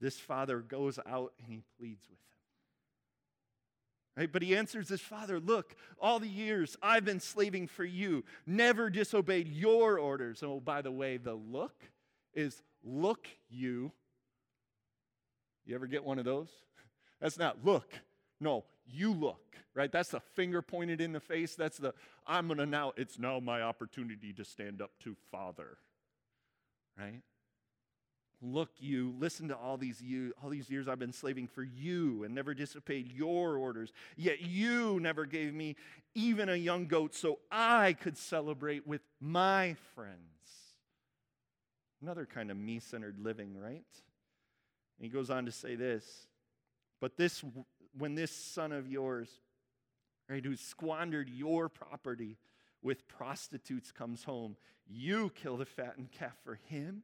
This 0.00 0.18
father 0.18 0.60
goes 0.60 0.98
out 1.06 1.32
and 1.38 1.48
he 1.48 1.62
pleads 1.78 2.06
with 2.08 2.18
him. 2.18 2.37
Right? 4.18 4.32
But 4.32 4.42
he 4.42 4.56
answers 4.56 4.88
his 4.88 5.00
father 5.00 5.38
Look, 5.38 5.76
all 6.00 6.18
the 6.18 6.28
years 6.28 6.76
I've 6.82 7.04
been 7.04 7.20
slaving 7.20 7.68
for 7.68 7.84
you, 7.84 8.24
never 8.46 8.90
disobeyed 8.90 9.46
your 9.46 9.98
orders. 9.98 10.42
Oh, 10.42 10.58
by 10.58 10.82
the 10.82 10.90
way, 10.90 11.18
the 11.18 11.34
look 11.34 11.84
is 12.34 12.60
look 12.82 13.28
you. 13.48 13.92
You 15.64 15.76
ever 15.76 15.86
get 15.86 16.02
one 16.02 16.18
of 16.18 16.24
those? 16.24 16.48
That's 17.20 17.38
not 17.38 17.64
look. 17.64 17.92
No, 18.40 18.64
you 18.86 19.12
look, 19.12 19.56
right? 19.74 19.92
That's 19.92 20.08
the 20.10 20.20
finger 20.20 20.62
pointed 20.62 21.00
in 21.00 21.12
the 21.12 21.20
face. 21.20 21.54
That's 21.54 21.78
the, 21.78 21.94
I'm 22.26 22.48
going 22.48 22.58
to 22.58 22.66
now, 22.66 22.94
it's 22.96 23.18
now 23.20 23.38
my 23.38 23.62
opportunity 23.62 24.32
to 24.32 24.44
stand 24.44 24.82
up 24.82 24.90
to 25.04 25.14
Father, 25.30 25.78
right? 26.98 27.20
Look, 28.40 28.70
you, 28.78 29.14
listen 29.18 29.48
to 29.48 29.56
all 29.56 29.76
these 29.76 30.00
you, 30.00 30.32
all 30.42 30.48
these 30.48 30.70
years 30.70 30.86
I've 30.86 31.00
been 31.00 31.12
slaving 31.12 31.48
for 31.48 31.64
you 31.64 32.22
and 32.22 32.34
never 32.34 32.54
disobeyed 32.54 33.10
your 33.12 33.56
orders. 33.56 33.92
Yet 34.16 34.40
you 34.40 35.00
never 35.00 35.26
gave 35.26 35.52
me 35.52 35.74
even 36.14 36.48
a 36.48 36.54
young 36.54 36.86
goat 36.86 37.16
so 37.16 37.40
I 37.50 37.94
could 37.94 38.16
celebrate 38.16 38.86
with 38.86 39.00
my 39.20 39.76
friends. 39.94 40.18
Another 42.00 42.26
kind 42.26 42.52
of 42.52 42.56
me 42.56 42.78
centered 42.78 43.18
living, 43.18 43.56
right? 43.56 43.84
And 44.98 45.04
he 45.04 45.08
goes 45.08 45.30
on 45.30 45.46
to 45.46 45.52
say 45.52 45.74
this 45.74 46.28
But 47.00 47.16
this, 47.16 47.42
when 47.96 48.14
this 48.14 48.30
son 48.30 48.70
of 48.70 48.86
yours, 48.86 49.28
right, 50.28 50.44
who 50.44 50.54
squandered 50.54 51.28
your 51.28 51.68
property 51.68 52.38
with 52.82 53.08
prostitutes 53.08 53.90
comes 53.90 54.22
home, 54.22 54.56
you 54.86 55.30
kill 55.30 55.56
the 55.56 55.66
fattened 55.66 56.12
calf 56.12 56.36
for 56.44 56.54
him 56.54 57.02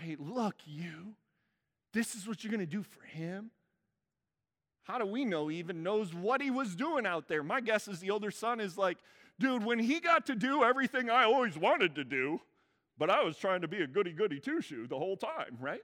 Right? 0.00 0.18
Look, 0.20 0.56
you, 0.64 1.14
this 1.92 2.14
is 2.14 2.26
what 2.26 2.42
you're 2.42 2.50
going 2.50 2.60
to 2.60 2.66
do 2.66 2.82
for 2.82 3.04
him. 3.04 3.50
How 4.84 4.98
do 4.98 5.06
we 5.06 5.24
know 5.24 5.48
he 5.48 5.58
even 5.58 5.82
knows 5.82 6.14
what 6.14 6.40
he 6.40 6.50
was 6.50 6.76
doing 6.76 7.06
out 7.06 7.26
there? 7.26 7.42
My 7.42 7.60
guess 7.60 7.88
is 7.88 7.98
the 7.98 8.10
older 8.10 8.30
son 8.30 8.60
is 8.60 8.78
like, 8.78 8.98
dude, 9.40 9.64
when 9.64 9.80
he 9.80 9.98
got 9.98 10.26
to 10.26 10.36
do 10.36 10.62
everything 10.62 11.10
I 11.10 11.24
always 11.24 11.58
wanted 11.58 11.96
to 11.96 12.04
do, 12.04 12.40
but 12.96 13.10
I 13.10 13.24
was 13.24 13.36
trying 13.36 13.62
to 13.62 13.68
be 13.68 13.82
a 13.82 13.86
goody 13.86 14.12
goody 14.12 14.38
two 14.38 14.60
shoe 14.60 14.86
the 14.86 14.96
whole 14.96 15.16
time, 15.16 15.58
right? 15.60 15.82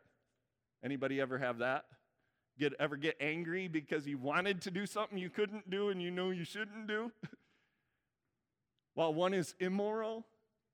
Anybody 0.84 1.20
ever 1.20 1.38
have 1.38 1.58
that? 1.58 1.84
Get 2.58 2.74
ever 2.78 2.96
get 2.96 3.16
angry 3.20 3.66
because 3.66 4.06
you 4.06 4.18
wanted 4.18 4.60
to 4.62 4.70
do 4.70 4.86
something 4.86 5.18
you 5.18 5.30
couldn't 5.30 5.68
do 5.68 5.88
and 5.88 6.00
you 6.00 6.10
know 6.10 6.30
you 6.30 6.44
shouldn't 6.44 6.86
do? 6.86 7.10
While 8.94 9.14
one 9.14 9.34
is 9.34 9.54
immoral, 9.58 10.26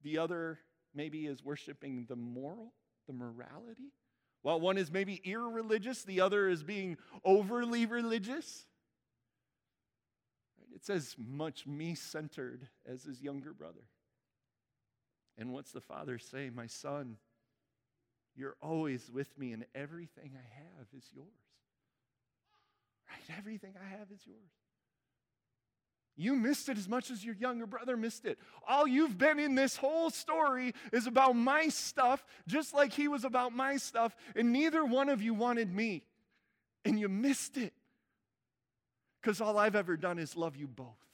the 0.03 0.19
other 0.19 0.59
maybe 0.95 1.27
is 1.27 1.43
worshiping 1.43 2.07
the 2.09 2.17
moral 2.17 2.73
the 3.09 3.13
morality. 3.13 3.91
While 4.43 4.61
one 4.61 4.79
is 4.79 4.93
maybe 4.93 5.21
irreligious, 5.25 6.05
the 6.05 6.21
other 6.21 6.49
is 6.49 6.63
being 6.63 6.97
overly 7.25 7.87
religious. 7.87 8.67
It's 10.75 10.89
as 10.89 11.17
much 11.19 11.67
me 11.67 11.97
centered 11.97 12.69
as 12.87 13.03
his 13.03 13.21
younger 13.21 13.53
brother. 13.53 13.89
And 15.37 15.53
what's 15.53 15.73
the 15.73 15.81
father 15.81 16.19
say? 16.19 16.51
My 16.51 16.67
son, 16.69 17.17
you're 18.37 18.57
always 18.63 19.11
with 19.11 19.37
me, 19.37 19.53
and 19.53 19.65
everything 19.75 20.33
I 20.37 20.49
have 20.61 20.87
is 20.97 21.11
yours. 21.13 21.27
Right? 23.09 23.37
Everything 23.37 23.75
I 23.81 23.89
have 23.89 24.09
is 24.15 24.25
yours. 24.25 24.53
You 26.21 26.35
missed 26.35 26.69
it 26.69 26.77
as 26.77 26.89
much 26.89 27.13
as 27.13 27.25
your 27.25 27.37
younger 27.37 27.65
brother 27.65 27.97
missed 27.97 28.27
it. 28.27 28.41
All 28.67 28.89
you've 28.89 29.17
been 29.17 29.39
in 29.39 29.55
this 29.55 29.77
whole 29.77 30.11
story 30.11 30.75
is 30.93 31.07
about 31.07 31.37
my 31.37 31.69
stuff, 31.69 32.27
just 32.49 32.75
like 32.75 32.93
he 32.93 33.07
was 33.07 33.25
about 33.25 33.55
my 33.55 33.77
stuff, 33.77 34.17
and 34.35 34.53
neither 34.53 34.85
one 34.85 35.09
of 35.09 35.23
you 35.23 35.33
wanted 35.33 35.73
me. 35.73 36.03
And 36.85 36.99
you 36.99 37.09
missed 37.09 37.57
it. 37.57 37.73
Because 39.23 39.41
all 39.41 39.57
I've 39.57 39.77
ever 39.77 39.97
done 39.97 40.19
is 40.19 40.37
love 40.37 40.57
you 40.57 40.67
both. 40.67 41.08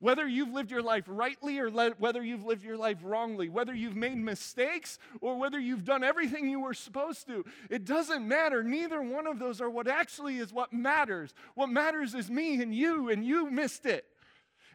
Whether 0.00 0.26
you've 0.26 0.52
lived 0.52 0.70
your 0.70 0.82
life 0.82 1.04
rightly 1.06 1.58
or 1.58 1.70
le- 1.70 1.94
whether 1.98 2.24
you've 2.24 2.44
lived 2.44 2.64
your 2.64 2.78
life 2.78 2.98
wrongly, 3.02 3.50
whether 3.50 3.74
you've 3.74 3.96
made 3.96 4.16
mistakes 4.16 4.98
or 5.20 5.38
whether 5.38 5.58
you've 5.58 5.84
done 5.84 6.02
everything 6.02 6.48
you 6.48 6.60
were 6.60 6.72
supposed 6.72 7.26
to, 7.26 7.44
it 7.68 7.84
doesn't 7.84 8.26
matter. 8.26 8.62
Neither 8.62 9.02
one 9.02 9.26
of 9.26 9.38
those 9.38 9.60
are 9.60 9.68
what 9.68 9.86
actually 9.86 10.38
is 10.38 10.54
what 10.54 10.72
matters. 10.72 11.34
What 11.54 11.68
matters 11.68 12.14
is 12.14 12.30
me 12.30 12.62
and 12.62 12.74
you, 12.74 13.10
and 13.10 13.22
you 13.22 13.50
missed 13.50 13.84
it. 13.84 14.06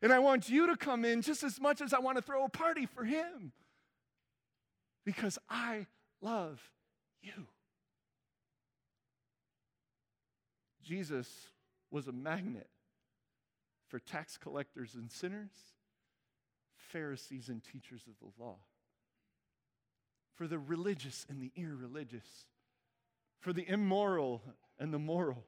And 0.04 0.14
I 0.14 0.20
want 0.20 0.48
you 0.48 0.68
to 0.68 0.78
come 0.78 1.04
in 1.04 1.24
just 1.24 1.42
as 1.42 1.60
much 1.60 1.82
as 1.82 1.92
I 1.92 2.00
want 2.00 2.18
to 2.18 2.22
throw 2.22 2.46
a 2.46 2.50
party 2.50 2.86
for 2.86 3.04
him 3.04 3.52
because 5.06 5.40
I 5.50 5.88
love 6.22 6.62
you. 7.24 7.48
Jesus 10.84 11.28
was 11.90 12.08
a 12.08 12.12
magnet 12.12 12.68
for 13.88 14.00
tax 14.00 14.38
collectors 14.38 14.96
and 14.96 15.12
sinners, 15.12 15.52
Pharisees 16.76 17.50
and 17.50 17.64
teachers 17.64 18.04
of 18.08 18.14
the 18.20 18.44
law, 18.44 18.58
for 20.36 20.48
the 20.48 20.60
religious 20.60 21.26
and 21.30 21.42
the 21.42 21.52
irreligious, 21.56 22.46
for 23.40 23.54
the 23.54 23.68
immoral 23.68 24.42
and 24.80 24.94
the 24.94 25.00
moral, 25.00 25.46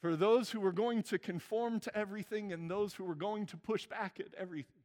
for 0.00 0.16
those 0.16 0.50
who 0.50 0.60
were 0.60 0.72
going 0.72 1.02
to 1.02 1.18
conform 1.18 1.80
to 1.80 1.96
everything 1.96 2.52
and 2.52 2.70
those 2.70 2.94
who 2.94 3.04
were 3.04 3.14
going 3.14 3.46
to 3.46 3.56
push 3.56 3.86
back 3.86 4.20
at 4.20 4.34
everything. 4.38 4.82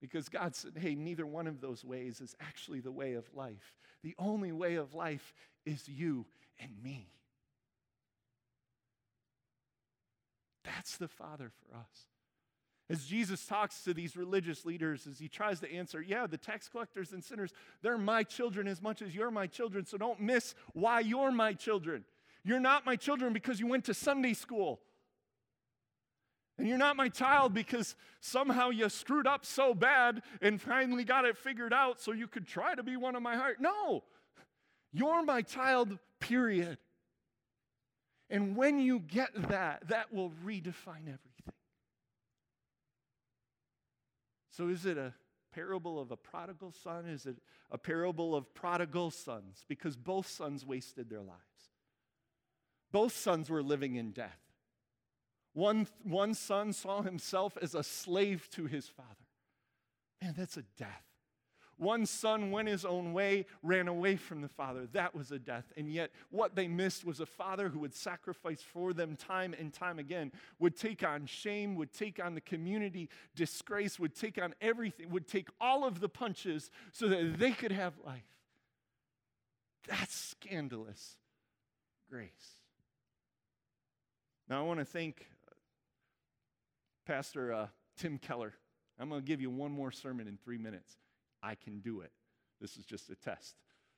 Because 0.00 0.28
God 0.28 0.54
said, 0.54 0.72
hey, 0.76 0.94
neither 0.94 1.26
one 1.26 1.46
of 1.46 1.60
those 1.60 1.84
ways 1.84 2.20
is 2.20 2.36
actually 2.40 2.80
the 2.80 2.92
way 2.92 3.14
of 3.14 3.24
life. 3.34 3.76
The 4.02 4.14
only 4.18 4.52
way 4.52 4.76
of 4.76 4.94
life 4.94 5.34
is 5.64 5.88
you 5.88 6.26
and 6.60 6.70
me. 6.82 7.08
That's 10.74 10.96
the 10.96 11.08
Father 11.08 11.50
for 11.50 11.76
us. 11.76 12.06
As 12.90 13.04
Jesus 13.04 13.44
talks 13.44 13.82
to 13.84 13.92
these 13.92 14.16
religious 14.16 14.64
leaders, 14.64 15.06
as 15.06 15.18
he 15.18 15.28
tries 15.28 15.60
to 15.60 15.70
answer, 15.70 16.00
yeah, 16.00 16.26
the 16.26 16.38
tax 16.38 16.68
collectors 16.68 17.12
and 17.12 17.22
sinners, 17.22 17.52
they're 17.82 17.98
my 17.98 18.22
children 18.22 18.66
as 18.66 18.80
much 18.80 19.02
as 19.02 19.14
you're 19.14 19.30
my 19.30 19.46
children, 19.46 19.84
so 19.84 19.98
don't 19.98 20.20
miss 20.20 20.54
why 20.72 21.00
you're 21.00 21.30
my 21.30 21.52
children. 21.52 22.04
You're 22.44 22.60
not 22.60 22.86
my 22.86 22.96
children 22.96 23.32
because 23.34 23.60
you 23.60 23.66
went 23.66 23.84
to 23.86 23.94
Sunday 23.94 24.32
school. 24.32 24.80
And 26.56 26.66
you're 26.66 26.78
not 26.78 26.96
my 26.96 27.08
child 27.08 27.52
because 27.52 27.94
somehow 28.20 28.70
you 28.70 28.88
screwed 28.88 29.26
up 29.26 29.44
so 29.44 29.74
bad 29.74 30.22
and 30.40 30.60
finally 30.60 31.04
got 31.04 31.24
it 31.24 31.36
figured 31.36 31.72
out 31.74 32.00
so 32.00 32.12
you 32.12 32.26
could 32.26 32.46
try 32.46 32.74
to 32.74 32.82
be 32.82 32.96
one 32.96 33.14
of 33.14 33.22
my 33.22 33.36
heart. 33.36 33.58
No, 33.60 34.02
you're 34.92 35.22
my 35.22 35.42
child, 35.42 35.98
period. 36.20 36.78
And 38.30 38.56
when 38.56 38.78
you 38.78 38.98
get 38.98 39.30
that, 39.48 39.88
that 39.88 40.12
will 40.12 40.30
redefine 40.44 41.02
everything. 41.02 41.54
So, 44.50 44.68
is 44.68 44.84
it 44.84 44.98
a 44.98 45.14
parable 45.54 46.00
of 46.00 46.10
a 46.10 46.16
prodigal 46.16 46.72
son? 46.72 47.06
Is 47.06 47.26
it 47.26 47.36
a 47.70 47.78
parable 47.78 48.34
of 48.34 48.52
prodigal 48.54 49.10
sons? 49.10 49.64
Because 49.68 49.96
both 49.96 50.26
sons 50.28 50.66
wasted 50.66 51.08
their 51.08 51.22
lives. 51.22 51.40
Both 52.90 53.16
sons 53.16 53.48
were 53.48 53.62
living 53.62 53.96
in 53.96 54.12
death. 54.12 54.40
One, 55.54 55.86
one 56.02 56.34
son 56.34 56.72
saw 56.72 57.02
himself 57.02 57.56
as 57.60 57.74
a 57.74 57.82
slave 57.82 58.48
to 58.52 58.66
his 58.66 58.88
father. 58.88 59.08
Man, 60.22 60.34
that's 60.36 60.56
a 60.56 60.64
death. 60.76 61.07
One 61.78 62.06
son 62.06 62.50
went 62.50 62.68
his 62.68 62.84
own 62.84 63.12
way, 63.12 63.46
ran 63.62 63.86
away 63.88 64.16
from 64.16 64.42
the 64.42 64.48
father. 64.48 64.88
That 64.92 65.14
was 65.14 65.30
a 65.30 65.38
death. 65.38 65.72
And 65.76 65.90
yet, 65.90 66.10
what 66.30 66.56
they 66.56 66.66
missed 66.66 67.04
was 67.04 67.20
a 67.20 67.26
father 67.26 67.68
who 67.68 67.78
would 67.78 67.94
sacrifice 67.94 68.60
for 68.60 68.92
them 68.92 69.16
time 69.16 69.54
and 69.58 69.72
time 69.72 70.00
again, 70.00 70.32
would 70.58 70.76
take 70.76 71.04
on 71.04 71.26
shame, 71.26 71.76
would 71.76 71.92
take 71.92 72.22
on 72.22 72.34
the 72.34 72.40
community 72.40 73.08
disgrace, 73.36 73.98
would 73.98 74.14
take 74.14 74.42
on 74.42 74.54
everything, 74.60 75.10
would 75.10 75.28
take 75.28 75.48
all 75.60 75.84
of 75.84 76.00
the 76.00 76.08
punches 76.08 76.70
so 76.92 77.08
that 77.08 77.38
they 77.38 77.52
could 77.52 77.72
have 77.72 77.94
life. 78.04 78.22
That's 79.86 80.14
scandalous 80.14 81.16
grace. 82.10 82.56
Now, 84.48 84.60
I 84.60 84.66
want 84.66 84.80
to 84.80 84.84
thank 84.84 85.26
uh, 85.48 85.54
Pastor 87.06 87.52
uh, 87.52 87.66
Tim 87.96 88.18
Keller. 88.18 88.54
I'm 88.98 89.08
going 89.08 89.20
to 89.20 89.26
give 89.26 89.40
you 89.40 89.50
one 89.50 89.70
more 89.70 89.92
sermon 89.92 90.26
in 90.26 90.38
three 90.38 90.58
minutes. 90.58 90.96
I 91.42 91.54
can 91.54 91.80
do 91.80 92.00
it. 92.00 92.12
This 92.60 92.76
is 92.76 92.84
just 92.84 93.10
a 93.10 93.14
test. 93.14 93.54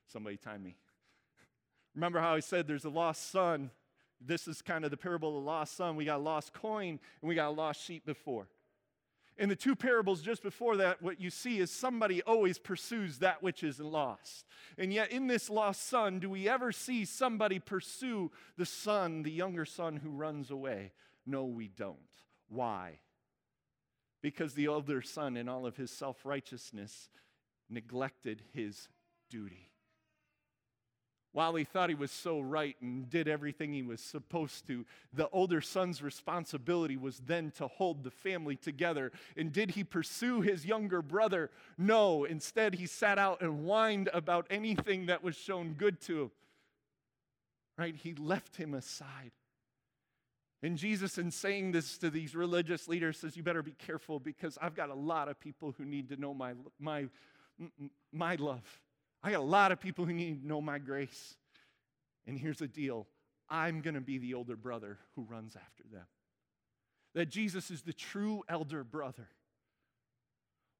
Somebody 0.07 0.37
time 0.37 0.63
me. 0.63 0.75
Remember 1.95 2.19
how 2.19 2.33
I 2.33 2.39
said 2.39 2.67
there's 2.67 2.85
a 2.85 2.89
lost 2.89 3.31
son? 3.31 3.71
This 4.19 4.47
is 4.47 4.61
kind 4.61 4.85
of 4.85 4.91
the 4.91 4.97
parable 4.97 5.37
of 5.37 5.43
the 5.43 5.49
lost 5.49 5.75
son. 5.75 5.95
We 5.95 6.05
got 6.05 6.17
a 6.17 6.23
lost 6.23 6.53
coin 6.53 6.99
and 7.21 7.29
we 7.29 7.35
got 7.35 7.49
a 7.49 7.51
lost 7.51 7.83
sheep 7.83 8.05
before. 8.05 8.47
In 9.37 9.49
the 9.49 9.55
two 9.55 9.75
parables 9.75 10.21
just 10.21 10.43
before 10.43 10.77
that, 10.77 11.01
what 11.01 11.19
you 11.19 11.29
see 11.29 11.59
is 11.59 11.71
somebody 11.71 12.21
always 12.21 12.59
pursues 12.59 13.19
that 13.19 13.41
which 13.41 13.63
is 13.63 13.79
lost. 13.79 14.45
And 14.77 14.93
yet, 14.93 15.11
in 15.11 15.27
this 15.27 15.49
lost 15.49 15.87
son, 15.87 16.19
do 16.19 16.29
we 16.29 16.47
ever 16.47 16.71
see 16.71 17.05
somebody 17.05 17.57
pursue 17.57 18.31
the 18.57 18.65
son, 18.65 19.23
the 19.23 19.31
younger 19.31 19.65
son 19.65 19.97
who 19.97 20.11
runs 20.11 20.51
away? 20.51 20.91
No, 21.25 21.45
we 21.45 21.67
don't. 21.69 21.97
Why? 22.49 22.99
Because 24.21 24.53
the 24.53 24.67
older 24.67 25.01
son, 25.01 25.37
in 25.37 25.49
all 25.49 25.65
of 25.65 25.77
his 25.77 25.89
self 25.89 26.25
righteousness, 26.25 27.09
neglected 27.71 28.43
his 28.53 28.89
duty. 29.29 29.71
While 31.33 31.55
he 31.55 31.63
thought 31.63 31.87
he 31.87 31.95
was 31.95 32.11
so 32.11 32.41
right 32.41 32.75
and 32.81 33.09
did 33.09 33.29
everything 33.29 33.71
he 33.71 33.83
was 33.83 34.01
supposed 34.01 34.67
to, 34.67 34.85
the 35.13 35.29
older 35.29 35.61
son's 35.61 36.01
responsibility 36.01 36.97
was 36.97 37.19
then 37.19 37.51
to 37.51 37.67
hold 37.67 38.03
the 38.03 38.11
family 38.11 38.57
together. 38.57 39.13
And 39.37 39.53
did 39.53 39.71
he 39.71 39.85
pursue 39.85 40.41
his 40.41 40.65
younger 40.65 41.01
brother? 41.01 41.49
No. 41.77 42.25
Instead, 42.25 42.75
he 42.75 42.85
sat 42.85 43.17
out 43.17 43.41
and 43.41 43.63
whined 43.63 44.09
about 44.13 44.45
anything 44.49 45.05
that 45.05 45.23
was 45.23 45.37
shown 45.37 45.73
good 45.73 46.01
to 46.01 46.23
him. 46.23 46.31
Right? 47.77 47.95
He 47.95 48.13
left 48.13 48.57
him 48.57 48.73
aside. 48.73 49.31
And 50.63 50.77
Jesus, 50.77 51.17
in 51.17 51.31
saying 51.31 51.71
this 51.71 51.97
to 51.99 52.09
these 52.09 52.35
religious 52.35 52.87
leaders, 52.87 53.17
says, 53.17 53.35
You 53.35 53.41
better 53.41 53.63
be 53.63 53.71
careful 53.71 54.19
because 54.19 54.57
I've 54.61 54.75
got 54.75 54.89
a 54.89 54.95
lot 54.95 55.27
of 55.27 55.39
people 55.39 55.73
who 55.77 55.85
need 55.85 56.09
to 56.09 56.17
know 56.17 56.33
my, 56.33 56.53
my 56.77 57.07
my 58.11 58.35
love. 58.35 58.63
I 59.23 59.31
got 59.31 59.39
a 59.39 59.43
lot 59.43 59.71
of 59.71 59.79
people 59.79 60.05
who 60.05 60.13
need 60.13 60.41
to 60.41 60.47
know 60.47 60.61
my 60.61 60.79
grace. 60.79 61.35
And 62.27 62.37
here's 62.37 62.59
the 62.59 62.67
deal 62.67 63.07
I'm 63.49 63.81
going 63.81 63.95
to 63.95 64.01
be 64.01 64.17
the 64.17 64.33
older 64.33 64.55
brother 64.55 64.97
who 65.15 65.23
runs 65.23 65.55
after 65.55 65.83
them. 65.91 66.05
That 67.13 67.29
Jesus 67.29 67.69
is 67.69 67.81
the 67.81 67.93
true 67.93 68.43
elder 68.47 68.83
brother. 68.83 69.27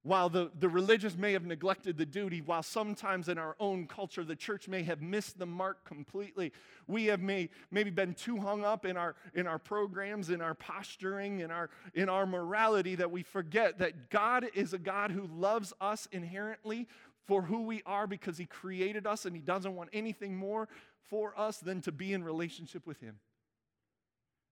While 0.04 0.30
the, 0.30 0.50
the 0.58 0.68
religious 0.68 1.16
may 1.16 1.34
have 1.34 1.46
neglected 1.46 1.96
the 1.96 2.08
duty, 2.08 2.42
while 2.42 2.64
sometimes 2.64 3.30
in 3.30 3.38
our 3.38 3.56
own 3.60 3.86
culture 3.86 4.24
the 4.24 4.36
church 4.36 4.68
may 4.68 4.82
have 4.82 5.00
missed 5.00 5.38
the 5.38 5.46
mark 5.46 5.86
completely, 5.86 6.54
we 6.88 7.06
have 7.06 7.22
may, 7.22 7.50
maybe 7.70 7.92
been 7.92 8.16
too 8.16 8.38
hung 8.38 8.66
up 8.66 8.84
in 8.84 8.98
our, 8.98 9.16
in 9.36 9.46
our 9.46 9.60
programs, 9.60 10.32
in 10.32 10.42
our 10.42 10.56
posturing, 10.56 11.42
in 11.42 11.52
our, 11.52 11.70
in 11.94 12.10
our 12.10 12.26
morality 12.26 12.96
that 12.96 13.12
we 13.12 13.22
forget 13.22 13.78
that 13.78 14.10
God 14.10 14.48
is 14.56 14.74
a 14.74 14.80
God 14.80 15.12
who 15.12 15.28
loves 15.28 15.72
us 15.80 16.08
inherently 16.12 16.88
for 17.28 17.44
who 17.44 17.62
we 17.62 17.84
are 17.86 18.08
because 18.08 18.40
He 18.40 18.46
created 18.46 19.06
us 19.06 19.26
and 19.26 19.36
He 19.36 19.42
doesn't 19.42 19.76
want 19.76 19.92
anything 19.94 20.36
more 20.36 20.68
for 21.12 21.40
us 21.40 21.60
than 21.60 21.80
to 21.82 21.92
be 21.92 22.12
in 22.12 22.24
relationship 22.24 22.88
with 22.88 23.00
Him. 23.02 23.18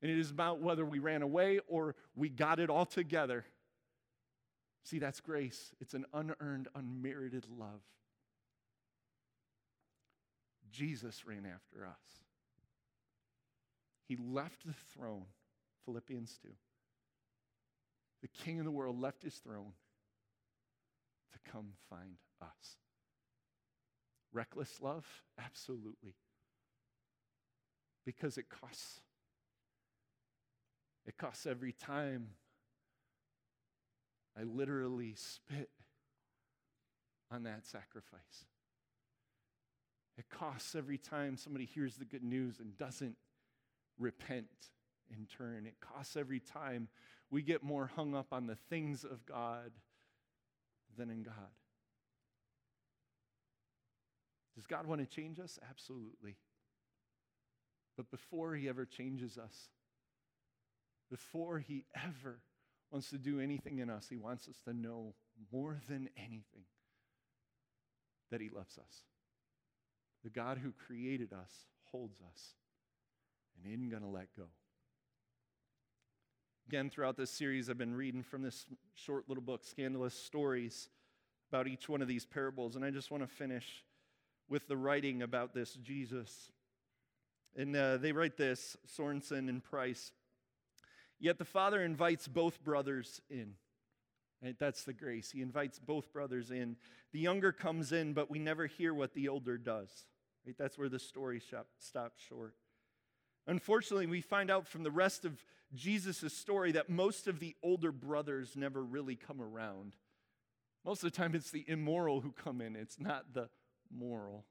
And 0.03 0.11
it 0.11 0.19
is 0.19 0.29
about 0.29 0.61
whether 0.61 0.85
we 0.85 0.99
ran 0.99 1.23
away 1.23 1.59
or 1.67 1.95
we 2.15 2.29
got 2.29 2.59
it 2.59 2.69
all 2.69 2.85
together 2.85 3.45
See, 4.89 4.97
that's 4.97 5.19
grace. 5.19 5.71
It's 5.79 5.93
an 5.93 6.07
unearned, 6.15 6.67
unmerited 6.73 7.45
love. 7.59 7.83
Jesus 10.71 11.27
ran 11.27 11.45
after 11.45 11.85
us. 11.85 12.23
He 14.07 14.15
left 14.15 14.65
the 14.65 14.73
throne, 14.91 15.25
Philippians 15.85 16.39
2. 16.41 16.49
The 18.23 18.27
king 18.29 18.57
of 18.57 18.65
the 18.65 18.71
world 18.71 18.99
left 18.99 19.21
his 19.21 19.35
throne 19.35 19.73
to 21.33 21.51
come 21.51 21.73
find 21.87 22.17
us. 22.41 22.77
Reckless 24.33 24.81
love? 24.81 25.05
Absolutely. 25.37 26.15
Because 28.07 28.39
it 28.39 28.49
costs. 28.49 29.01
It 31.05 31.15
costs 31.15 31.45
every 31.45 31.73
time 31.73 32.29
I 34.39 34.43
literally 34.43 35.15
spit 35.15 35.69
on 37.31 37.43
that 37.43 37.65
sacrifice. 37.65 38.45
It 40.17 40.29
costs 40.29 40.75
every 40.75 40.97
time 40.97 41.35
somebody 41.37 41.65
hears 41.65 41.95
the 41.95 42.05
good 42.05 42.23
news 42.23 42.59
and 42.59 42.77
doesn't 42.77 43.15
repent 43.97 44.47
in 45.11 45.25
turn. 45.25 45.65
It 45.65 45.75
costs 45.81 46.15
every 46.15 46.39
time 46.39 46.87
we 47.29 47.41
get 47.41 47.63
more 47.63 47.91
hung 47.95 48.15
up 48.15 48.27
on 48.31 48.47
the 48.47 48.57
things 48.69 49.03
of 49.03 49.25
God 49.25 49.71
than 50.97 51.09
in 51.09 51.23
God. 51.23 51.33
Does 54.55 54.67
God 54.67 54.87
want 54.87 55.01
to 55.01 55.07
change 55.07 55.39
us? 55.39 55.59
Absolutely. 55.69 56.37
But 57.95 58.09
before 58.09 58.55
He 58.55 58.67
ever 58.67 58.85
changes 58.85 59.37
us, 59.37 59.69
before 61.09 61.59
He 61.59 61.85
ever 61.95 62.39
wants 62.91 63.09
to 63.09 63.17
do 63.17 63.39
anything 63.39 63.79
in 63.79 63.89
us, 63.89 64.07
He 64.09 64.17
wants 64.17 64.47
us 64.47 64.57
to 64.65 64.73
know 64.73 65.13
more 65.51 65.79
than 65.87 66.09
anything 66.17 66.65
that 68.31 68.41
He 68.41 68.49
loves 68.49 68.77
us. 68.77 69.03
The 70.23 70.29
God 70.29 70.57
who 70.57 70.71
created 70.71 71.31
us 71.33 71.51
holds 71.91 72.21
us 72.21 72.53
and 73.55 73.71
isn't 73.71 73.89
going 73.89 74.03
to 74.03 74.09
let 74.09 74.27
go. 74.35 74.45
Again, 76.67 76.89
throughout 76.89 77.17
this 77.17 77.31
series, 77.31 77.69
I've 77.69 77.79
been 77.79 77.95
reading 77.95 78.21
from 78.21 78.43
this 78.43 78.67
short 78.93 79.27
little 79.27 79.43
book, 79.43 79.63
Scandalous 79.63 80.13
Stories, 80.13 80.89
about 81.51 81.67
each 81.67 81.89
one 81.89 82.01
of 82.01 82.07
these 82.07 82.25
parables. 82.25 82.75
And 82.75 82.85
I 82.85 82.91
just 82.91 83.09
want 83.09 83.23
to 83.23 83.27
finish 83.27 83.83
with 84.49 84.67
the 84.67 84.77
writing 84.77 85.23
about 85.23 85.53
this 85.53 85.73
Jesus. 85.73 86.51
And 87.55 87.75
uh, 87.75 87.97
they 87.97 88.11
write 88.11 88.37
this 88.37 88.77
Sorensen 88.87 89.49
and 89.49 89.63
Price. 89.63 90.11
Yet 91.19 91.37
the 91.37 91.45
father 91.45 91.81
invites 91.83 92.27
both 92.27 92.63
brothers 92.63 93.21
in. 93.29 93.55
That's 94.57 94.83
the 94.83 94.93
grace. 94.93 95.31
He 95.31 95.41
invites 95.41 95.79
both 95.79 96.13
brothers 96.13 96.49
in. 96.49 96.77
The 97.11 97.19
younger 97.19 97.51
comes 97.51 97.91
in, 97.91 98.13
but 98.13 98.31
we 98.31 98.39
never 98.39 98.67
hear 98.67 98.93
what 98.93 99.13
the 99.13 99.27
older 99.27 99.57
does. 99.57 99.89
Right? 100.45 100.55
That's 100.57 100.77
where 100.77 100.87
the 100.87 100.99
story 100.99 101.41
stops 101.79 102.21
short. 102.29 102.55
Unfortunately, 103.47 104.05
we 104.05 104.21
find 104.21 104.49
out 104.49 104.67
from 104.67 104.83
the 104.83 104.91
rest 104.91 105.25
of 105.25 105.43
Jesus' 105.75 106.31
story 106.31 106.71
that 106.71 106.89
most 106.89 107.27
of 107.27 107.39
the 107.39 107.55
older 107.61 107.91
brothers 107.91 108.55
never 108.55 108.81
really 108.81 109.15
come 109.15 109.41
around. 109.41 109.95
Most 110.85 111.03
of 111.03 111.11
the 111.11 111.17
time, 111.17 111.35
it's 111.35 111.51
the 111.51 111.65
immoral 111.67 112.21
who 112.21 112.31
come 112.31 112.61
in, 112.61 112.75
it's 112.77 112.99
not 112.99 113.33
the 113.33 113.49
moral. 113.91 114.45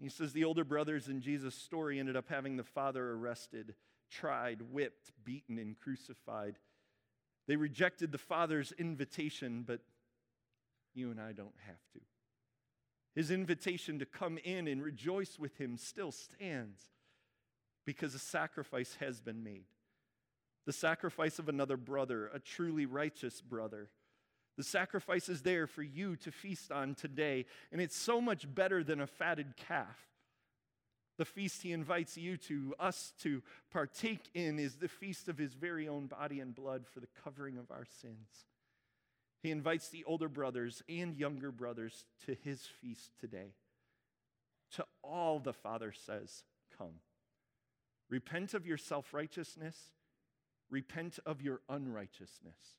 He 0.00 0.08
says 0.08 0.32
the 0.32 0.44
older 0.44 0.64
brothers 0.64 1.08
in 1.08 1.20
Jesus' 1.20 1.54
story 1.54 1.98
ended 1.98 2.16
up 2.16 2.28
having 2.28 2.56
the 2.56 2.64
father 2.64 3.10
arrested, 3.10 3.74
tried, 4.10 4.62
whipped, 4.72 5.12
beaten, 5.24 5.58
and 5.58 5.78
crucified. 5.78 6.56
They 7.46 7.56
rejected 7.56 8.12
the 8.12 8.18
father's 8.18 8.72
invitation, 8.72 9.64
but 9.66 9.80
you 10.94 11.10
and 11.10 11.20
I 11.20 11.32
don't 11.32 11.54
have 11.66 11.80
to. 11.94 12.00
His 13.14 13.30
invitation 13.30 13.98
to 13.98 14.06
come 14.06 14.38
in 14.38 14.68
and 14.68 14.82
rejoice 14.82 15.38
with 15.38 15.56
him 15.56 15.76
still 15.76 16.12
stands 16.12 16.80
because 17.84 18.14
a 18.14 18.18
sacrifice 18.18 18.96
has 19.00 19.20
been 19.20 19.42
made. 19.42 19.64
The 20.66 20.72
sacrifice 20.72 21.38
of 21.38 21.48
another 21.48 21.76
brother, 21.76 22.26
a 22.26 22.38
truly 22.38 22.84
righteous 22.84 23.40
brother. 23.40 23.88
The 24.58 24.64
sacrifice 24.64 25.28
is 25.28 25.42
there 25.42 25.66
for 25.66 25.82
you 25.82 26.16
to 26.16 26.30
feast 26.30 26.70
on 26.70 26.94
today, 26.94 27.46
and 27.72 27.80
it's 27.80 27.96
so 27.96 28.20
much 28.20 28.52
better 28.54 28.84
than 28.84 29.00
a 29.00 29.06
fatted 29.06 29.56
calf. 29.56 30.07
The 31.18 31.24
feast 31.24 31.62
he 31.62 31.72
invites 31.72 32.16
you 32.16 32.36
to, 32.36 32.74
us 32.78 33.12
to 33.22 33.42
partake 33.72 34.30
in, 34.34 34.58
is 34.58 34.76
the 34.76 34.88
feast 34.88 35.28
of 35.28 35.36
his 35.36 35.52
very 35.52 35.88
own 35.88 36.06
body 36.06 36.38
and 36.38 36.54
blood 36.54 36.86
for 36.86 37.00
the 37.00 37.08
covering 37.24 37.58
of 37.58 37.70
our 37.72 37.84
sins. 38.00 38.46
He 39.42 39.50
invites 39.50 39.88
the 39.88 40.04
older 40.04 40.28
brothers 40.28 40.82
and 40.88 41.16
younger 41.16 41.50
brothers 41.50 42.04
to 42.26 42.36
his 42.44 42.62
feast 42.80 43.10
today. 43.20 43.54
To 44.76 44.84
all 45.02 45.40
the 45.40 45.52
Father 45.52 45.92
says, 45.92 46.44
Come. 46.76 47.00
Repent 48.08 48.54
of 48.54 48.66
your 48.66 48.78
self 48.78 49.12
righteousness, 49.12 49.76
repent 50.70 51.18
of 51.26 51.42
your 51.42 51.60
unrighteousness, 51.68 52.78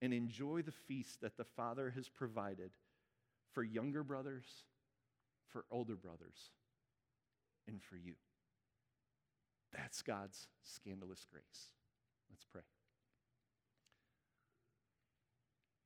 and 0.00 0.14
enjoy 0.14 0.62
the 0.62 0.72
feast 0.72 1.20
that 1.20 1.36
the 1.36 1.44
Father 1.44 1.90
has 1.90 2.08
provided 2.08 2.70
for 3.52 3.62
younger 3.62 4.02
brothers, 4.02 4.46
for 5.48 5.64
older 5.70 5.96
brothers, 5.96 6.50
and 7.68 7.80
for 7.82 7.96
you. 7.96 8.14
That's 9.72 10.02
God's 10.02 10.48
scandalous 10.64 11.24
grace. 11.30 11.70
Let's 12.30 12.44
pray. 12.50 12.62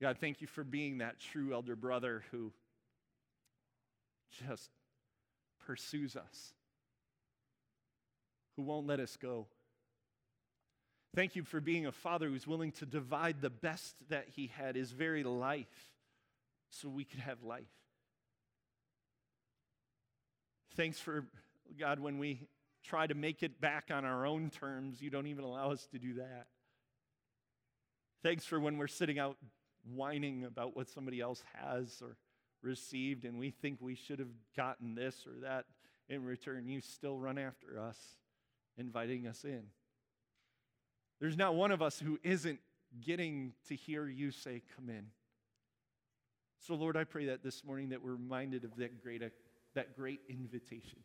God, 0.01 0.17
thank 0.19 0.41
you 0.41 0.47
for 0.47 0.63
being 0.63 0.97
that 0.97 1.19
true 1.19 1.53
elder 1.53 1.75
brother 1.75 2.23
who 2.31 2.51
just 4.47 4.69
pursues 5.65 6.15
us 6.15 6.53
who 8.55 8.63
won't 8.63 8.87
let 8.87 8.99
us 8.99 9.17
go. 9.17 9.47
Thank 11.15 11.35
you 11.35 11.43
for 11.43 11.59
being 11.61 11.85
a 11.85 11.91
father 11.91 12.27
who's 12.27 12.47
willing 12.47 12.71
to 12.73 12.85
divide 12.85 13.41
the 13.41 13.49
best 13.49 13.95
that 14.09 14.27
he 14.35 14.47
had, 14.47 14.75
his 14.75 14.91
very 14.91 15.23
life, 15.23 15.91
so 16.69 16.89
we 16.89 17.03
could 17.03 17.19
have 17.19 17.43
life. 17.43 17.69
Thanks 20.75 20.99
for, 20.99 21.25
God, 21.79 21.99
when 21.99 22.17
we 22.17 22.47
try 22.83 23.07
to 23.07 23.13
make 23.13 23.43
it 23.43 23.61
back 23.61 23.89
on 23.91 24.05
our 24.05 24.25
own 24.25 24.49
terms, 24.49 25.01
you 25.01 25.09
don't 25.09 25.27
even 25.27 25.43
allow 25.43 25.71
us 25.71 25.87
to 25.87 25.99
do 25.99 26.15
that. 26.15 26.47
Thanks 28.21 28.45
for 28.45 28.59
when 28.59 28.77
we're 28.77 28.87
sitting 28.87 29.19
out 29.19 29.37
whining 29.93 30.45
about 30.45 30.75
what 30.75 30.89
somebody 30.89 31.19
else 31.19 31.43
has 31.61 32.01
or 32.01 32.17
received 32.61 33.25
and 33.25 33.37
we 33.37 33.51
think 33.51 33.77
we 33.81 33.95
should 33.95 34.19
have 34.19 34.31
gotten 34.55 34.95
this 34.95 35.27
or 35.27 35.41
that 35.41 35.65
in 36.09 36.23
return, 36.23 36.67
you 36.67 36.81
still 36.81 37.17
run 37.17 37.37
after 37.37 37.79
us 37.79 37.97
inviting 38.77 39.27
us 39.27 39.43
in. 39.43 39.63
There's 41.19 41.37
not 41.37 41.55
one 41.55 41.71
of 41.71 41.81
us 41.81 41.99
who 41.99 42.19
isn't 42.23 42.59
getting 43.01 43.53
to 43.67 43.75
hear 43.75 44.07
you 44.07 44.31
say, 44.31 44.61
Come 44.75 44.89
in. 44.89 45.05
So, 46.59 46.75
Lord, 46.75 46.95
I 46.95 47.03
pray 47.03 47.25
that 47.25 47.43
this 47.43 47.63
morning 47.63 47.89
that 47.89 48.01
we're 48.01 48.11
reminded 48.11 48.63
of 48.63 48.75
that 48.77 49.01
great, 49.01 49.21
that 49.75 49.95
great 49.95 50.21
invitation. 50.29 50.99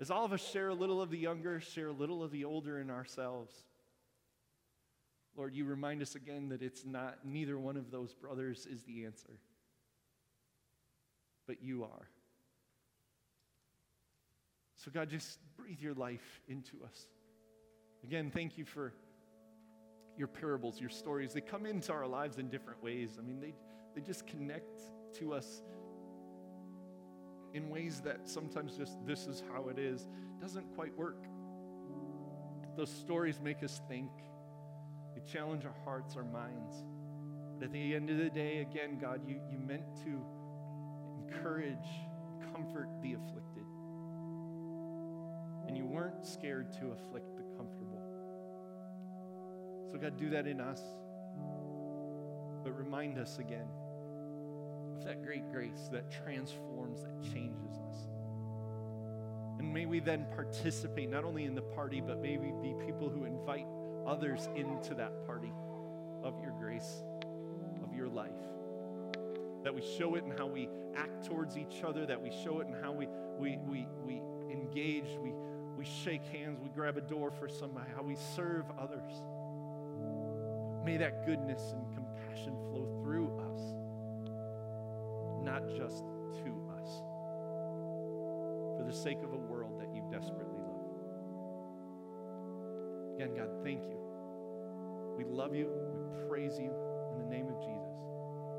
As 0.00 0.10
all 0.10 0.24
of 0.24 0.32
us 0.32 0.46
share 0.50 0.68
a 0.68 0.74
little 0.74 1.00
of 1.00 1.10
the 1.10 1.18
younger, 1.18 1.60
share 1.60 1.88
a 1.88 1.92
little 1.92 2.22
of 2.22 2.30
the 2.30 2.44
older 2.44 2.80
in 2.80 2.90
ourselves, 2.90 3.54
Lord, 5.36 5.54
you 5.54 5.64
remind 5.64 6.00
us 6.02 6.14
again 6.14 6.48
that 6.50 6.62
it's 6.62 6.84
not, 6.84 7.18
neither 7.24 7.58
one 7.58 7.76
of 7.76 7.90
those 7.90 8.14
brothers 8.14 8.66
is 8.70 8.82
the 8.84 9.04
answer, 9.04 9.38
but 11.46 11.62
you 11.62 11.84
are. 11.84 12.08
So, 14.76 14.90
God, 14.92 15.08
just 15.08 15.38
breathe 15.56 15.80
your 15.80 15.94
life 15.94 16.42
into 16.46 16.84
us. 16.84 17.06
Again, 18.04 18.30
thank 18.30 18.58
you 18.58 18.64
for 18.64 18.92
your 20.16 20.28
parables, 20.28 20.80
your 20.80 20.90
stories. 20.90 21.32
They 21.32 21.40
come 21.40 21.66
into 21.66 21.92
our 21.92 22.06
lives 22.06 22.38
in 22.38 22.48
different 22.48 22.82
ways. 22.82 23.16
I 23.18 23.22
mean, 23.22 23.40
they, 23.40 23.54
they 23.94 24.02
just 24.02 24.26
connect 24.26 24.80
to 25.14 25.32
us 25.32 25.62
in 27.54 27.70
ways 27.70 28.00
that 28.04 28.28
sometimes 28.28 28.76
just 28.76 28.94
this 29.06 29.26
is 29.26 29.42
how 29.52 29.68
it 29.68 29.78
is 29.78 30.06
doesn't 30.40 30.74
quite 30.74 30.96
work. 30.98 31.24
Those 32.76 32.90
stories 32.90 33.40
make 33.40 33.62
us 33.62 33.80
think, 33.88 34.10
they 35.14 35.22
challenge 35.22 35.64
our 35.64 35.76
hearts, 35.84 36.16
our 36.16 36.24
minds. 36.24 36.84
But 37.58 37.66
at 37.66 37.72
the 37.72 37.94
end 37.94 38.10
of 38.10 38.18
the 38.18 38.30
day, 38.30 38.58
again, 38.58 38.98
God, 39.00 39.20
you, 39.26 39.40
you 39.50 39.58
meant 39.58 39.84
to 40.04 40.20
encourage, 41.22 41.86
comfort 42.52 42.88
the 43.00 43.14
afflicted 43.14 43.64
and 45.66 45.76
you 45.76 45.86
weren't 45.86 46.26
scared 46.26 46.72
to 46.74 46.92
afflict 46.92 47.36
the 47.36 47.42
comfortable. 47.56 48.02
So, 49.90 49.98
God, 49.98 50.16
do 50.18 50.30
that 50.30 50.46
in 50.46 50.60
us. 50.60 50.80
But 52.62 52.76
remind 52.76 53.18
us 53.18 53.38
again 53.38 53.66
that 55.04 55.22
great 55.22 55.50
grace 55.52 55.88
that 55.92 56.10
transforms, 56.10 57.02
that 57.02 57.22
changes 57.32 57.78
us. 57.90 57.96
And 59.58 59.72
may 59.72 59.86
we 59.86 60.00
then 60.00 60.26
participate 60.34 61.10
not 61.10 61.24
only 61.24 61.44
in 61.44 61.54
the 61.54 61.62
party, 61.62 62.00
but 62.00 62.20
may 62.20 62.36
we 62.36 62.52
be 62.62 62.74
people 62.86 63.08
who 63.08 63.24
invite 63.24 63.66
others 64.06 64.48
into 64.56 64.94
that 64.94 65.26
party 65.26 65.52
of 66.22 66.40
your 66.42 66.52
grace, 66.52 67.02
of 67.82 67.94
your 67.94 68.08
life. 68.08 68.30
That 69.62 69.74
we 69.74 69.82
show 69.98 70.14
it 70.14 70.24
in 70.24 70.30
how 70.36 70.46
we 70.46 70.68
act 70.96 71.26
towards 71.26 71.56
each 71.56 71.82
other, 71.86 72.06
that 72.06 72.20
we 72.20 72.30
show 72.42 72.60
it 72.60 72.68
in 72.68 72.74
how 72.82 72.92
we, 72.92 73.08
we, 73.38 73.58
we, 73.66 73.86
we 74.04 74.20
engage, 74.50 75.06
we, 75.22 75.32
we 75.76 75.84
shake 75.84 76.24
hands, 76.26 76.58
we 76.62 76.68
grab 76.70 76.96
a 76.96 77.00
door 77.00 77.30
for 77.30 77.48
somebody, 77.48 77.86
how 77.94 78.02
we 78.02 78.16
serve 78.36 78.64
others. 78.78 79.22
May 80.84 80.96
that 80.98 81.24
goodness 81.24 81.72
and 81.72 81.86
compassion 81.94 82.56
flow 82.70 82.93
just 85.68 86.04
to 86.44 86.50
us, 86.78 87.02
for 88.76 88.84
the 88.86 88.92
sake 88.92 89.22
of 89.22 89.32
a 89.32 89.36
world 89.36 89.78
that 89.80 89.94
you 89.94 90.02
desperately 90.10 90.58
love. 90.58 90.84
Again, 93.14 93.34
God, 93.36 93.48
thank 93.62 93.82
you. 93.84 93.98
We 95.16 95.24
love 95.24 95.54
you. 95.54 95.68
We 95.68 96.28
praise 96.28 96.58
you 96.58 96.72
in 97.12 97.18
the 97.18 97.26
name 97.26 97.46
of 97.48 97.60
Jesus. 97.60 97.94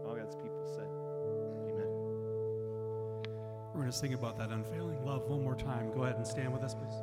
All 0.07 0.15
God's 0.15 0.35
people 0.35 0.63
said. 0.65 0.87
Amen. 1.69 1.89
We're 3.73 3.81
going 3.81 3.91
to 3.91 3.97
sing 3.97 4.13
about 4.13 4.37
that 4.37 4.51
unfailing 4.51 5.03
love 5.05 5.27
one 5.29 5.43
more 5.43 5.55
time. 5.55 5.91
Go 5.93 6.03
ahead 6.03 6.15
and 6.15 6.25
stand 6.25 6.53
with 6.53 6.63
us, 6.63 6.73
please. 6.73 6.95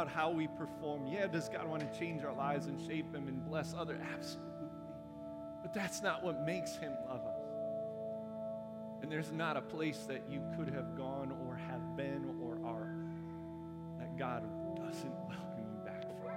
About 0.00 0.12
how 0.14 0.30
we 0.30 0.46
perform. 0.46 1.06
Yeah, 1.06 1.26
does 1.26 1.50
God 1.50 1.68
want 1.68 1.92
to 1.92 1.98
change 1.98 2.24
our 2.24 2.32
lives 2.32 2.66
and 2.66 2.80
shape 2.88 3.12
them 3.12 3.28
and 3.28 3.44
bless 3.44 3.74
others? 3.74 4.00
Absolutely. 4.14 4.68
But 5.60 5.74
that's 5.74 6.02
not 6.02 6.24
what 6.24 6.40
makes 6.46 6.76
him 6.76 6.92
love 7.06 7.20
us. 7.26 7.44
And 9.02 9.12
there's 9.12 9.30
not 9.30 9.58
a 9.58 9.60
place 9.60 10.06
that 10.08 10.22
you 10.30 10.42
could 10.56 10.72
have 10.74 10.96
gone 10.96 11.36
or 11.46 11.54
have 11.54 11.96
been 11.96 12.34
or 12.42 12.54
are 12.66 12.96
that 13.98 14.16
God 14.16 14.42
doesn't 14.74 15.12
welcome 15.28 15.66
you 15.70 15.84
back 15.84 16.02
from. 16.22 16.32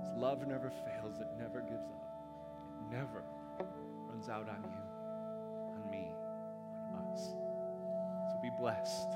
His 0.00 0.16
love 0.16 0.46
never 0.46 0.70
fails, 0.70 1.18
it 1.18 1.26
never 1.36 1.60
gives 1.60 1.88
up, 1.88 2.06
it 2.78 2.96
never 2.96 3.24
runs 4.08 4.28
out 4.28 4.48
on 4.48 4.62
you, 4.62 5.74
on 5.74 5.90
me, 5.90 6.12
on 6.94 7.12
us. 7.12 7.34
So 8.30 8.38
be 8.40 8.50
blessed. 8.60 9.08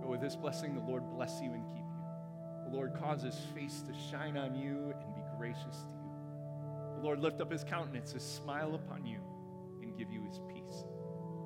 But 0.00 0.08
with 0.08 0.20
this 0.20 0.34
blessing, 0.34 0.74
the 0.74 0.80
Lord 0.80 1.08
bless 1.10 1.40
you 1.40 1.52
and 1.52 1.64
keep 1.68 1.76
you. 1.76 1.89
Lord 2.70 2.94
cause 2.94 3.22
his 3.22 3.36
face 3.54 3.82
to 3.82 3.92
shine 4.10 4.36
on 4.36 4.54
you 4.54 4.94
and 5.00 5.14
be 5.14 5.22
gracious 5.38 5.76
to 5.88 5.94
you. 5.94 6.96
The 6.96 7.02
Lord 7.02 7.20
lift 7.20 7.40
up 7.40 7.50
his 7.50 7.64
countenance, 7.64 8.12
his 8.12 8.22
smile 8.22 8.74
upon 8.74 9.06
you, 9.06 9.18
and 9.82 9.96
give 9.96 10.10
you 10.10 10.22
his 10.22 10.38
peace. 10.48 10.84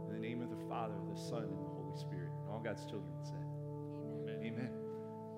In 0.08 0.14
the 0.14 0.20
name 0.20 0.42
of 0.42 0.50
the 0.50 0.68
Father, 0.68 0.94
the 1.12 1.18
Son, 1.18 1.44
and 1.44 1.64
the 1.64 1.70
Holy 1.70 1.96
Spirit. 1.96 2.30
And 2.42 2.50
all 2.50 2.60
God's 2.60 2.84
children 2.84 3.12
said, 3.22 3.44
Amen. 4.30 4.52
Amen. 4.52 4.70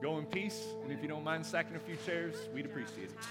Go 0.02 0.18
in 0.18 0.26
peace. 0.26 0.66
And 0.82 0.92
if 0.92 1.02
you 1.02 1.08
don't 1.08 1.24
mind 1.24 1.44
stacking 1.44 1.76
a 1.76 1.80
few 1.80 1.96
chairs, 2.04 2.34
we'd 2.52 2.66
appreciate 2.66 3.10
it. 3.10 3.26